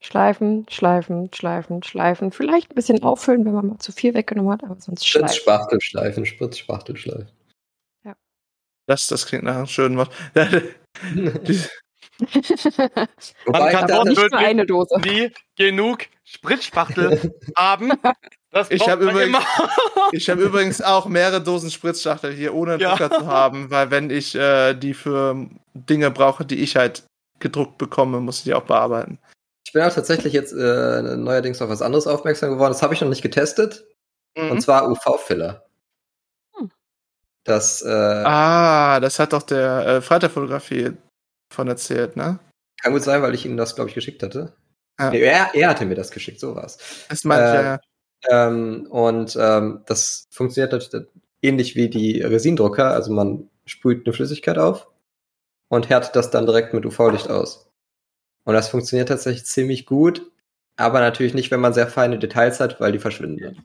Schleifen, 0.00 0.66
schleifen, 0.68 1.30
schleifen, 1.32 1.82
schleifen. 1.84 2.32
Vielleicht 2.32 2.72
ein 2.72 2.74
bisschen 2.74 3.02
auffüllen, 3.04 3.44
wenn 3.44 3.52
man 3.52 3.68
mal 3.68 3.78
zu 3.78 3.92
viel 3.92 4.14
weggenommen 4.14 4.52
hat, 4.52 4.64
aber 4.64 4.80
sonst 4.80 5.06
schleifen. 5.06 5.28
Spritzspachtel 5.28 5.80
schleifen, 5.80 6.26
Spritzspachtel 6.26 6.96
schleifen. 6.96 7.28
Das, 8.86 9.06
das 9.06 9.26
klingt 9.26 9.44
nach 9.44 9.54
einem 9.56 9.66
schönen 9.66 9.96
Wort. 9.96 10.12
Man 13.46 13.70
kann 13.70 13.90
auch 13.92 14.04
nicht 14.04 14.18
nur 14.18 14.32
eine 14.34 14.66
Dose. 14.66 14.98
nie 15.00 15.30
genug 15.56 16.06
Spritzspachtel 16.24 17.32
haben. 17.56 17.92
Das 18.50 18.70
Ich 18.70 18.86
hab 18.88 19.00
man 19.00 19.10
übrigens-. 19.10 19.38
Ich 20.12 20.28
habe 20.28 20.42
übrigens 20.42 20.82
auch 20.82 21.06
mehrere 21.06 21.40
Dosen 21.42 21.70
Spritzschachtel 21.70 22.32
hier, 22.32 22.54
ohne 22.54 22.72
einen 22.72 22.80
Ja. 22.80 22.90
Drucker 22.96 23.18
zu 23.20 23.26
haben, 23.26 23.70
weil 23.70 23.90
wenn 23.90 24.10
ich 24.10 24.34
äh, 24.34 24.74
die 24.74 24.94
für 24.94 25.48
Dinge 25.74 26.10
brauche, 26.10 26.44
die 26.44 26.56
ich 26.56 26.76
halt 26.76 27.04
gedruckt 27.42 27.76
bekomme, 27.76 28.20
muss 28.20 28.38
ich 28.38 28.44
die 28.44 28.54
auch 28.54 28.64
bearbeiten. 28.64 29.18
Ich 29.66 29.72
bin 29.72 29.82
auch 29.82 29.92
tatsächlich 29.92 30.32
jetzt 30.32 30.52
äh, 30.52 31.16
neuerdings 31.16 31.60
auf 31.60 31.68
was 31.68 31.82
anderes 31.82 32.06
aufmerksam 32.06 32.50
geworden. 32.50 32.72
Das 32.72 32.82
habe 32.82 32.94
ich 32.94 33.00
noch 33.00 33.08
nicht 33.08 33.22
getestet. 33.22 33.84
Und 34.34 34.62
zwar 34.62 34.90
UV-Filler. 34.90 35.66
Hm. 36.56 36.70
Das, 37.44 37.82
äh, 37.82 37.88
Ah, 37.88 38.98
das 39.00 39.18
hat 39.18 39.34
doch 39.34 39.42
der 39.42 39.86
äh, 39.86 40.00
Freitagfotografie 40.00 40.92
von 41.52 41.68
erzählt, 41.68 42.16
ne? 42.16 42.38
kann 42.82 42.92
gut 42.92 43.02
sein, 43.02 43.22
weil 43.22 43.34
ich 43.34 43.46
Ihnen 43.46 43.56
das, 43.56 43.74
glaube 43.74 43.88
ich, 43.90 43.94
geschickt 43.94 44.22
hatte. 44.22 44.52
Ja. 44.98 45.10
Nee, 45.10 45.20
er, 45.20 45.54
er 45.54 45.68
hatte 45.68 45.86
mir 45.86 45.94
das 45.94 46.10
geschickt, 46.10 46.40
so 46.40 46.54
war's. 46.54 46.78
Das 47.08 47.24
meinte 47.24 47.44
ich 47.44 47.60
Äh, 47.60 47.64
ja. 47.64 48.48
Ähm, 48.48 48.86
und 48.90 49.36
ähm, 49.40 49.82
das 49.86 50.26
funktioniert 50.30 50.72
natürlich 50.72 51.08
ähnlich 51.42 51.76
wie 51.76 51.88
die 51.88 52.20
Resindrucker. 52.22 52.90
Also 52.90 53.12
man 53.12 53.48
sprüht 53.66 54.06
eine 54.06 54.12
Flüssigkeit 54.12 54.58
auf 54.58 54.91
und 55.72 55.88
härtet 55.88 56.14
das 56.14 56.30
dann 56.30 56.44
direkt 56.44 56.74
mit 56.74 56.84
UV-Licht 56.84 57.30
aus. 57.30 57.66
Und 58.44 58.52
das 58.52 58.68
funktioniert 58.68 59.08
tatsächlich 59.08 59.46
ziemlich 59.46 59.86
gut, 59.86 60.30
aber 60.76 61.00
natürlich 61.00 61.32
nicht, 61.32 61.50
wenn 61.50 61.60
man 61.60 61.72
sehr 61.72 61.88
feine 61.88 62.18
Details 62.18 62.60
hat, 62.60 62.78
weil 62.78 62.92
die 62.92 62.98
verschwinden 62.98 63.38
dann. 63.42 63.64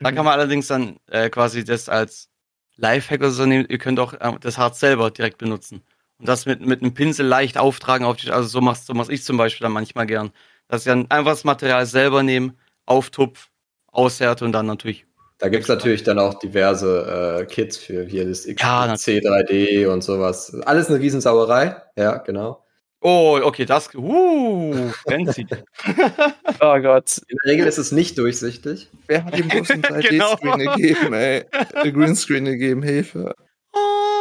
Da 0.00 0.12
kann 0.12 0.24
man 0.24 0.32
allerdings 0.32 0.68
dann 0.68 0.96
äh, 1.10 1.28
quasi 1.28 1.62
das 1.62 1.90
als 1.90 2.30
Lifehack 2.76 3.20
oder 3.20 3.30
so 3.32 3.44
nehmen. 3.44 3.66
Ihr 3.68 3.76
könnt 3.76 4.00
auch 4.00 4.14
äh, 4.14 4.32
das 4.40 4.56
Harz 4.56 4.80
selber 4.80 5.10
direkt 5.10 5.36
benutzen. 5.36 5.82
Und 6.16 6.26
das 6.26 6.46
mit, 6.46 6.62
mit 6.62 6.80
einem 6.80 6.94
Pinsel 6.94 7.26
leicht 7.26 7.58
auftragen 7.58 8.06
auf 8.06 8.16
die, 8.16 8.30
also 8.30 8.48
so 8.48 8.62
machst 8.62 8.86
so 8.86 8.94
mach's 8.94 9.10
ich 9.10 9.24
zum 9.24 9.36
Beispiel 9.36 9.66
dann 9.66 9.72
manchmal 9.72 10.06
gern. 10.06 10.32
Dass 10.68 10.82
ich 10.82 10.86
dann 10.86 11.10
einfach 11.10 11.32
das 11.32 11.44
Material 11.44 11.84
selber 11.84 12.22
nehme, 12.22 12.54
auftupf, 12.86 13.50
aushärte 13.88 14.46
und 14.46 14.52
dann 14.52 14.66
natürlich. 14.66 15.04
Da 15.42 15.48
gibt's 15.48 15.66
natürlich 15.66 16.04
dann 16.04 16.20
auch 16.20 16.34
diverse 16.38 17.40
äh, 17.40 17.46
Kits 17.46 17.76
für 17.76 18.04
hier 18.04 18.24
das 18.28 18.46
Ja, 18.46 18.84
XC3D 18.84 19.88
und 19.88 20.04
sowas. 20.04 20.54
Alles 20.64 20.88
eine 20.88 21.00
Riesensauerei. 21.00 21.82
Ja, 21.96 22.18
genau. 22.18 22.64
Oh, 23.00 23.40
okay, 23.42 23.64
das. 23.64 23.92
Uh, 23.92 24.90
fancy. 25.08 25.44
Oh 26.60 26.78
Gott. 26.80 27.20
In 27.26 27.36
der 27.44 27.52
Regel 27.52 27.66
ist 27.66 27.78
es 27.78 27.90
nicht 27.90 28.16
durchsichtig. 28.18 28.88
Wer 29.08 29.24
hat 29.24 29.36
ihm 29.36 29.48
bloß 29.48 29.70
einen 29.72 29.82
Genau. 30.02 30.34
3D-Screen 30.34 30.58
gegeben, 30.76 31.12
ey? 31.12 31.44
Ein 31.74 31.92
Greenscreen 31.92 32.44
gegeben, 32.44 32.84
Hilfe. 32.84 33.34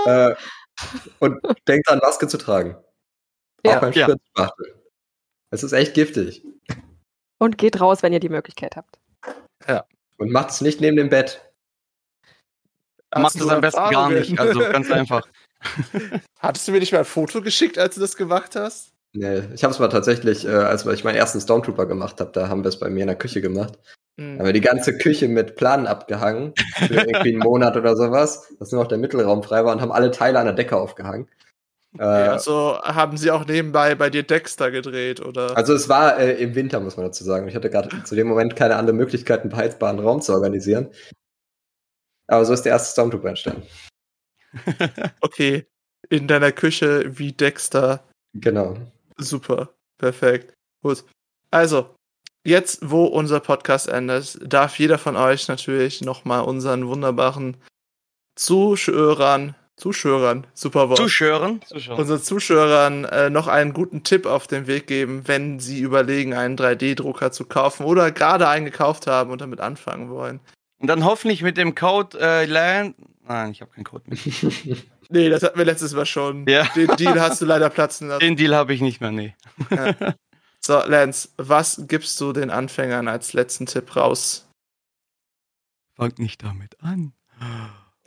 Äh, 0.08 0.34
und 1.20 1.40
denkt 1.68 1.88
an, 1.88 2.00
Maske 2.00 2.28
zu 2.28 2.40
tragen. 2.40 2.78
Ja. 3.64 3.78
Auch 3.78 3.82
beim 3.82 3.94
Ja. 3.94 4.06
Spritzspachtel. 4.08 4.74
Es 5.52 5.62
ist 5.62 5.74
echt 5.74 5.94
giftig. 5.94 6.44
Und 7.38 7.60
geht 7.60 7.80
raus, 7.80 8.02
wenn 8.02 8.12
ihr 8.12 8.20
die 8.20 8.30
Möglichkeit 8.30 8.76
habt. 8.76 8.98
Und 10.22 10.32
macht 10.32 10.52
es 10.52 10.62
nicht 10.62 10.80
neben 10.82 10.98
dem 10.98 11.10
Bett. 11.10 11.42
Macht 13.16 13.34
es 13.34 13.42
du 13.42 13.50
am 13.50 13.60
besten 13.60 13.78
gar 13.78 13.88
Erfahrungen? 13.88 14.20
nicht. 14.20 14.40
Also 14.40 14.60
ganz 14.60 14.92
einfach. 14.92 15.28
Hattest 16.40 16.68
du 16.68 16.72
mir 16.72 16.80
nicht 16.80 16.92
mal 16.92 17.00
ein 17.00 17.06
Foto 17.06 17.42
geschickt, 17.42 17.80
als 17.80 17.96
du 17.96 18.02
das 18.02 18.16
gemacht 18.16 18.56
hast? 18.56 18.92
Nee, 19.14 19.42
ich 19.56 19.64
habe 19.64 19.74
es 19.74 19.80
mal 19.80 19.88
tatsächlich, 19.88 20.46
äh, 20.46 20.50
als 20.50 20.86
ich 20.86 21.04
meinen 21.04 21.16
ersten 21.16 21.42
Stormtrooper 21.42 21.88
gemacht 21.88 22.22
habe, 22.22 22.32
da 22.34 22.50
haben 22.50 22.64
wir 22.64 22.70
es 22.70 22.78
bei 22.78 22.92
mir 22.92 23.02
in 23.02 23.08
der 23.08 23.16
Küche 23.16 23.42
gemacht. 23.42 23.80
Hm. 24.20 24.36
Da 24.36 24.40
haben 24.42 24.46
wir 24.46 24.54
die 24.54 24.62
ganze 24.62 24.96
Küche 24.96 25.28
mit 25.28 25.56
Planen 25.56 25.88
abgehangen, 25.88 26.54
für 26.76 26.94
irgendwie 26.94 27.30
einen 27.30 27.40
Monat 27.40 27.76
oder 27.76 27.96
sowas, 27.96 28.54
dass 28.60 28.72
nur 28.72 28.84
noch 28.84 28.90
der 28.90 29.00
Mittelraum 29.00 29.42
frei 29.42 29.66
war 29.66 29.74
und 29.74 29.82
haben 29.82 29.92
alle 29.92 30.12
Teile 30.12 30.38
an 30.38 30.46
der 30.46 30.54
Decke 30.54 30.78
aufgehangen. 30.78 31.28
Äh, 31.98 32.04
also 32.04 32.80
haben 32.82 33.18
sie 33.18 33.32
auch 33.32 33.46
nebenbei 33.46 33.96
bei 33.96 34.10
dir 34.10 34.24
Dexter 34.24 34.72
gedreht, 34.72 35.20
oder? 35.20 35.58
Also 35.58 35.74
es 35.74 35.90
war 35.90 36.18
äh, 36.18 36.42
im 36.42 36.56
Winter, 36.56 36.80
muss 36.80 36.98
man 36.98 37.06
dazu 37.06 37.24
sagen. 37.24 37.48
Ich 37.48 37.56
hatte 37.56 37.70
gerade 37.70 38.04
zu 38.04 38.16
dem 38.16 38.28
Moment 38.28 38.56
keine 38.56 38.76
andere 38.78 38.96
Möglichkeit, 38.96 39.42
einen 39.42 39.50
beheizbaren 39.50 40.00
Raum 40.00 40.22
zu 40.22 40.34
organisieren. 40.34 40.90
Aber 42.28 42.46
so 42.46 42.54
ist 42.54 42.64
der 42.64 42.74
erste 42.74 42.94
Stormtrooper 42.94 43.30
entstanden. 43.30 43.64
okay. 45.22 45.66
In 46.10 46.28
deiner 46.28 46.52
Küche 46.52 47.18
wie 47.18 47.34
Dexter. 47.34 48.04
Genau. 48.34 48.78
Super. 49.18 49.70
Perfekt. 49.98 50.54
Gut. 50.82 51.04
Also, 51.52 51.94
jetzt, 52.46 52.90
wo 52.90 53.06
unser 53.06 53.40
Podcast 53.40 53.88
endet, 53.88 54.40
darf 54.42 54.80
jeder 54.80 54.98
von 54.98 55.16
euch 55.16 55.48
natürlich 55.48 56.02
nochmal 56.02 56.42
unseren 56.44 56.88
wunderbaren 56.88 57.58
Zuschauern, 58.36 59.56
Zuschauern, 59.82 60.46
super 60.54 60.90
Wort. 60.90 61.00
Zuschören. 61.00 61.60
Zuschören. 61.66 62.00
unseren 62.00 62.22
Zuschauern 62.22 63.04
äh, 63.06 63.32
noch 63.32 63.48
einen 63.48 63.74
guten 63.74 64.04
Tipp 64.04 64.28
auf 64.28 64.46
den 64.46 64.68
Weg 64.68 64.86
geben, 64.86 65.28
wenn 65.28 65.60
sie 65.60 65.80
überlegen, 65.80 66.36
einen 66.36 66.56
3D-Drucker 66.56 67.32
zu 67.32 67.46
kaufen 67.46 67.88
oder 67.88 68.12
gerade 68.12 68.48
einen 68.48 68.66
gekauft 68.66 69.08
haben 69.08 69.32
und 69.32 69.42
damit 69.42 69.60
anfangen 69.60 70.12
wollen. 70.12 70.40
Und 70.78 70.88
dann 70.88 71.04
hoffentlich 71.04 71.42
mit 71.42 71.58
dem 71.58 71.74
Code 71.74 72.16
äh, 72.22 72.46
LAN. 72.46 72.94
Nein, 73.28 73.52
ich 73.54 73.62
habe 73.62 73.72
keinen 73.72 73.86
Code 73.86 74.04
mehr. 74.08 74.20
Nee, 75.14 75.28
das 75.28 75.44
hatten 75.44 75.58
wir 75.58 75.66
letztes 75.66 75.94
Mal 75.94 76.06
schon. 76.06 76.48
Ja. 76.48 76.64
Den 76.74 76.96
Deal 76.96 77.20
hast 77.20 77.42
du 77.42 77.46
leider 77.46 77.70
platzen 77.70 78.08
lassen. 78.08 78.22
Den 78.22 78.38
Deal 78.38 78.56
habe 78.56 78.74
ich 78.74 78.80
nicht 78.80 79.02
mehr, 79.02 79.12
nee. 79.12 79.36
So, 80.62 80.82
Lance, 80.86 81.28
was 81.36 81.84
gibst 81.88 82.22
du 82.22 82.32
den 82.32 82.50
Anfängern 82.50 83.10
als 83.10 83.34
letzten 83.34 83.66
Tipp 83.66 83.94
raus? 83.98 84.48
Fangt 85.98 86.18
nicht 86.20 86.44
damit 86.44 86.80
an. 86.80 87.12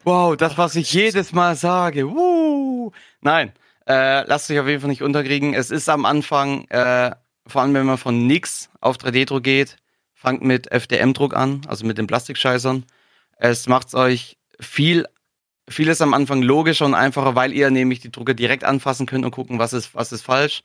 Wow, 0.04 0.36
das, 0.36 0.58
was 0.58 0.76
ich 0.76 0.92
jedes 0.92 1.32
Mal 1.32 1.56
sage. 1.56 2.06
Uh. 2.06 2.90
Nein, 3.22 3.52
äh, 3.86 4.22
lasst 4.26 4.50
euch 4.50 4.60
auf 4.60 4.66
jeden 4.66 4.80
Fall 4.80 4.90
nicht 4.90 5.02
unterkriegen. 5.02 5.54
Es 5.54 5.70
ist 5.70 5.88
am 5.88 6.04
Anfang, 6.04 6.68
äh, 6.68 7.12
vor 7.46 7.62
allem 7.62 7.72
wenn 7.72 7.86
man 7.86 7.96
von 7.96 8.26
nix 8.26 8.68
auf 8.80 8.98
3D-Druck 8.98 9.42
geht, 9.42 9.76
fangt 10.12 10.42
mit 10.42 10.70
FDM-Druck 10.70 11.34
an, 11.34 11.62
also 11.68 11.86
mit 11.86 11.96
den 11.96 12.06
Plastikscheißern. 12.06 12.84
Es 13.38 13.66
macht 13.66 13.94
euch 13.94 14.36
viel, 14.60 15.06
vieles 15.68 16.02
am 16.02 16.12
Anfang 16.12 16.42
logischer 16.42 16.84
und 16.84 16.94
einfacher, 16.94 17.34
weil 17.34 17.54
ihr 17.54 17.70
nämlich 17.70 18.00
die 18.00 18.12
Drucker 18.12 18.34
direkt 18.34 18.64
anfassen 18.64 19.06
könnt 19.06 19.24
und 19.24 19.30
gucken, 19.30 19.58
was 19.58 19.72
ist, 19.72 19.94
was 19.94 20.12
ist 20.12 20.22
falsch. 20.22 20.62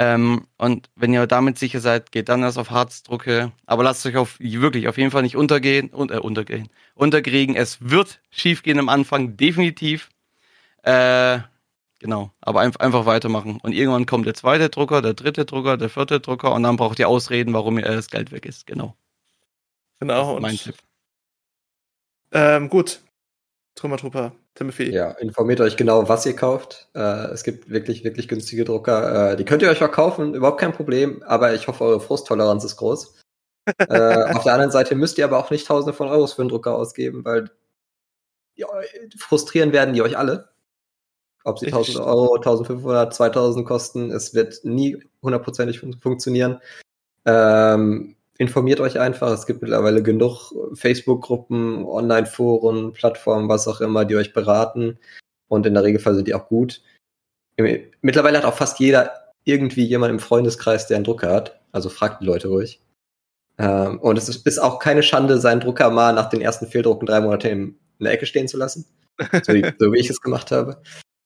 Ähm, 0.00 0.46
und 0.56 0.88
wenn 0.96 1.12
ihr 1.12 1.26
damit 1.26 1.58
sicher 1.58 1.78
seid, 1.80 2.10
geht 2.10 2.30
dann 2.30 2.42
erst 2.42 2.56
auf 2.56 2.70
Harzdrucke. 2.70 3.52
Aber 3.66 3.84
lasst 3.84 4.06
euch 4.06 4.16
auf, 4.16 4.40
wirklich 4.40 4.88
auf 4.88 4.96
jeden 4.96 5.10
Fall 5.10 5.20
nicht 5.20 5.36
untergehen, 5.36 5.90
und, 5.90 6.10
äh, 6.10 6.16
untergehen, 6.16 6.70
unterkriegen. 6.94 7.54
Es 7.54 7.78
wird 7.82 8.22
schief 8.30 8.62
gehen 8.62 8.78
am 8.78 8.88
Anfang, 8.88 9.36
definitiv. 9.36 10.08
Äh, 10.84 11.40
genau, 11.98 12.32
aber 12.40 12.60
ein, 12.60 12.74
einfach 12.76 13.04
weitermachen. 13.04 13.60
Und 13.62 13.72
irgendwann 13.72 14.06
kommt 14.06 14.24
der 14.26 14.32
zweite 14.32 14.70
Drucker, 14.70 15.02
der 15.02 15.12
dritte 15.12 15.44
Drucker, 15.44 15.76
der 15.76 15.90
vierte 15.90 16.20
Drucker 16.20 16.54
und 16.54 16.62
dann 16.62 16.76
braucht 16.76 16.98
ihr 16.98 17.08
Ausreden, 17.08 17.52
warum 17.52 17.78
ihr 17.78 17.84
äh, 17.84 17.96
das 17.96 18.08
Geld 18.08 18.32
weg 18.32 18.46
ist. 18.46 18.66
Genau. 18.66 18.96
Genau, 19.98 20.40
mein 20.40 20.56
Tipp. 20.56 20.76
ähm, 22.32 22.70
gut. 22.70 23.02
Trümmertrupper, 23.74 24.32
Timothy. 24.54 24.90
Ja, 24.92 25.12
informiert 25.12 25.60
euch 25.60 25.76
genau, 25.76 26.08
was 26.08 26.26
ihr 26.26 26.34
kauft. 26.34 26.88
Äh, 26.94 27.28
es 27.32 27.44
gibt 27.44 27.70
wirklich, 27.70 28.04
wirklich 28.04 28.28
günstige 28.28 28.64
Drucker. 28.64 29.32
Äh, 29.32 29.36
die 29.36 29.44
könnt 29.44 29.62
ihr 29.62 29.70
euch 29.70 29.82
auch 29.82 29.92
kaufen, 29.92 30.34
überhaupt 30.34 30.60
kein 30.60 30.72
Problem. 30.72 31.22
Aber 31.22 31.54
ich 31.54 31.68
hoffe, 31.68 31.84
eure 31.84 32.00
Frusttoleranz 32.00 32.64
ist 32.64 32.76
groß. 32.76 33.14
äh, 33.78 34.34
auf 34.34 34.42
der 34.42 34.54
anderen 34.54 34.72
Seite 34.72 34.94
müsst 34.94 35.18
ihr 35.18 35.24
aber 35.24 35.38
auch 35.38 35.50
nicht 35.50 35.66
Tausende 35.66 35.92
von 35.92 36.08
Euros 36.08 36.32
für 36.32 36.42
einen 36.42 36.48
Drucker 36.48 36.74
ausgeben, 36.74 37.24
weil 37.24 37.50
ja, 38.54 38.66
frustrieren 39.18 39.72
werden 39.72 39.94
die 39.94 40.02
euch 40.02 40.18
alle. 40.18 40.48
Ob 41.44 41.58
sie 41.58 41.66
Ich- 41.66 41.72
1000 41.72 41.98
Euro, 42.00 42.34
1500, 42.34 43.14
2000 43.14 43.66
kosten, 43.66 44.10
es 44.10 44.34
wird 44.34 44.64
nie 44.64 45.02
hundertprozentig 45.22 45.80
fun 45.80 45.96
funktionieren. 45.98 46.60
Ähm, 47.24 48.16
informiert 48.40 48.80
euch 48.80 48.98
einfach. 48.98 49.30
Es 49.32 49.46
gibt 49.46 49.60
mittlerweile 49.60 50.02
genug 50.02 50.52
Facebook-Gruppen, 50.74 51.84
Online-Foren, 51.84 52.92
Plattformen, 52.94 53.48
was 53.48 53.68
auch 53.68 53.80
immer, 53.82 54.04
die 54.06 54.16
euch 54.16 54.32
beraten. 54.32 54.98
Und 55.48 55.66
in 55.66 55.74
der 55.74 55.84
Regelfall 55.84 56.14
sind 56.14 56.26
die 56.26 56.34
auch 56.34 56.48
gut. 56.48 56.82
Mittlerweile 58.00 58.38
hat 58.38 58.44
auch 58.46 58.54
fast 58.54 58.80
jeder 58.80 59.12
irgendwie 59.44 59.84
jemand 59.84 60.10
im 60.10 60.18
Freundeskreis, 60.20 60.86
der 60.86 60.96
einen 60.96 61.04
Drucker 61.04 61.30
hat. 61.30 61.60
Also 61.72 61.90
fragt 61.90 62.22
die 62.22 62.26
Leute 62.26 62.48
ruhig. 62.48 62.80
Ähm, 63.58 64.00
und 64.00 64.16
es 64.16 64.28
ist, 64.30 64.58
auch 64.58 64.78
keine 64.78 65.02
Schande, 65.02 65.38
seinen 65.38 65.60
Drucker 65.60 65.90
mal 65.90 66.14
nach 66.14 66.30
den 66.30 66.40
ersten 66.40 66.66
Fehldrucken 66.66 67.04
drei 67.06 67.20
Monate 67.20 67.50
in, 67.50 67.78
in 67.98 68.04
der 68.04 68.12
Ecke 68.14 68.24
stehen 68.26 68.48
zu 68.48 68.56
lassen. 68.56 68.86
So, 69.44 69.52
wie- 69.52 69.70
so 69.78 69.92
wie 69.92 69.98
ich 70.00 70.08
es 70.08 70.22
gemacht 70.22 70.50
habe. 70.50 70.80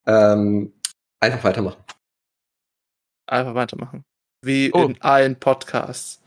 Ähm, 0.05 0.73
einfach 1.21 1.45
weitermachen. 1.45 1.81
Einfach 3.27 3.55
weitermachen. 3.55 4.03
Wie 4.45 4.73
Oh. 4.75 4.83
in 4.83 5.01
allen 5.01 5.39
Podcasts. 5.39 6.21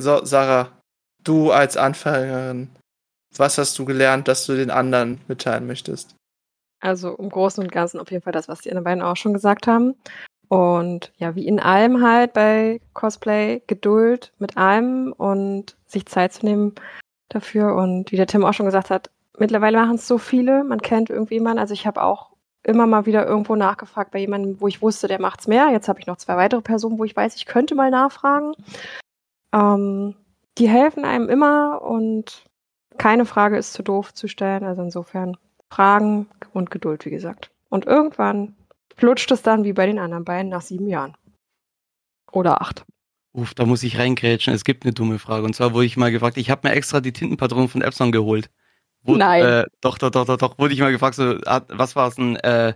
So, 0.00 0.24
Sarah, 0.24 0.68
du 1.24 1.50
als 1.50 1.76
Anfängerin, 1.76 2.70
was 3.36 3.58
hast 3.58 3.76
du 3.78 3.84
gelernt, 3.84 4.28
dass 4.28 4.46
du 4.46 4.54
den 4.54 4.70
anderen 4.70 5.20
mitteilen 5.26 5.66
möchtest? 5.66 6.14
Also 6.80 7.16
im 7.16 7.28
Großen 7.28 7.62
und 7.62 7.72
Ganzen 7.72 7.98
auf 7.98 8.12
jeden 8.12 8.22
Fall 8.22 8.32
das, 8.32 8.46
was 8.46 8.60
die 8.60 8.70
anderen 8.70 8.84
beiden 8.84 9.02
auch 9.02 9.16
schon 9.16 9.32
gesagt 9.32 9.66
haben. 9.66 9.96
Und 10.46 11.12
ja, 11.16 11.34
wie 11.34 11.48
in 11.48 11.58
allem 11.58 12.00
halt 12.00 12.32
bei 12.32 12.80
Cosplay, 12.94 13.60
Geduld 13.66 14.32
mit 14.38 14.56
allem 14.56 15.12
und 15.12 15.76
sich 15.86 16.06
Zeit 16.06 16.32
zu 16.32 16.46
nehmen 16.46 16.76
dafür. 17.28 17.74
Und 17.74 18.12
wie 18.12 18.16
der 18.16 18.28
Tim 18.28 18.44
auch 18.44 18.54
schon 18.54 18.66
gesagt 18.66 18.90
hat, 18.90 19.10
mittlerweile 19.36 19.78
machen 19.78 19.96
es 19.96 20.06
so 20.06 20.18
viele, 20.18 20.62
man 20.62 20.80
kennt 20.80 21.10
irgendwie 21.10 21.34
jemanden. 21.34 21.58
Also 21.58 21.74
ich 21.74 21.88
habe 21.88 22.02
auch 22.04 22.30
immer 22.62 22.86
mal 22.86 23.04
wieder 23.04 23.26
irgendwo 23.26 23.56
nachgefragt 23.56 24.12
bei 24.12 24.20
jemandem, 24.20 24.60
wo 24.60 24.68
ich 24.68 24.80
wusste, 24.80 25.08
der 25.08 25.20
macht's 25.20 25.48
mehr. 25.48 25.70
Jetzt 25.70 25.88
habe 25.88 25.98
ich 25.98 26.06
noch 26.06 26.18
zwei 26.18 26.36
weitere 26.36 26.60
Personen, 26.60 27.00
wo 27.00 27.04
ich 27.04 27.16
weiß, 27.16 27.34
ich 27.34 27.46
könnte 27.46 27.74
mal 27.74 27.90
nachfragen. 27.90 28.52
Ähm, 29.52 30.14
die 30.58 30.68
helfen 30.68 31.04
einem 31.04 31.28
immer 31.28 31.82
und 31.82 32.44
keine 32.98 33.24
Frage 33.24 33.56
ist 33.56 33.72
zu 33.72 33.82
doof 33.82 34.12
zu 34.12 34.28
stellen. 34.28 34.64
Also 34.64 34.82
insofern 34.82 35.36
Fragen 35.70 36.26
und 36.52 36.70
Geduld, 36.70 37.04
wie 37.04 37.10
gesagt. 37.10 37.50
Und 37.68 37.86
irgendwann 37.86 38.56
flutscht 38.96 39.30
es 39.30 39.42
dann 39.42 39.64
wie 39.64 39.72
bei 39.72 39.86
den 39.86 39.98
anderen 39.98 40.24
beiden 40.24 40.50
nach 40.50 40.62
sieben 40.62 40.88
Jahren. 40.88 41.16
Oder 42.32 42.60
acht. 42.60 42.84
Uff, 43.32 43.54
da 43.54 43.64
muss 43.66 43.82
ich 43.82 43.98
reingrätschen. 43.98 44.52
Es 44.52 44.64
gibt 44.64 44.84
eine 44.84 44.92
dumme 44.92 45.18
Frage. 45.18 45.44
Und 45.44 45.54
zwar 45.54 45.72
wurde 45.72 45.86
ich 45.86 45.96
mal 45.96 46.10
gefragt, 46.10 46.36
ich 46.36 46.50
habe 46.50 46.66
mir 46.66 46.74
extra 46.74 47.00
die 47.00 47.12
Tintenpatronen 47.12 47.68
von 47.68 47.82
Epson 47.82 48.10
geholt. 48.10 48.50
Wurde, 49.02 49.20
Nein. 49.20 49.44
Äh, 49.44 49.64
doch, 49.80 49.98
doch, 49.98 50.10
doch, 50.10 50.26
doch, 50.26 50.36
doch. 50.36 50.58
Wurde 50.58 50.74
ich 50.74 50.80
mal 50.80 50.90
gefragt, 50.90 51.14
so, 51.14 51.38
ah, 51.46 51.62
was 51.68 51.94
war 51.94 52.08
es 52.08 52.16
denn? 52.16 52.36
Äh, 52.36 52.74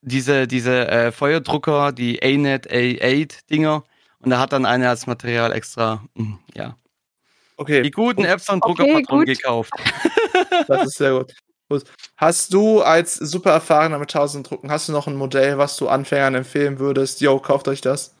diese 0.00 0.46
diese 0.46 0.88
äh, 0.88 1.12
Feuerdrucker, 1.12 1.92
die 1.92 2.22
ANET 2.22 2.70
A8-Dinger. 2.70 3.84
Und 4.24 4.30
da 4.30 4.38
hat 4.38 4.52
dann 4.52 4.66
einer 4.66 4.88
als 4.88 5.06
Material 5.06 5.52
extra, 5.52 6.04
mh, 6.14 6.38
ja. 6.54 6.76
Okay, 7.56 7.82
Die 7.82 7.90
guten 7.90 8.24
Epson-Druckerpatronen 8.24 9.26
gut. 9.26 9.26
gekauft. 9.26 9.72
das 10.68 10.86
ist 10.86 10.98
sehr 10.98 11.12
gut. 11.12 11.34
gut. 11.68 11.84
Hast 12.16 12.52
du 12.52 12.82
als 12.82 13.14
super 13.14 13.52
erfahrener 13.52 13.98
mit 13.98 14.14
1000 14.14 14.50
Drucken, 14.50 14.70
hast 14.70 14.88
du 14.88 14.92
noch 14.92 15.06
ein 15.06 15.14
Modell, 15.14 15.58
was 15.58 15.76
du 15.76 15.88
Anfängern 15.88 16.34
empfehlen 16.34 16.78
würdest? 16.78 17.20
Yo, 17.20 17.38
kauft 17.38 17.68
euch 17.68 17.80
das. 17.80 18.16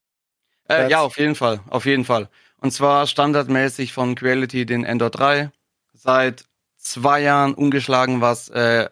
Äh, 0.68 0.90
ja, 0.90 1.00
auf 1.00 1.18
jeden 1.18 1.34
Fall, 1.34 1.60
auf 1.68 1.84
jeden 1.84 2.04
Fall. 2.04 2.28
Und 2.58 2.70
zwar 2.70 3.06
standardmäßig 3.06 3.92
von 3.92 4.14
Creality 4.14 4.66
den 4.66 4.84
Endor 4.84 5.10
3. 5.10 5.50
Seit 5.92 6.44
zwei 6.78 7.20
Jahren 7.20 7.54
ungeschlagen, 7.54 8.20
was 8.20 8.48
äh, 8.50 8.88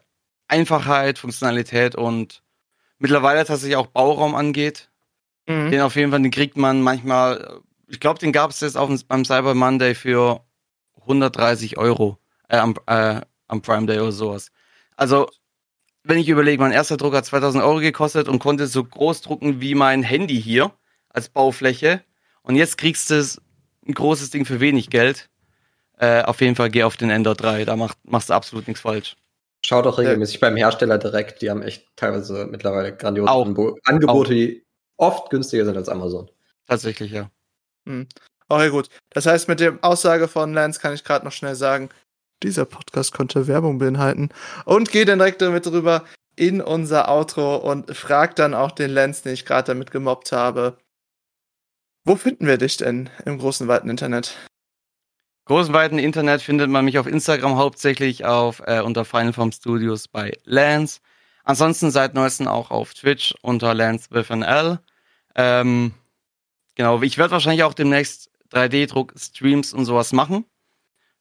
Einfachheit, 0.49 1.19
Funktionalität 1.19 1.95
und 1.95 2.43
mittlerweile 2.99 3.45
tatsächlich 3.45 3.77
auch 3.77 3.87
Bauraum 3.87 4.35
angeht. 4.35 4.91
Mhm. 5.47 5.71
Den 5.71 5.81
auf 5.81 5.97
jeden 5.97 6.11
Fall, 6.11 6.23
den 6.23 6.31
kriegt 6.31 6.57
man 6.57 6.83
manchmal, 6.83 7.61
ich 7.89 8.01
glaube, 8.01 8.19
den 8.19 8.33
gab 8.33 8.51
es 8.51 8.61
jetzt 8.61 8.77
auf, 8.77 8.91
beim 9.07 9.25
Cyber 9.25 9.55
Monday 9.55 9.95
für 9.95 10.45
130 11.01 11.79
Euro 11.79 12.19
äh, 12.49 12.57
am, 12.59 12.75
äh, 12.87 13.21
am 13.49 13.63
Prime 13.63 13.87
Day 13.87 13.99
oder 13.99 14.13
sowas. 14.13 14.51
Also, 14.97 15.29
wenn 16.05 16.19
ich 16.19 16.29
überlege, 16.29 16.63
mein 16.63 16.73
erster 16.73 16.97
Drucker 16.97 17.19
hat 17.19 17.27
2000 17.27 17.63
Euro 17.63 17.79
gekostet 17.81 18.29
und 18.29 18.39
konnte 18.39 18.67
so 18.67 18.83
groß 18.85 19.21
drucken 19.23 19.61
wie 19.61 19.75
mein 19.75 20.03
Handy 20.03 20.41
hier 20.41 20.73
als 21.09 21.29
Baufläche. 21.29 22.03
Und 22.43 22.57
jetzt 22.57 22.79
kriegst 22.79 23.11
du 23.11 23.15
es- 23.15 23.41
ein 23.87 23.95
großes 23.95 24.31
Ding 24.31 24.45
für 24.45 24.61
wenig 24.61 24.91
Geld. 24.91 25.29
Äh, 25.99 26.23
auf 26.23 26.41
jeden 26.41 26.57
Fall 26.57 26.71
geh 26.71 26.83
auf 26.85 26.97
den 26.97 27.11
Ender 27.11 27.35
3, 27.35 27.65
da 27.65 27.77
macht, 27.77 27.99
machst 28.05 28.31
du 28.31 28.35
absolut 28.35 28.67
nichts 28.69 28.81
falsch. 28.81 29.17
Schaut 29.65 29.87
auch 29.87 29.99
regelmäßig 29.99 30.41
beim 30.41 30.57
Hersteller 30.57 30.99
direkt. 30.99 31.41
Die 31.43 31.51
haben 31.51 31.63
echt 31.63 31.87
teilweise 31.95 32.47
mittlerweile 32.51 32.97
grandiose 32.97 33.31
Auch. 33.31 33.47
Angebote, 33.85 34.35
die 34.35 34.65
oft 35.03 35.31
günstiger 35.31 35.65
sind 35.65 35.77
als 35.77 35.89
Amazon. 35.89 36.31
Tatsächlich, 36.67 37.11
ja. 37.11 37.31
Okay, 38.49 38.71
gut. 38.71 38.89
Das 39.11 39.27
heißt, 39.27 39.49
mit 39.49 39.61
der 39.61 39.79
Aussage 39.83 40.29
von 40.29 40.55
Lance 40.55 40.81
kann 40.81 40.95
ich 40.95 41.05
gerade 41.05 41.25
noch 41.25 41.33
schnell 41.33 41.57
sagen, 41.57 41.91
dieser 42.43 42.65
Podcast 42.65 43.13
konnte 43.13 43.47
Werbung 43.47 43.79
beinhalten. 43.79 44.31
Und 44.65 44.93
gehe 44.93 45.05
dann 45.05 45.19
direkt 45.19 45.43
damit 45.43 45.67
rüber 45.67 46.05
in 46.37 46.61
unser 46.61 47.09
Outro 47.09 47.57
und 47.57 47.95
frag 47.97 48.37
dann 48.37 48.55
auch 48.55 48.71
den 48.71 48.91
Lance, 48.91 49.25
den 49.25 49.35
ich 49.35 49.45
gerade 49.45 49.67
damit 49.67 49.91
gemobbt 49.91 50.33
habe. 50.33 50.79
Wo 52.05 52.17
finden 52.17 52.47
wir 52.47 52.59
dich 52.59 52.77
denn 52.77 53.11
im 53.25 53.39
großen, 53.39 53.69
weiten 53.69 53.91
Internet? 53.91 54.37
Großen 55.47 55.75
weiten 55.75 55.99
Internet 55.99 56.43
findet 56.43 56.71
man 56.71 56.85
mich 56.85 56.99
auf 56.99 57.07
Instagram 57.07 57.57
hauptsächlich 57.57 58.25
auf 58.25 58.63
äh, 58.67 58.81
unter 58.81 59.05
Final 59.05 59.33
Form 59.33 59.51
Studios 59.51 60.07
bei 60.09 60.39
Lance. 60.45 61.01
Ansonsten 61.45 61.91
seit 61.91 62.15
neuestem 62.15 62.47
auch 62.47 62.71
auf 62.71 62.95
Twitch 62.95 63.35
unter 63.43 63.75
Lance 63.75 64.09
with 64.11 64.31
an 64.31 64.43
L. 64.43 64.79
Ähm, 65.35 65.93
genau, 66.75 67.03
ich 67.03 67.19
werde 67.19 67.33
wahrscheinlich 67.33 67.65
auch 67.65 67.75
demnächst 67.75 68.31
3D-Druck, 68.53 69.15
Streams 69.17 69.73
und 69.73 69.85
sowas 69.85 70.13
machen. 70.13 70.45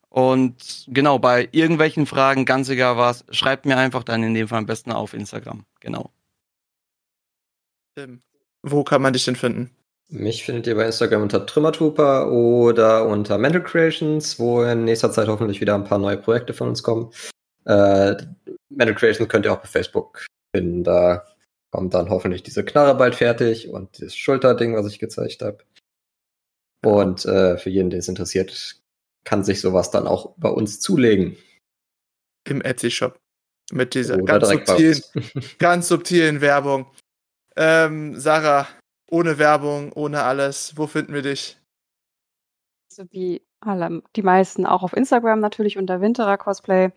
Und 0.09 0.85
genau, 0.87 1.19
bei 1.19 1.47
irgendwelchen 1.53 2.05
Fragen, 2.05 2.45
ganz 2.45 2.67
egal 2.67 2.97
was, 2.97 3.23
schreibt 3.31 3.65
mir 3.65 3.77
einfach 3.77 4.03
dann 4.03 4.23
in 4.23 4.33
dem 4.33 4.49
Fall 4.49 4.57
am 4.57 4.65
besten 4.65 4.91
auf 4.91 5.13
Instagram. 5.13 5.65
Genau. 5.79 6.11
Tim, 7.95 8.21
wo 8.61 8.83
kann 8.83 9.01
man 9.01 9.13
dich 9.13 9.23
denn 9.23 9.37
finden? 9.37 9.71
Mich 10.09 10.43
findet 10.43 10.67
ihr 10.67 10.75
bei 10.75 10.85
Instagram 10.85 11.21
unter 11.21 11.45
Trümmertrooper 11.45 12.29
oder 12.29 13.07
unter 13.07 13.37
Mental 13.37 13.63
Creations, 13.63 14.37
wo 14.37 14.61
in 14.63 14.83
nächster 14.83 15.11
Zeit 15.13 15.29
hoffentlich 15.29 15.61
wieder 15.61 15.75
ein 15.75 15.85
paar 15.85 15.99
neue 15.99 16.17
Projekte 16.17 16.53
von 16.53 16.67
uns 16.67 16.83
kommen. 16.83 17.13
Äh, 17.63 18.17
Mental 18.69 18.95
Creations 18.95 19.29
könnt 19.29 19.45
ihr 19.45 19.53
auch 19.53 19.61
bei 19.61 19.67
Facebook 19.67 20.25
finden. 20.53 20.83
Da 20.83 21.25
kommt 21.71 21.93
dann 21.93 22.09
hoffentlich 22.09 22.43
diese 22.43 22.63
Knarre 22.63 22.95
bald 22.95 23.15
fertig 23.15 23.69
und 23.69 24.01
das 24.01 24.15
Schulterding, 24.15 24.75
was 24.75 24.87
ich 24.87 24.99
gezeigt 24.99 25.41
habe. 25.41 25.59
Und 26.83 27.25
äh, 27.25 27.57
für 27.57 27.69
jeden, 27.69 27.89
den 27.89 27.99
es 27.99 28.07
interessiert, 28.07 28.81
kann 29.23 29.43
sich 29.43 29.61
sowas 29.61 29.91
dann 29.91 30.07
auch 30.07 30.33
bei 30.37 30.49
uns 30.49 30.79
zulegen. 30.79 31.37
Im 32.47 32.61
Etsy-Shop. 32.61 33.17
Mit 33.71 33.93
dieser 33.93 34.15
Oder 34.15 34.39
ganz 34.39 34.49
subtilen, 34.49 35.01
ganz 35.59 35.87
subtilen 35.87 36.41
Werbung. 36.41 36.87
Ähm, 37.55 38.19
Sarah, 38.19 38.67
ohne 39.09 39.37
Werbung, 39.37 39.93
ohne 39.93 40.23
alles, 40.23 40.73
wo 40.75 40.87
finden 40.87 41.13
wir 41.13 41.21
dich? 41.21 41.57
So 42.91 43.05
wie 43.11 43.41
alle, 43.61 44.01
die 44.15 44.23
meisten 44.23 44.65
auch 44.65 44.83
auf 44.83 44.93
Instagram 44.93 45.39
natürlich 45.39 45.77
unter 45.77 46.01
Winterer 46.01 46.37
Cosplay. 46.37 46.91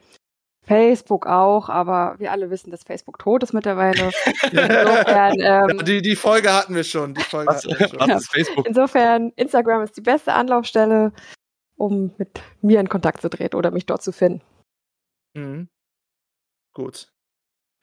Facebook 0.66 1.26
auch, 1.26 1.68
aber 1.68 2.14
wir 2.18 2.32
alle 2.32 2.50
wissen, 2.50 2.70
dass 2.70 2.82
Facebook 2.84 3.18
tot 3.18 3.42
ist 3.42 3.52
mittlerweile. 3.52 4.10
Insofern, 4.50 5.32
ähm, 5.38 5.68
Ja, 5.78 5.82
die, 5.82 6.00
die 6.02 6.16
Folge 6.16 6.52
hatten 6.52 6.74
wir 6.74 6.84
schon. 6.84 7.14
Die 7.14 7.22
Folge 7.22 7.48
Was, 7.52 7.64
hatten 7.64 7.78
wir 7.78 7.88
schon. 7.88 7.98
was 8.00 8.22
ist 8.22 8.30
Facebook? 8.32 8.66
insofern, 8.66 9.30
Instagram 9.36 9.82
ist 9.82 9.96
die 9.96 10.00
beste 10.00 10.32
Anlaufstelle, 10.32 11.12
um 11.76 12.14
mit 12.18 12.40
mir 12.62 12.80
in 12.80 12.88
Kontakt 12.88 13.20
zu 13.20 13.28
treten 13.28 13.56
oder 13.56 13.70
mich 13.70 13.86
dort 13.86 14.02
zu 14.02 14.12
finden. 14.12 14.42
Mhm. 15.34 15.68
Gut. 16.72 17.08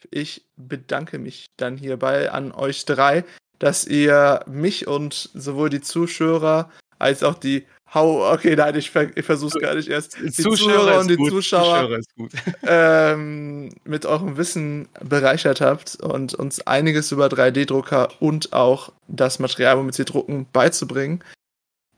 Ich 0.10 0.50
bedanke 0.56 1.20
mich 1.20 1.46
dann 1.58 1.78
hierbei 1.78 2.32
an 2.32 2.52
euch 2.52 2.86
drei, 2.86 3.24
dass 3.60 3.86
ihr 3.86 4.44
mich 4.48 4.88
und 4.88 5.14
sowohl 5.14 5.70
die 5.70 5.82
Zuschauer 5.82 6.72
als 6.98 7.22
auch 7.22 7.36
die 7.36 7.68
Hau. 7.94 8.32
Okay, 8.32 8.56
nein, 8.56 8.76
ich, 8.76 8.90
ver 8.90 9.16
ich 9.16 9.26
versuch's 9.26 9.60
gar 9.60 9.76
nicht 9.76 9.90
erst. 9.90 10.18
Die 10.18 10.32
Zuschauer 10.32 10.96
und 10.96 11.02
ist 11.02 11.10
die 11.10 11.16
gut, 11.18 11.30
Zuschauer 11.32 11.90
Zuschauer 11.90 11.98
ist 11.98 12.16
gut. 12.16 12.32
ähm, 12.64 13.70
mit 13.84 14.06
eurem 14.06 14.38
Wissen 14.38 14.88
bereichert 15.02 15.60
habt 15.60 15.98
und 15.98 16.34
uns 16.34 16.62
einiges 16.66 17.12
über 17.12 17.28
3D-Drucker 17.28 18.10
und 18.22 18.54
auch 18.54 18.94
das 19.08 19.40
Material, 19.40 19.78
womit 19.78 19.96
sie 19.96 20.06
drucken, 20.06 20.48
beizubringen. 20.54 21.22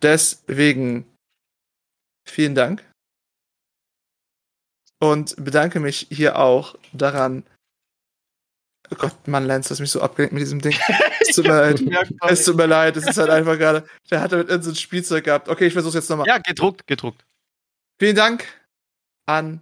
Deswegen 0.01 1.05
vielen 2.27 2.55
Dank. 2.55 2.83
Und 4.99 5.35
bedanke 5.37 5.79
mich 5.79 6.07
hier 6.09 6.39
auch 6.39 6.75
daran. 6.93 7.43
Oh 8.93 8.95
Gott, 8.99 9.27
Mann, 9.27 9.45
Lance, 9.45 9.69
du 9.69 9.71
hast 9.73 9.79
mich 9.79 9.89
so 9.89 10.01
abgelenkt 10.01 10.33
mit 10.33 10.41
diesem 10.41 10.61
Ding. 10.61 10.75
Es 11.19 11.37
tut 11.37 11.47
mir 11.47 11.71
leid. 11.71 11.81
Es 12.27 12.45
tut 12.45 12.57
mir 12.57 12.67
leid, 12.67 12.95
es 12.97 13.07
ist 13.07 13.17
halt 13.17 13.29
einfach 13.29 13.57
gerade. 13.57 13.85
Der 14.11 14.21
hat 14.21 14.33
damit 14.33 14.49
irgendein 14.49 14.75
Spielzeug 14.75 15.23
gehabt. 15.23 15.49
Okay, 15.49 15.65
ich 15.65 15.73
versuch's 15.73 15.95
jetzt 15.95 16.09
nochmal. 16.09 16.27
Ja, 16.27 16.37
gedruckt, 16.37 16.85
gedruckt. 16.85 17.25
Vielen 17.97 18.15
Dank 18.15 18.45
an 19.25 19.61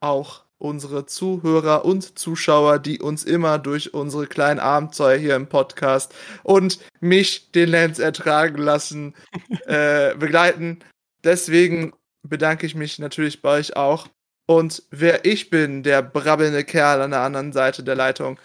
auch 0.00 0.44
unsere 0.58 1.06
Zuhörer 1.06 1.84
und 1.84 2.18
Zuschauer, 2.18 2.78
die 2.78 3.00
uns 3.00 3.24
immer 3.24 3.58
durch 3.58 3.94
unsere 3.94 4.28
kleinen 4.28 4.60
Abenteuer 4.60 5.16
hier 5.16 5.34
im 5.34 5.48
Podcast 5.48 6.14
und 6.44 6.78
mich, 7.00 7.50
den 7.50 7.70
Lance, 7.70 8.02
ertragen 8.02 8.58
lassen, 8.58 9.14
äh, 9.66 10.14
begleiten. 10.14 10.78
Deswegen 11.24 11.94
bedanke 12.22 12.66
ich 12.66 12.76
mich 12.76 13.00
natürlich 13.00 13.42
bei 13.42 13.58
euch 13.58 13.76
auch. 13.76 14.08
Und 14.46 14.82
wer 14.90 15.24
ich 15.24 15.50
bin, 15.50 15.82
der 15.82 16.02
brabbelnde 16.02 16.64
Kerl 16.64 17.00
an 17.00 17.10
der 17.10 17.20
anderen 17.20 17.52
Seite 17.52 17.82
der 17.82 17.94
Leitung. 17.94 18.38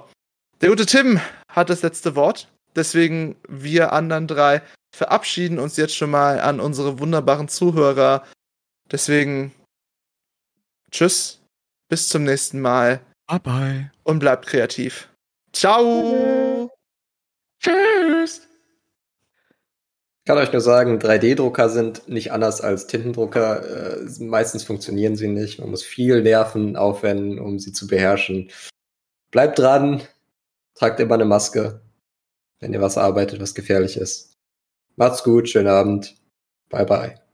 der 0.62 0.70
gute 0.70 0.86
Tim 0.86 1.20
hat 1.52 1.68
das 1.68 1.82
letzte 1.82 2.16
Wort. 2.16 2.48
Deswegen 2.74 3.36
wir 3.46 3.92
anderen 3.92 4.26
drei 4.26 4.62
verabschieden 4.90 5.58
uns 5.58 5.76
jetzt 5.76 5.94
schon 5.94 6.08
mal 6.08 6.40
an 6.40 6.60
unsere 6.60 6.98
wunderbaren 6.98 7.48
Zuhörer. 7.48 8.24
Deswegen 8.90 9.52
tschüss, 10.90 11.42
bis 11.90 12.08
zum 12.08 12.24
nächsten 12.24 12.58
Mal 12.58 13.02
Bye 13.26 13.40
bye. 13.40 13.92
und 14.02 14.18
bleibt 14.18 14.46
kreativ. 14.46 15.10
Ciao! 15.52 16.70
Tschüss. 17.62 18.48
Ich 20.20 20.24
kann 20.24 20.38
euch 20.38 20.52
nur 20.52 20.62
sagen, 20.62 20.98
3D-Drucker 20.98 21.68
sind 21.68 22.08
nicht 22.08 22.32
anders 22.32 22.62
als 22.62 22.86
Tintendrucker. 22.86 23.98
Äh, 24.00 24.06
meistens 24.20 24.64
funktionieren 24.64 25.16
sie 25.16 25.28
nicht. 25.28 25.60
Man 25.60 25.68
muss 25.68 25.82
viel 25.82 26.22
Nerven 26.22 26.76
aufwenden, 26.76 27.38
um 27.38 27.58
sie 27.58 27.74
zu 27.74 27.86
beherrschen. 27.86 28.50
Bleibt 29.36 29.58
dran, 29.58 30.00
tragt 30.74 30.98
immer 30.98 31.16
eine 31.16 31.26
Maske, 31.26 31.82
wenn 32.58 32.72
ihr 32.72 32.80
was 32.80 32.96
arbeitet, 32.96 33.38
was 33.38 33.54
gefährlich 33.54 33.98
ist. 33.98 34.38
Macht's 34.96 35.24
gut, 35.24 35.50
schönen 35.50 35.68
Abend. 35.68 36.16
Bye 36.70 36.86
bye. 36.86 37.25